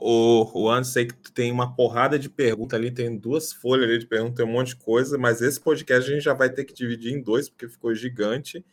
o, 0.54 0.62
o 0.62 0.70
Anderson 0.70 1.00
aí 1.00 1.06
que 1.06 1.30
tem 1.32 1.52
uma 1.52 1.74
porrada 1.74 2.18
de 2.18 2.30
perguntas 2.30 2.78
ali, 2.78 2.90
tem 2.90 3.14
duas 3.14 3.52
folhas 3.52 3.88
ali 3.88 3.98
de 3.98 4.06
perguntas, 4.06 4.36
tem 4.36 4.46
um 4.46 4.52
monte 4.52 4.68
de 4.68 4.76
coisa, 4.76 5.18
mas 5.18 5.42
esse 5.42 5.60
podcast 5.60 6.10
a 6.10 6.14
gente 6.14 6.24
já 6.24 6.32
vai 6.32 6.48
ter 6.48 6.64
que 6.64 6.72
dividir 6.72 7.12
em 7.12 7.20
dois, 7.20 7.48
porque 7.48 7.68
ficou 7.68 7.94
gigante. 7.94 8.64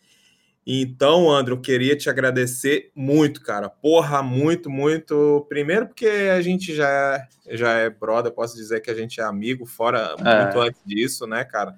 Então, 0.70 1.32
André, 1.32 1.54
eu 1.54 1.62
queria 1.62 1.96
te 1.96 2.10
agradecer 2.10 2.92
muito, 2.94 3.42
cara. 3.42 3.70
Porra, 3.70 4.22
muito, 4.22 4.70
muito. 4.70 5.46
Primeiro, 5.48 5.88
porque 5.88 6.06
a 6.06 6.42
gente 6.42 6.76
já 6.76 6.90
é, 6.90 7.56
já 7.56 7.72
é 7.72 7.90
brother, 7.90 8.34
posso 8.34 8.58
dizer 8.58 8.82
que 8.82 8.92
a 8.92 8.94
gente 8.94 9.22
é 9.22 9.24
amigo, 9.24 9.66
fora 9.66 10.14
É. 10.20 10.44
muito 10.44 10.60
antes 10.60 10.82
disso, 10.86 11.26
né, 11.26 11.46
cara? 11.46 11.74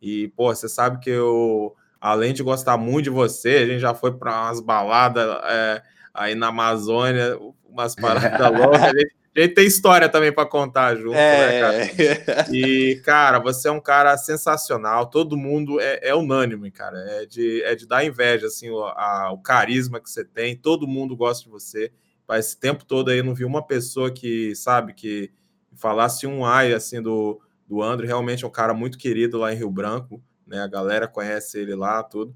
E, 0.00 0.26
pô, 0.36 0.52
você 0.52 0.68
sabe 0.68 0.98
que 0.98 1.08
eu, 1.08 1.76
além 2.00 2.34
de 2.34 2.42
gostar 2.42 2.76
muito 2.76 3.04
de 3.04 3.10
você, 3.10 3.50
a 3.50 3.66
gente 3.66 3.78
já 3.78 3.94
foi 3.94 4.12
para 4.12 4.46
umas 4.46 4.58
baladas 4.58 5.24
é, 5.44 5.82
aí 6.12 6.34
na 6.34 6.48
Amazônia, 6.48 7.38
umas 7.64 7.94
paradas 8.40 8.50
loucas. 8.50 8.82
A 8.82 8.88
gente, 8.88 9.14
a 9.36 9.40
gente 9.40 9.54
tem 9.54 9.66
história 9.66 10.08
também 10.08 10.32
para 10.32 10.46
contar 10.48 10.94
junto, 10.96 11.10
né, 11.36 11.52
cara? 11.60 11.76
É, 11.76 12.46
E, 12.54 13.00
cara, 13.04 13.38
você 13.38 13.68
é 13.68 13.70
um 13.70 13.80
cara 13.80 14.16
sensacional. 14.18 15.08
Todo 15.08 15.36
mundo 15.36 15.80
é, 15.80 16.00
é 16.02 16.14
unânime, 16.14 16.70
cara. 16.70 16.98
É 16.98 17.26
de, 17.26 17.62
é 17.62 17.74
de 17.74 17.86
dar 17.86 18.04
inveja, 18.04 18.46
assim, 18.46 18.68
o, 18.70 18.82
a- 18.84 19.30
o 19.32 19.38
carisma 19.38 20.00
que 20.00 20.10
você 20.10 20.24
tem. 20.24 20.56
Todo 20.56 20.86
mundo 20.86 21.16
gosta 21.16 21.44
de 21.44 21.50
você. 21.50 21.92
Mas 22.28 22.46
esse 22.46 22.60
tempo 22.60 22.84
todo 22.84 23.10
aí 23.10 23.18
eu 23.18 23.24
não 23.24 23.34
vi 23.34 23.44
uma 23.44 23.66
pessoa 23.66 24.10
que, 24.10 24.54
sabe, 24.54 24.92
que 24.94 25.30
falasse 25.74 26.26
um 26.26 26.44
ai, 26.44 26.72
assim, 26.72 27.00
do, 27.02 27.40
do 27.66 27.82
André. 27.82 28.06
Realmente 28.06 28.44
é 28.44 28.46
um 28.46 28.50
cara 28.50 28.74
muito 28.74 28.98
querido 28.98 29.38
lá 29.38 29.52
em 29.52 29.56
Rio 29.56 29.70
Branco, 29.70 30.22
né? 30.46 30.60
A 30.60 30.66
galera 30.66 31.08
conhece 31.08 31.58
ele 31.58 31.74
lá, 31.74 32.02
tudo. 32.02 32.34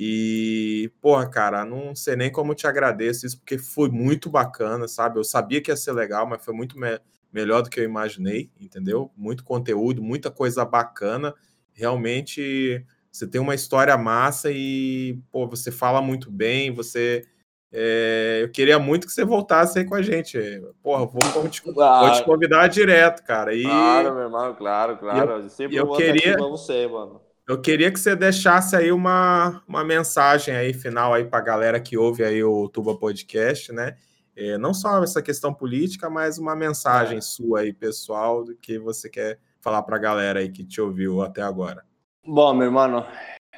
E, 0.00 0.92
porra, 1.00 1.28
cara, 1.28 1.64
não 1.64 1.92
sei 1.92 2.14
nem 2.14 2.30
como 2.30 2.54
te 2.54 2.68
agradeço 2.68 3.26
isso, 3.26 3.36
porque 3.40 3.58
foi 3.58 3.88
muito 3.90 4.30
bacana, 4.30 4.86
sabe? 4.86 5.18
Eu 5.18 5.24
sabia 5.24 5.60
que 5.60 5.72
ia 5.72 5.76
ser 5.76 5.90
legal, 5.90 6.24
mas 6.24 6.44
foi 6.44 6.54
muito 6.54 6.78
me- 6.78 7.00
melhor 7.32 7.62
do 7.62 7.68
que 7.68 7.80
eu 7.80 7.84
imaginei, 7.84 8.48
entendeu? 8.60 9.10
Muito 9.16 9.42
conteúdo, 9.42 10.00
muita 10.00 10.30
coisa 10.30 10.64
bacana. 10.64 11.34
Realmente, 11.72 12.86
você 13.10 13.26
tem 13.26 13.40
uma 13.40 13.56
história 13.56 13.98
massa 13.98 14.52
e, 14.52 15.18
pô, 15.32 15.48
você 15.48 15.72
fala 15.72 16.00
muito 16.00 16.30
bem, 16.30 16.70
você. 16.72 17.26
é, 17.72 18.38
eu 18.44 18.50
queria 18.52 18.78
muito 18.78 19.04
que 19.04 19.12
você 19.12 19.24
voltasse 19.24 19.80
aí 19.80 19.84
com 19.84 19.96
a 19.96 20.00
gente. 20.02 20.38
Porra, 20.80 21.06
vou, 21.06 21.48
te, 21.48 21.60
vou 21.64 22.12
te 22.12 22.24
convidar 22.24 22.68
direto, 22.68 23.24
cara. 23.24 23.52
E 23.52 23.64
Claro, 23.64 24.14
meu 24.14 24.22
irmão, 24.22 24.54
claro, 24.54 24.96
claro. 24.96 25.50
Sempre 25.50 25.76
eu 25.76 25.86
vou 25.86 25.98
estar 25.98 26.12
queria- 26.12 26.38
você, 26.38 26.86
mano. 26.86 27.20
Eu 27.48 27.58
queria 27.58 27.90
que 27.90 27.98
você 27.98 28.14
deixasse 28.14 28.76
aí 28.76 28.92
uma, 28.92 29.62
uma 29.66 29.82
mensagem 29.82 30.54
aí 30.54 30.74
final 30.74 31.14
aí 31.14 31.24
para 31.24 31.38
a 31.38 31.42
galera 31.42 31.80
que 31.80 31.96
ouve 31.96 32.22
aí 32.22 32.44
o 32.44 32.68
Tuba 32.68 32.94
Podcast, 32.94 33.72
né? 33.72 33.96
É, 34.36 34.58
não 34.58 34.74
só 34.74 35.02
essa 35.02 35.22
questão 35.22 35.52
política, 35.54 36.10
mas 36.10 36.36
uma 36.36 36.54
mensagem 36.54 37.22
sua 37.22 37.60
aí, 37.60 37.72
pessoal, 37.72 38.44
do 38.44 38.54
que 38.54 38.78
você 38.78 39.08
quer 39.08 39.40
falar 39.62 39.82
para 39.82 39.96
a 39.96 39.98
galera 39.98 40.40
aí 40.40 40.50
que 40.50 40.62
te 40.62 40.78
ouviu 40.78 41.22
até 41.22 41.40
agora. 41.40 41.82
Bom, 42.24 42.52
meu 42.52 42.66
irmão, 42.66 43.06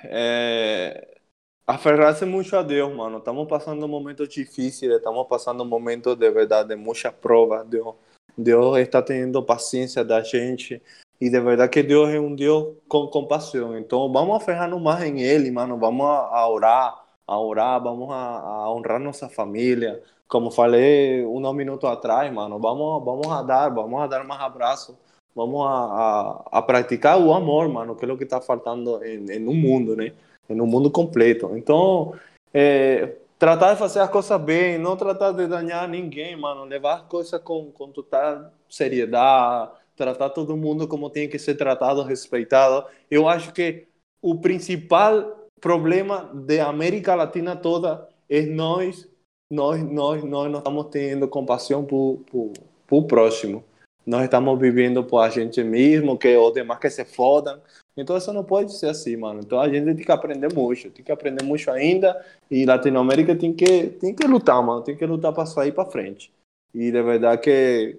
é... 0.05 1.19
aferrar-se 1.67 2.25
muito 2.25 2.55
a 2.57 2.63
Deus, 2.63 2.95
mano. 2.95 3.19
Estamos 3.19 3.49
passando 3.49 3.89
momentos 3.89 4.29
difíceis, 4.29 4.93
estamos 4.93 5.27
passando 5.29 5.65
momentos 5.65 6.15
de 6.15 6.31
verdade, 6.31 6.69
de 6.69 6.77
muitas 6.77 7.13
provas. 7.13 7.67
Deus, 7.67 7.97
Deus 8.39 8.79
está 8.79 9.03
tendo 9.03 9.43
paciência 9.43 10.05
da 10.05 10.23
gente. 10.23 10.81
E 11.21 11.29
de 11.29 11.41
verdade 11.41 11.71
que 11.71 11.83
Deus 11.83 12.09
é 12.09 12.19
um 12.19 12.35
Deus 12.35 12.77
com 12.89 13.07
compaixão. 13.09 13.77
Então 13.77 14.11
vamos 14.11 14.37
aferrar-nos 14.37 14.81
mais 14.81 15.05
em 15.05 15.21
Ele, 15.21 15.51
mano. 15.51 15.77
Vamos 15.77 16.07
a, 16.07 16.39
a 16.39 16.49
orar, 16.49 17.05
a 17.27 17.39
orar, 17.39 17.83
vamos 17.83 18.11
a, 18.11 18.41
a 18.41 18.73
honrar 18.73 18.99
nossa 18.99 19.29
família. 19.29 20.03
Como 20.27 20.51
falei 20.51 21.27
uns 21.27 21.55
minutos 21.55 21.91
atrás, 21.91 22.33
mano, 22.33 22.59
vamos, 22.59 23.05
vamos 23.05 23.27
a 23.31 23.43
dar, 23.43 23.69
vamos 23.69 24.01
a 24.01 24.07
dar 24.07 24.25
mais 24.25 24.41
abraços. 24.41 24.97
Vamos 25.35 25.65
a, 25.65 25.71
a, 25.71 26.59
a 26.59 26.63
praticar 26.63 27.21
o 27.21 27.33
amor, 27.33 27.69
mano, 27.69 27.95
que 27.95 28.05
é 28.05 28.13
o 28.13 28.17
que 28.17 28.25
está 28.25 28.41
faltando 28.41 29.03
em, 29.05 29.25
em 29.31 29.49
um 29.49 29.55
mundo, 29.55 29.95
né? 29.95 30.13
Em 30.49 30.61
um 30.61 30.67
mundo 30.67 30.91
completo. 30.91 31.57
Então, 31.57 32.15
é, 32.53 33.17
tratar 33.39 33.75
de 33.75 33.79
fazer 33.79 34.01
as 34.01 34.11
coisas 34.11 34.41
bem, 34.41 34.77
não 34.77 34.97
tratar 34.97 35.33
de 35.33 35.47
danhar 35.47 35.89
ninguém, 35.89 36.37
mano. 36.37 36.65
Levar 36.65 36.95
as 36.95 37.03
coisas 37.03 37.41
com, 37.43 37.71
com 37.71 37.89
total 37.89 38.51
seriedade, 38.69 39.71
tratar 40.01 40.31
todo 40.31 40.57
mundo 40.57 40.89
como 40.89 41.11
tem 41.11 41.29
que 41.29 41.39
ser 41.39 41.57
tratado, 41.57 42.03
respeitado. 42.03 42.87
Eu 43.11 43.29
acho 43.29 43.53
que 43.53 43.87
o 44.23 44.41
principal 44.41 45.47
problema 45.61 46.31
da 46.33 46.67
América 46.67 47.15
Latina 47.15 47.55
toda 47.55 48.09
é 48.31 48.41
nós, 48.47 49.07
nós, 49.53 49.83
nós, 49.83 50.25
nós 50.25 50.51
não 50.51 50.59
estamos 50.59 50.87
tendo 50.91 51.29
compaixão 51.29 51.85
por, 51.85 52.21
por, 52.31 52.53
por 52.87 53.05
próximo. 53.05 53.63
Nós 54.07 54.25
estamos 54.25 54.59
vivendo 54.59 55.05
por 55.05 55.19
a 55.19 55.29
gente 55.29 55.63
mesmo, 55.63 56.17
que 56.17 56.35
os 56.35 56.55
demais 56.55 56.81
que 56.81 56.89
se 56.89 57.05
fodam. 57.05 57.61
Então 57.95 58.17
isso 58.17 58.33
não 58.33 58.43
pode 58.43 58.73
ser 58.73 58.89
assim, 58.89 59.17
mano. 59.19 59.41
Então 59.45 59.61
a 59.61 59.69
gente 59.69 59.85
tem 59.95 60.07
que 60.07 60.11
aprender 60.13 60.51
muito, 60.55 60.91
tem 60.91 61.05
que 61.05 61.13
aprender 61.13 61.45
muito 61.45 61.71
ainda. 61.71 62.19
E 62.51 62.65
Latinoamérica 62.65 63.37
tem 63.37 63.53
que, 63.53 63.89
tem 64.01 64.15
que 64.15 64.27
lutar, 64.27 64.63
mano. 64.65 64.81
Tem 64.83 64.97
que 64.97 65.05
lutar 65.05 65.35
para 65.35 65.45
sair 65.45 65.73
para 65.73 65.85
frente. 65.85 66.33
E 66.75 66.91
de 66.91 67.03
verdade 67.03 67.43
que 67.43 67.99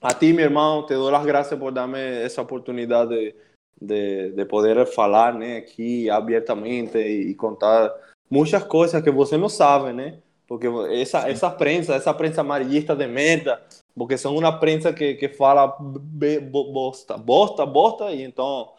a 0.00 0.14
ti, 0.14 0.32
meu 0.32 0.44
irmão, 0.44 0.84
te 0.84 0.94
dou 0.94 1.14
as 1.14 1.24
graças 1.24 1.58
por 1.58 1.72
dar-me 1.72 1.98
essa 1.98 2.42
oportunidade 2.42 3.10
de, 3.10 3.34
de, 3.80 4.32
de 4.32 4.44
poder 4.44 4.86
falar, 4.86 5.34
né, 5.34 5.58
aqui 5.58 6.08
abertamente 6.10 6.98
e, 6.98 7.30
e 7.30 7.34
contar 7.34 7.92
muitas 8.30 8.64
coisas 8.64 9.02
que 9.02 9.10
você 9.10 9.36
não 9.36 9.48
sabe, 9.48 9.92
né? 9.92 10.18
Porque 10.46 10.68
essa, 10.92 11.28
essa 11.28 11.50
prensa, 11.50 11.94
essa 11.94 12.14
prensa 12.14 12.40
amarillista 12.40 12.94
de 12.94 13.06
merda, 13.06 13.60
porque 13.96 14.16
são 14.16 14.36
uma 14.36 14.52
prensa 14.52 14.92
que, 14.92 15.14
que 15.14 15.28
fala 15.28 15.66
bosta, 15.78 17.16
bosta, 17.16 17.66
bosta, 17.66 18.12
e 18.12 18.22
então 18.22 18.72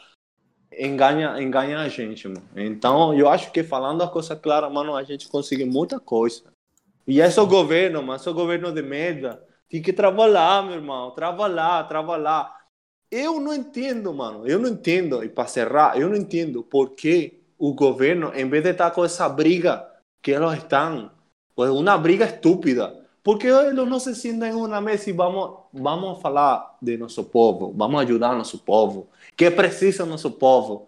engana, 0.78 1.41
engana 1.41 1.82
a 1.82 1.89
gente, 1.89 2.28
mano. 2.28 2.43
Então, 2.55 3.13
eu 3.13 3.28
acho 3.28 3.51
que 3.51 3.63
falando 3.63 4.01
a 4.01 4.07
coisa 4.07 4.36
clara, 4.36 4.70
mano, 4.70 4.95
a 4.95 5.03
gente 5.03 5.28
consegue 5.28 5.65
muita 5.65 5.99
coisa. 5.99 6.43
E 7.05 7.22
é 7.22 7.28
o 7.28 7.47
governo, 7.47 8.03
mas 8.03 8.22
esse 8.22 8.30
é 8.30 8.32
o 8.32 8.36
governo 8.36 8.72
de 8.72 8.82
merda. 8.82 9.41
Tem 9.70 9.82
que 9.82 9.91
trabalhar, 9.91 10.63
meu 10.63 10.76
irmão, 10.76 11.11
trabalhar, 11.11 11.88
trabalhar. 11.88 12.55
Eu 13.11 13.39
não 13.39 13.53
entendo, 13.53 14.13
mano, 14.13 14.47
eu 14.47 14.59
não 14.59 14.70
entendo, 14.70 15.24
e 15.24 15.30
para 15.30 15.47
cerrar, 15.47 15.97
eu 15.97 16.09
não 16.09 16.15
entendo 16.15 16.63
por 16.63 16.91
que 16.91 17.41
o 17.57 17.74
governo, 17.74 18.32
em 18.36 18.47
vez 18.49 18.63
de 18.63 18.72
estar 18.72 18.91
com 18.91 19.03
essa 19.03 19.28
briga 19.28 19.88
que 20.22 20.32
eles 20.32 20.57
estão, 20.57 21.11
uma 21.55 21.97
briga 21.97 22.26
estúpida, 22.26 22.95
porque 23.24 23.47
eles 23.47 23.74
não 23.74 23.99
se 23.99 24.15
sentem 24.15 24.51
em 24.51 24.55
uma 24.55 24.80
mesa 24.80 25.09
e 25.09 25.13
vamos, 25.13 25.57
vamos 25.74 26.22
falar 26.22 26.78
de 26.82 26.97
nosso 26.97 27.24
povo, 27.26 27.74
vamos 27.76 28.01
ajudar 28.01 28.36
nosso 28.36 28.59
povo, 28.59 29.09
que 29.36 29.49
precisa 29.51 30.05
nosso 30.05 30.32
povo. 30.32 30.88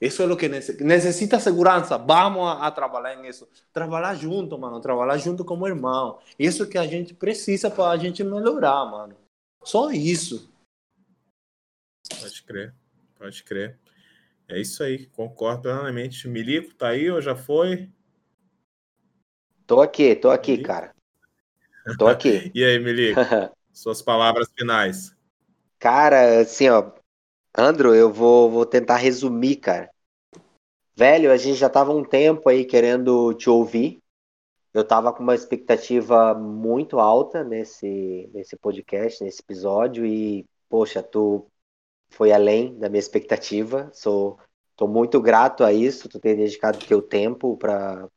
Isso 0.00 0.22
é 0.22 0.26
o 0.26 0.36
que 0.36 0.48
necessita. 0.48 0.84
Necessita 0.84 1.40
segurança. 1.40 1.98
Vamos 1.98 2.46
a, 2.46 2.66
a, 2.66 2.70
trabalhar 2.70 3.16
nisso. 3.16 3.48
Trabalhar 3.72 4.14
junto, 4.14 4.56
mano. 4.56 4.80
Trabalhar 4.80 5.18
junto 5.18 5.44
como 5.44 5.66
irmão. 5.66 6.20
Isso 6.38 6.68
que 6.68 6.78
a 6.78 6.86
gente 6.86 7.14
precisa 7.14 7.68
para 7.70 7.90
a 7.90 7.96
gente 7.96 8.22
melhorar, 8.22 8.84
mano. 8.84 9.16
Só 9.64 9.90
isso. 9.90 10.48
Pode 12.20 12.42
crer. 12.44 12.74
Pode 13.18 13.42
crer. 13.42 13.78
É 14.48 14.60
isso 14.60 14.82
aí. 14.84 15.06
Concordo 15.06 15.62
plenamente. 15.62 16.28
Milico, 16.28 16.74
tá 16.74 16.88
aí 16.88 17.10
ou 17.10 17.20
já 17.20 17.34
foi? 17.34 17.90
Tô 19.66 19.80
aqui, 19.80 20.14
tô 20.14 20.30
aqui, 20.30 20.52
Milico? 20.52 20.68
cara. 20.68 20.94
Tô 21.98 22.06
aqui. 22.06 22.50
e 22.54 22.64
aí, 22.64 22.78
Milico? 22.78 23.20
Suas 23.72 24.00
palavras 24.00 24.48
finais. 24.56 25.14
Cara, 25.78 26.40
assim, 26.40 26.68
ó, 26.68 26.90
Andro, 27.60 27.92
eu 27.92 28.12
vou, 28.12 28.48
vou 28.48 28.64
tentar 28.64 28.98
resumir, 28.98 29.56
cara. 29.56 29.90
Velho, 30.94 31.32
a 31.32 31.36
gente 31.36 31.56
já 31.56 31.68
tava 31.68 31.90
um 31.92 32.04
tempo 32.04 32.48
aí 32.48 32.64
querendo 32.64 33.34
te 33.34 33.50
ouvir. 33.50 34.00
Eu 34.72 34.86
tava 34.86 35.12
com 35.12 35.24
uma 35.24 35.34
expectativa 35.34 36.34
muito 36.34 37.00
alta 37.00 37.42
nesse, 37.42 38.30
nesse 38.32 38.56
podcast, 38.56 39.24
nesse 39.24 39.42
episódio, 39.42 40.06
e, 40.06 40.46
poxa, 40.68 41.02
tu 41.02 41.50
foi 42.10 42.30
além 42.30 42.78
da 42.78 42.88
minha 42.88 43.00
expectativa. 43.00 43.90
Sou 43.92 44.38
tô 44.76 44.86
muito 44.86 45.20
grato 45.20 45.64
a 45.64 45.72
isso, 45.72 46.08
tu 46.08 46.20
ter 46.20 46.36
dedicado 46.36 46.78
teu 46.86 47.02
tempo 47.02 47.56
para 47.56 48.08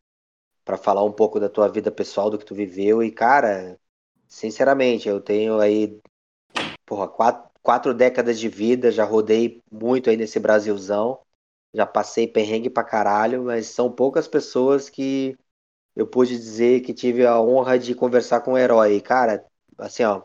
para 0.63 0.77
falar 0.77 1.03
um 1.03 1.11
pouco 1.11 1.39
da 1.39 1.49
tua 1.49 1.67
vida 1.67 1.91
pessoal, 1.91 2.29
do 2.29 2.37
que 2.37 2.45
tu 2.45 2.53
viveu. 2.53 3.01
E, 3.01 3.11
cara, 3.11 3.79
sinceramente, 4.27 5.09
eu 5.09 5.19
tenho 5.19 5.59
aí, 5.59 5.99
porra, 6.85 7.07
quatro, 7.07 7.50
quatro 7.63 7.93
décadas 7.93 8.39
de 8.39 8.47
vida, 8.49 8.91
já 8.91 9.03
rodei 9.05 9.61
muito 9.71 10.09
aí 10.09 10.17
nesse 10.17 10.39
Brasilzão, 10.39 11.19
já 11.73 11.85
passei 11.85 12.27
perrengue 12.27 12.69
pra 12.69 12.83
caralho, 12.83 13.43
mas 13.45 13.67
são 13.67 13.91
poucas 13.91 14.27
pessoas 14.27 14.89
que 14.89 15.37
eu 15.95 16.07
pude 16.07 16.37
dizer 16.37 16.81
que 16.81 16.93
tive 16.93 17.25
a 17.25 17.39
honra 17.41 17.79
de 17.79 17.95
conversar 17.95 18.41
com 18.41 18.53
um 18.53 18.57
herói. 18.57 19.01
cara, 19.01 19.45
assim, 19.77 20.03
ó, 20.03 20.23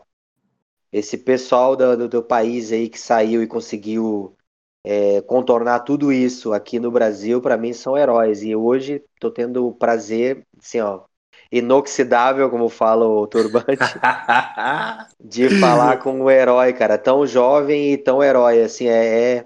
esse 0.91 1.17
pessoal 1.17 1.75
do, 1.75 1.97
do 1.97 2.09
teu 2.09 2.23
país 2.23 2.71
aí 2.71 2.89
que 2.89 2.99
saiu 2.99 3.43
e 3.43 3.47
conseguiu 3.47 4.35
é, 4.83 5.21
contornar 5.21 5.81
tudo 5.81 6.11
isso 6.13 6.53
aqui 6.53 6.79
no 6.79 6.91
Brasil, 6.91 7.41
para 7.41 7.57
mim 7.57 7.73
são 7.73 7.97
heróis. 7.97 8.43
E 8.43 8.55
hoje 8.55 9.03
tô 9.19 9.31
tendo 9.31 9.67
o 9.67 9.73
prazer, 9.75 10.45
assim, 10.59 10.79
ó, 10.81 11.05
inoxidável, 11.51 12.49
como 12.49 12.69
fala 12.69 13.05
o 13.05 13.25
Turbante, 13.27 13.77
de 15.23 15.49
falar 15.59 15.97
com 15.97 16.21
um 16.21 16.29
herói, 16.29 16.73
cara, 16.73 16.97
tão 16.97 17.25
jovem 17.25 17.93
e 17.93 17.97
tão 17.97 18.23
herói, 18.23 18.61
assim, 18.61 18.87
é, 18.87 19.39
é, 19.39 19.45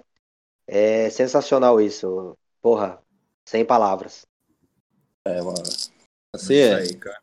é 1.06 1.10
sensacional 1.10 1.80
isso, 1.80 2.38
porra, 2.62 2.99
sem 3.45 3.64
palavras. 3.66 4.26
É, 5.26 5.41
mano. 5.41 5.64
Assim 6.34 6.56
é. 6.56 6.76
Aí, 6.76 6.95
cara. 6.95 7.20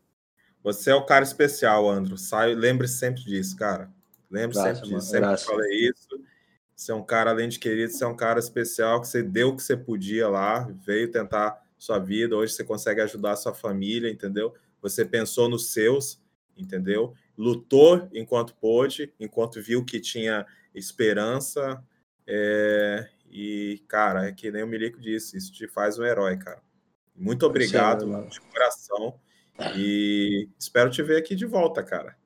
Você 0.62 0.90
é 0.90 0.94
o 0.94 1.06
cara 1.06 1.24
especial, 1.24 1.88
Andro. 1.88 2.18
Sai, 2.18 2.54
lembre 2.54 2.86
sempre 2.86 3.22
disso, 3.22 3.56
cara. 3.56 3.90
Lembre 4.30 4.56
sempre 4.56 4.82
disso. 4.82 4.90
Mano, 4.90 5.02
sempre 5.02 5.20
graças. 5.20 5.46
falei 5.46 5.88
isso. 5.88 6.08
Você 6.76 6.92
é 6.92 6.94
um 6.94 7.02
cara, 7.02 7.30
além 7.30 7.48
de 7.48 7.58
querido, 7.58 7.92
você 7.92 8.04
é 8.04 8.06
um 8.06 8.16
cara 8.16 8.38
especial 8.38 9.00
que 9.00 9.08
você 9.08 9.22
deu 9.22 9.48
o 9.48 9.56
que 9.56 9.62
você 9.62 9.76
podia 9.76 10.28
lá, 10.28 10.68
veio 10.84 11.10
tentar 11.10 11.60
sua 11.76 11.98
vida. 11.98 12.36
Hoje 12.36 12.52
você 12.52 12.62
consegue 12.62 13.00
ajudar 13.00 13.32
a 13.32 13.36
sua 13.36 13.54
família, 13.54 14.10
entendeu? 14.10 14.54
Você 14.80 15.04
pensou 15.04 15.48
nos 15.48 15.72
seus, 15.72 16.20
entendeu? 16.56 17.14
Lutou 17.36 18.08
enquanto 18.12 18.54
pôde, 18.56 19.12
enquanto 19.18 19.62
viu 19.62 19.84
que 19.84 20.00
tinha 20.00 20.46
esperança. 20.74 21.82
É, 22.26 23.08
e, 23.30 23.82
cara, 23.88 24.26
é 24.26 24.32
que 24.32 24.50
nem 24.50 24.62
o 24.62 24.66
Milico 24.66 25.00
disse, 25.00 25.36
isso 25.36 25.52
te 25.52 25.68
faz 25.68 25.98
um 25.98 26.04
herói, 26.04 26.36
cara. 26.36 26.60
Muito 27.16 27.46
obrigado, 27.46 28.04
Sim, 28.04 28.28
de 28.28 28.40
coração. 28.40 29.14
E 29.74 30.48
espero 30.58 30.90
te 30.90 31.02
ver 31.02 31.16
aqui 31.16 31.34
de 31.34 31.46
volta, 31.46 31.82
cara. 31.82 32.16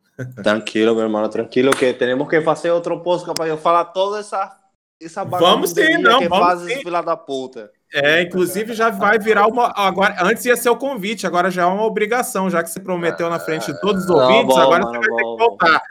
Tranquilo, 0.42 0.94
meu 0.94 1.04
irmão, 1.04 1.26
tranquilo, 1.28 1.74
que 1.74 1.92
temos 1.94 2.28
que 2.28 2.40
fazer 2.42 2.70
outro 2.70 3.00
post 3.00 3.26
para 3.34 3.48
eu 3.48 3.56
falar 3.56 3.86
toda 3.86 4.20
essa, 4.20 4.60
essa 5.00 5.24
vamos 5.24 5.70
sim, 5.70 5.96
não, 5.98 6.18
que 6.20 6.28
vamos 6.28 6.46
faz 6.46 6.60
sim. 6.60 6.82
fila 6.82 7.00
da 7.00 7.16
puta. 7.16 7.72
É, 7.92 8.22
inclusive 8.22 8.72
já 8.72 8.88
vai 8.88 9.18
virar 9.18 9.46
uma. 9.46 9.70
Agora, 9.76 10.16
antes 10.24 10.44
ia 10.46 10.56
ser 10.56 10.70
o 10.70 10.76
convite, 10.76 11.26
agora 11.26 11.50
já 11.50 11.62
é 11.62 11.66
uma 11.66 11.84
obrigação, 11.84 12.48
já 12.48 12.62
que 12.62 12.70
você 12.70 12.80
prometeu 12.80 13.28
na 13.28 13.38
frente 13.38 13.70
de 13.70 13.78
todos 13.80 14.04
os 14.04 14.10
ouvintes, 14.10 14.54
bom, 14.54 14.58
agora 14.58 14.82
mano, 14.82 14.94
você 14.94 15.10
vai 15.10 15.10
bom, 15.10 15.16
ter 15.16 15.22
que 15.22 15.48
voltar. 15.48 15.82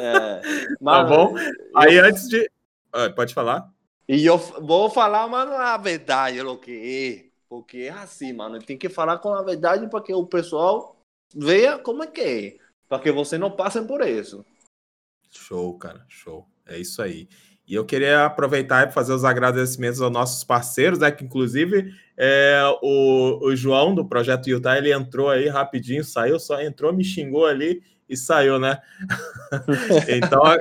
É, 0.00 0.40
tá 0.84 1.04
bom? 1.04 1.34
Aí 1.76 1.98
antes 1.98 2.28
de. 2.28 2.50
Pode 3.14 3.32
falar? 3.32 3.70
E 4.08 4.26
eu 4.26 4.38
vou 4.38 4.90
falar, 4.90 5.28
mano, 5.28 5.52
a 5.52 5.76
verdade, 5.76 6.40
o 6.40 6.56
que 6.56 7.22
é. 7.22 7.26
Porque 7.48 7.78
é 7.78 7.90
assim, 7.90 8.32
mano. 8.32 8.58
Tem 8.58 8.76
que 8.76 8.88
falar 8.88 9.18
com 9.18 9.32
a 9.32 9.42
verdade 9.42 9.88
para 9.88 10.02
que 10.02 10.12
o 10.12 10.26
pessoal 10.26 10.96
veja 11.32 11.78
como 11.78 12.02
é 12.02 12.06
que 12.08 12.20
é. 12.20 12.56
Para 12.88 13.00
que 13.00 13.12
você 13.12 13.38
não 13.38 13.50
passe 13.50 13.80
por 13.82 14.00
isso. 14.00 14.44
Show, 15.30 15.78
cara, 15.78 16.04
show. 16.08 16.46
É 16.66 16.78
isso 16.78 17.00
aí. 17.00 17.28
E 17.66 17.74
eu 17.74 17.84
queria 17.84 18.26
aproveitar 18.26 18.88
e 18.88 18.92
fazer 18.92 19.12
os 19.12 19.24
agradecimentos 19.24 20.00
aos 20.00 20.12
nossos 20.12 20.44
parceiros, 20.44 21.00
né? 21.00 21.10
Que 21.10 21.24
inclusive 21.24 21.92
é, 22.16 22.62
o, 22.80 23.48
o 23.48 23.56
João 23.56 23.94
do 23.94 24.04
Projeto 24.04 24.48
Utah, 24.48 24.78
ele 24.78 24.92
entrou 24.92 25.28
aí 25.28 25.48
rapidinho, 25.48 26.04
saiu, 26.04 26.38
só 26.38 26.60
entrou, 26.60 26.92
me 26.92 27.02
xingou 27.02 27.44
ali 27.44 27.82
e 28.08 28.16
saiu, 28.16 28.60
né? 28.60 28.78
então, 30.08 30.46
é, 30.46 30.60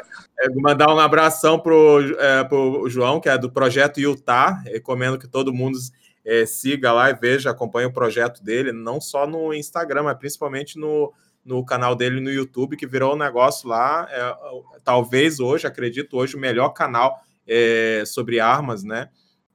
mandar 0.56 0.92
um 0.92 1.00
abração 1.00 1.60
pro, 1.60 2.00
é, 2.20 2.44
pro 2.44 2.90
João, 2.90 3.20
que 3.20 3.30
é 3.30 3.38
do 3.38 3.52
Projeto 3.52 4.00
Utah. 4.00 4.64
Recomendo 4.66 5.20
que 5.20 5.28
todo 5.28 5.54
mundo 5.54 5.78
é, 6.26 6.46
siga 6.46 6.92
lá 6.92 7.12
e 7.12 7.14
veja, 7.14 7.52
acompanhe 7.52 7.86
o 7.86 7.94
projeto 7.94 8.44
dele, 8.44 8.72
não 8.72 9.00
só 9.00 9.28
no 9.28 9.54
Instagram, 9.54 10.04
mas 10.04 10.18
principalmente 10.18 10.80
no, 10.80 11.14
no 11.46 11.64
canal 11.64 11.96
dele 11.96 12.20
no 12.20 12.32
YouTube, 12.32 12.76
que 12.76 12.88
virou 12.88 13.14
um 13.14 13.18
negócio 13.18 13.70
lá, 13.70 14.08
é, 14.10 14.36
talvez 14.84 15.40
hoje, 15.40 15.68
acredito 15.68 16.18
hoje, 16.18 16.36
o 16.36 16.40
melhor 16.40 16.70
canal 16.70 17.22
é, 17.48 18.04
sobre 18.06 18.40
armas, 18.40 18.84
né? 18.84 19.10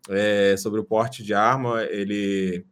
É, 0.09 0.57
sobre 0.57 0.81
o 0.81 0.85
porte 0.85 1.23
de 1.23 1.35
arma. 1.35 1.83
Ele, 1.83 2.65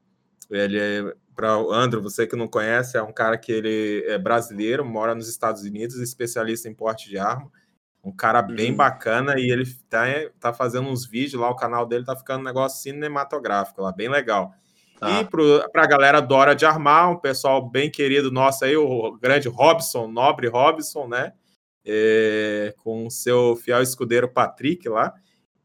ele 0.49 0.79
é, 0.79 1.15
para 1.35 1.59
o 1.59 1.73
Andro, 1.73 2.01
você 2.01 2.27
que 2.27 2.37
não 2.37 2.47
conhece, 2.47 2.97
é 2.97 3.03
um 3.03 3.13
cara 3.13 3.37
que 3.37 3.53
ele 3.53 4.05
é 4.07 4.17
brasileiro, 4.17 4.85
mora 4.85 5.15
nos 5.15 5.29
Estados 5.29 5.63
Unidos, 5.63 5.97
especialista 5.99 6.69
em 6.69 6.75
porte 6.75 7.09
de 7.09 7.19
arma. 7.19 7.51
Um 8.03 8.13
cara 8.13 8.41
bem 8.41 8.71
uhum. 8.71 8.77
bacana 8.77 9.39
e 9.39 9.51
ele 9.51 9.65
tá, 9.89 10.05
tá 10.39 10.55
fazendo 10.55 10.89
uns 10.89 11.05
vídeos 11.05 11.41
lá, 11.43 11.51
o 11.51 11.57
canal 11.57 11.85
dele 11.87 12.05
tá 12.05 12.17
ficando 12.17 12.41
um 12.41 12.45
negócio 12.45 12.81
cinematográfico 12.81 13.83
lá, 13.83 13.93
bem 13.93 14.09
legal. 14.09 14.55
Tá. 14.99 15.21
E 15.21 15.25
para 15.25 15.85
a 15.85 15.87
galera 15.87 16.21
Dora 16.21 16.55
de 16.55 16.67
Armar, 16.67 17.13
um 17.13 17.17
pessoal 17.17 17.69
bem 17.69 17.91
querido 17.91 18.33
nosso 18.33 18.65
aí, 18.65 18.77
o 18.77 19.17
grande 19.21 19.49
Robson, 19.49 20.09
nobre 20.09 20.49
Robson, 20.49 21.07
né? 21.07 21.33
É, 21.85 22.75
com 22.79 23.09
seu 23.09 23.57
fiel 23.57 23.81
escudeiro 23.83 24.29
Patrick 24.29 24.89
lá. 24.89 25.15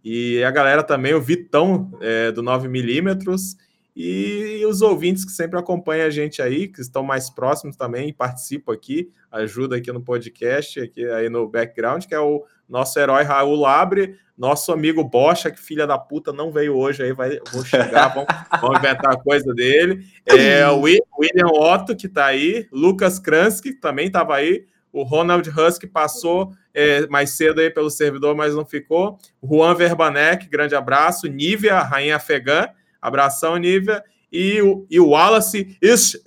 E 0.04 0.44
a 0.44 0.52
galera 0.52 0.84
também, 0.84 1.14
o 1.14 1.22
Vitão 1.22 1.92
é, 2.00 2.32
do 2.32 2.44
9mm. 2.44 3.56
E 3.96 4.66
os 4.66 4.82
ouvintes 4.82 5.24
que 5.24 5.32
sempre 5.32 5.60
acompanham 5.60 6.08
a 6.08 6.10
gente 6.10 6.42
aí, 6.42 6.68
que 6.68 6.82
estão 6.82 7.04
mais 7.04 7.30
próximos 7.30 7.76
também, 7.76 8.12
participam 8.12 8.74
aqui, 8.74 9.12
ajudam 9.32 9.78
aqui 9.78 9.92
no 9.92 10.02
podcast, 10.02 10.80
aqui 10.80 11.06
aí 11.10 11.30
no 11.30 11.48
background, 11.48 12.06
que 12.06 12.16
é 12.16 12.20
o 12.20 12.44
nosso 12.68 12.98
herói 13.00 13.24
Raul 13.24 13.56
Labre, 13.56 14.18
nosso 14.38 14.72
amigo 14.72 15.04
Bocha, 15.04 15.52
que 15.52 15.60
filha 15.60 15.86
da 15.86 15.98
puta 15.98 16.34
não 16.34 16.52
veio 16.52 16.76
hoje 16.76 17.04
aí, 17.04 17.14
vai, 17.14 17.40
vou 17.52 17.64
chegar, 17.64 18.14
vamos, 18.62 18.78
inventar 18.80 19.14
a 19.14 19.18
coisa 19.18 19.54
dele. 19.54 20.06
É, 20.26 20.68
o 20.70 20.82
William 20.82 21.52
Otto, 21.54 21.96
que 21.96 22.10
tá 22.10 22.26
aí, 22.26 22.68
Lucas 22.72 23.20
Kransky, 23.20 23.74
que 23.74 23.80
também 23.80 24.08
estava 24.08 24.36
aí, 24.36 24.66
o 24.94 25.02
Ronald 25.02 25.50
Husky 25.50 25.88
passou 25.88 26.54
é, 26.72 27.08
mais 27.08 27.32
cedo 27.32 27.60
aí 27.60 27.72
pelo 27.72 27.90
servidor, 27.90 28.36
mas 28.36 28.54
não 28.54 28.64
ficou. 28.64 29.18
Juan 29.44 29.74
Verbanek, 29.74 30.48
grande 30.48 30.76
abraço. 30.76 31.28
Nívia, 31.28 31.80
rainha 31.80 32.16
afegã, 32.16 32.68
abração, 33.02 33.58
Nívia. 33.58 34.04
E 34.32 34.62
o, 34.62 34.86
e 34.90 35.00
o 35.00 35.10
Wallace 35.10 35.78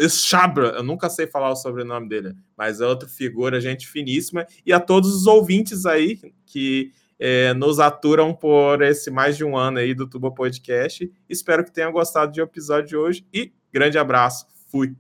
Schabra, 0.09 0.74
eu 0.76 0.82
nunca 0.82 1.09
sei 1.09 1.26
falar 1.26 1.51
o 1.51 1.57
sobrenome 1.57 2.09
dele, 2.09 2.34
mas 2.57 2.81
é 2.81 2.87
outra 2.87 3.09
figura, 3.09 3.61
gente 3.61 3.89
finíssima. 3.89 4.47
E 4.65 4.73
a 4.73 4.81
todos 4.81 5.15
os 5.15 5.27
ouvintes 5.27 5.87
aí 5.87 6.19
que 6.45 6.93
é, 7.19 7.55
nos 7.55 7.81
aturam 7.81 8.35
por 8.35 8.83
esse 8.83 9.11
mais 9.11 9.37
de 9.37 9.45
um 9.45 9.57
ano 9.57 9.79
aí 9.79 9.95
do 9.95 10.07
Tuba 10.07 10.31
Podcast. 10.31 11.11
Espero 11.29 11.65
que 11.65 11.73
tenham 11.73 11.93
gostado 11.93 12.33
do 12.33 12.41
episódio 12.41 12.89
de 12.89 12.97
hoje 12.97 13.27
e 13.33 13.53
grande 13.73 13.99
abraço. 13.99 14.47
Fui. 14.69 14.95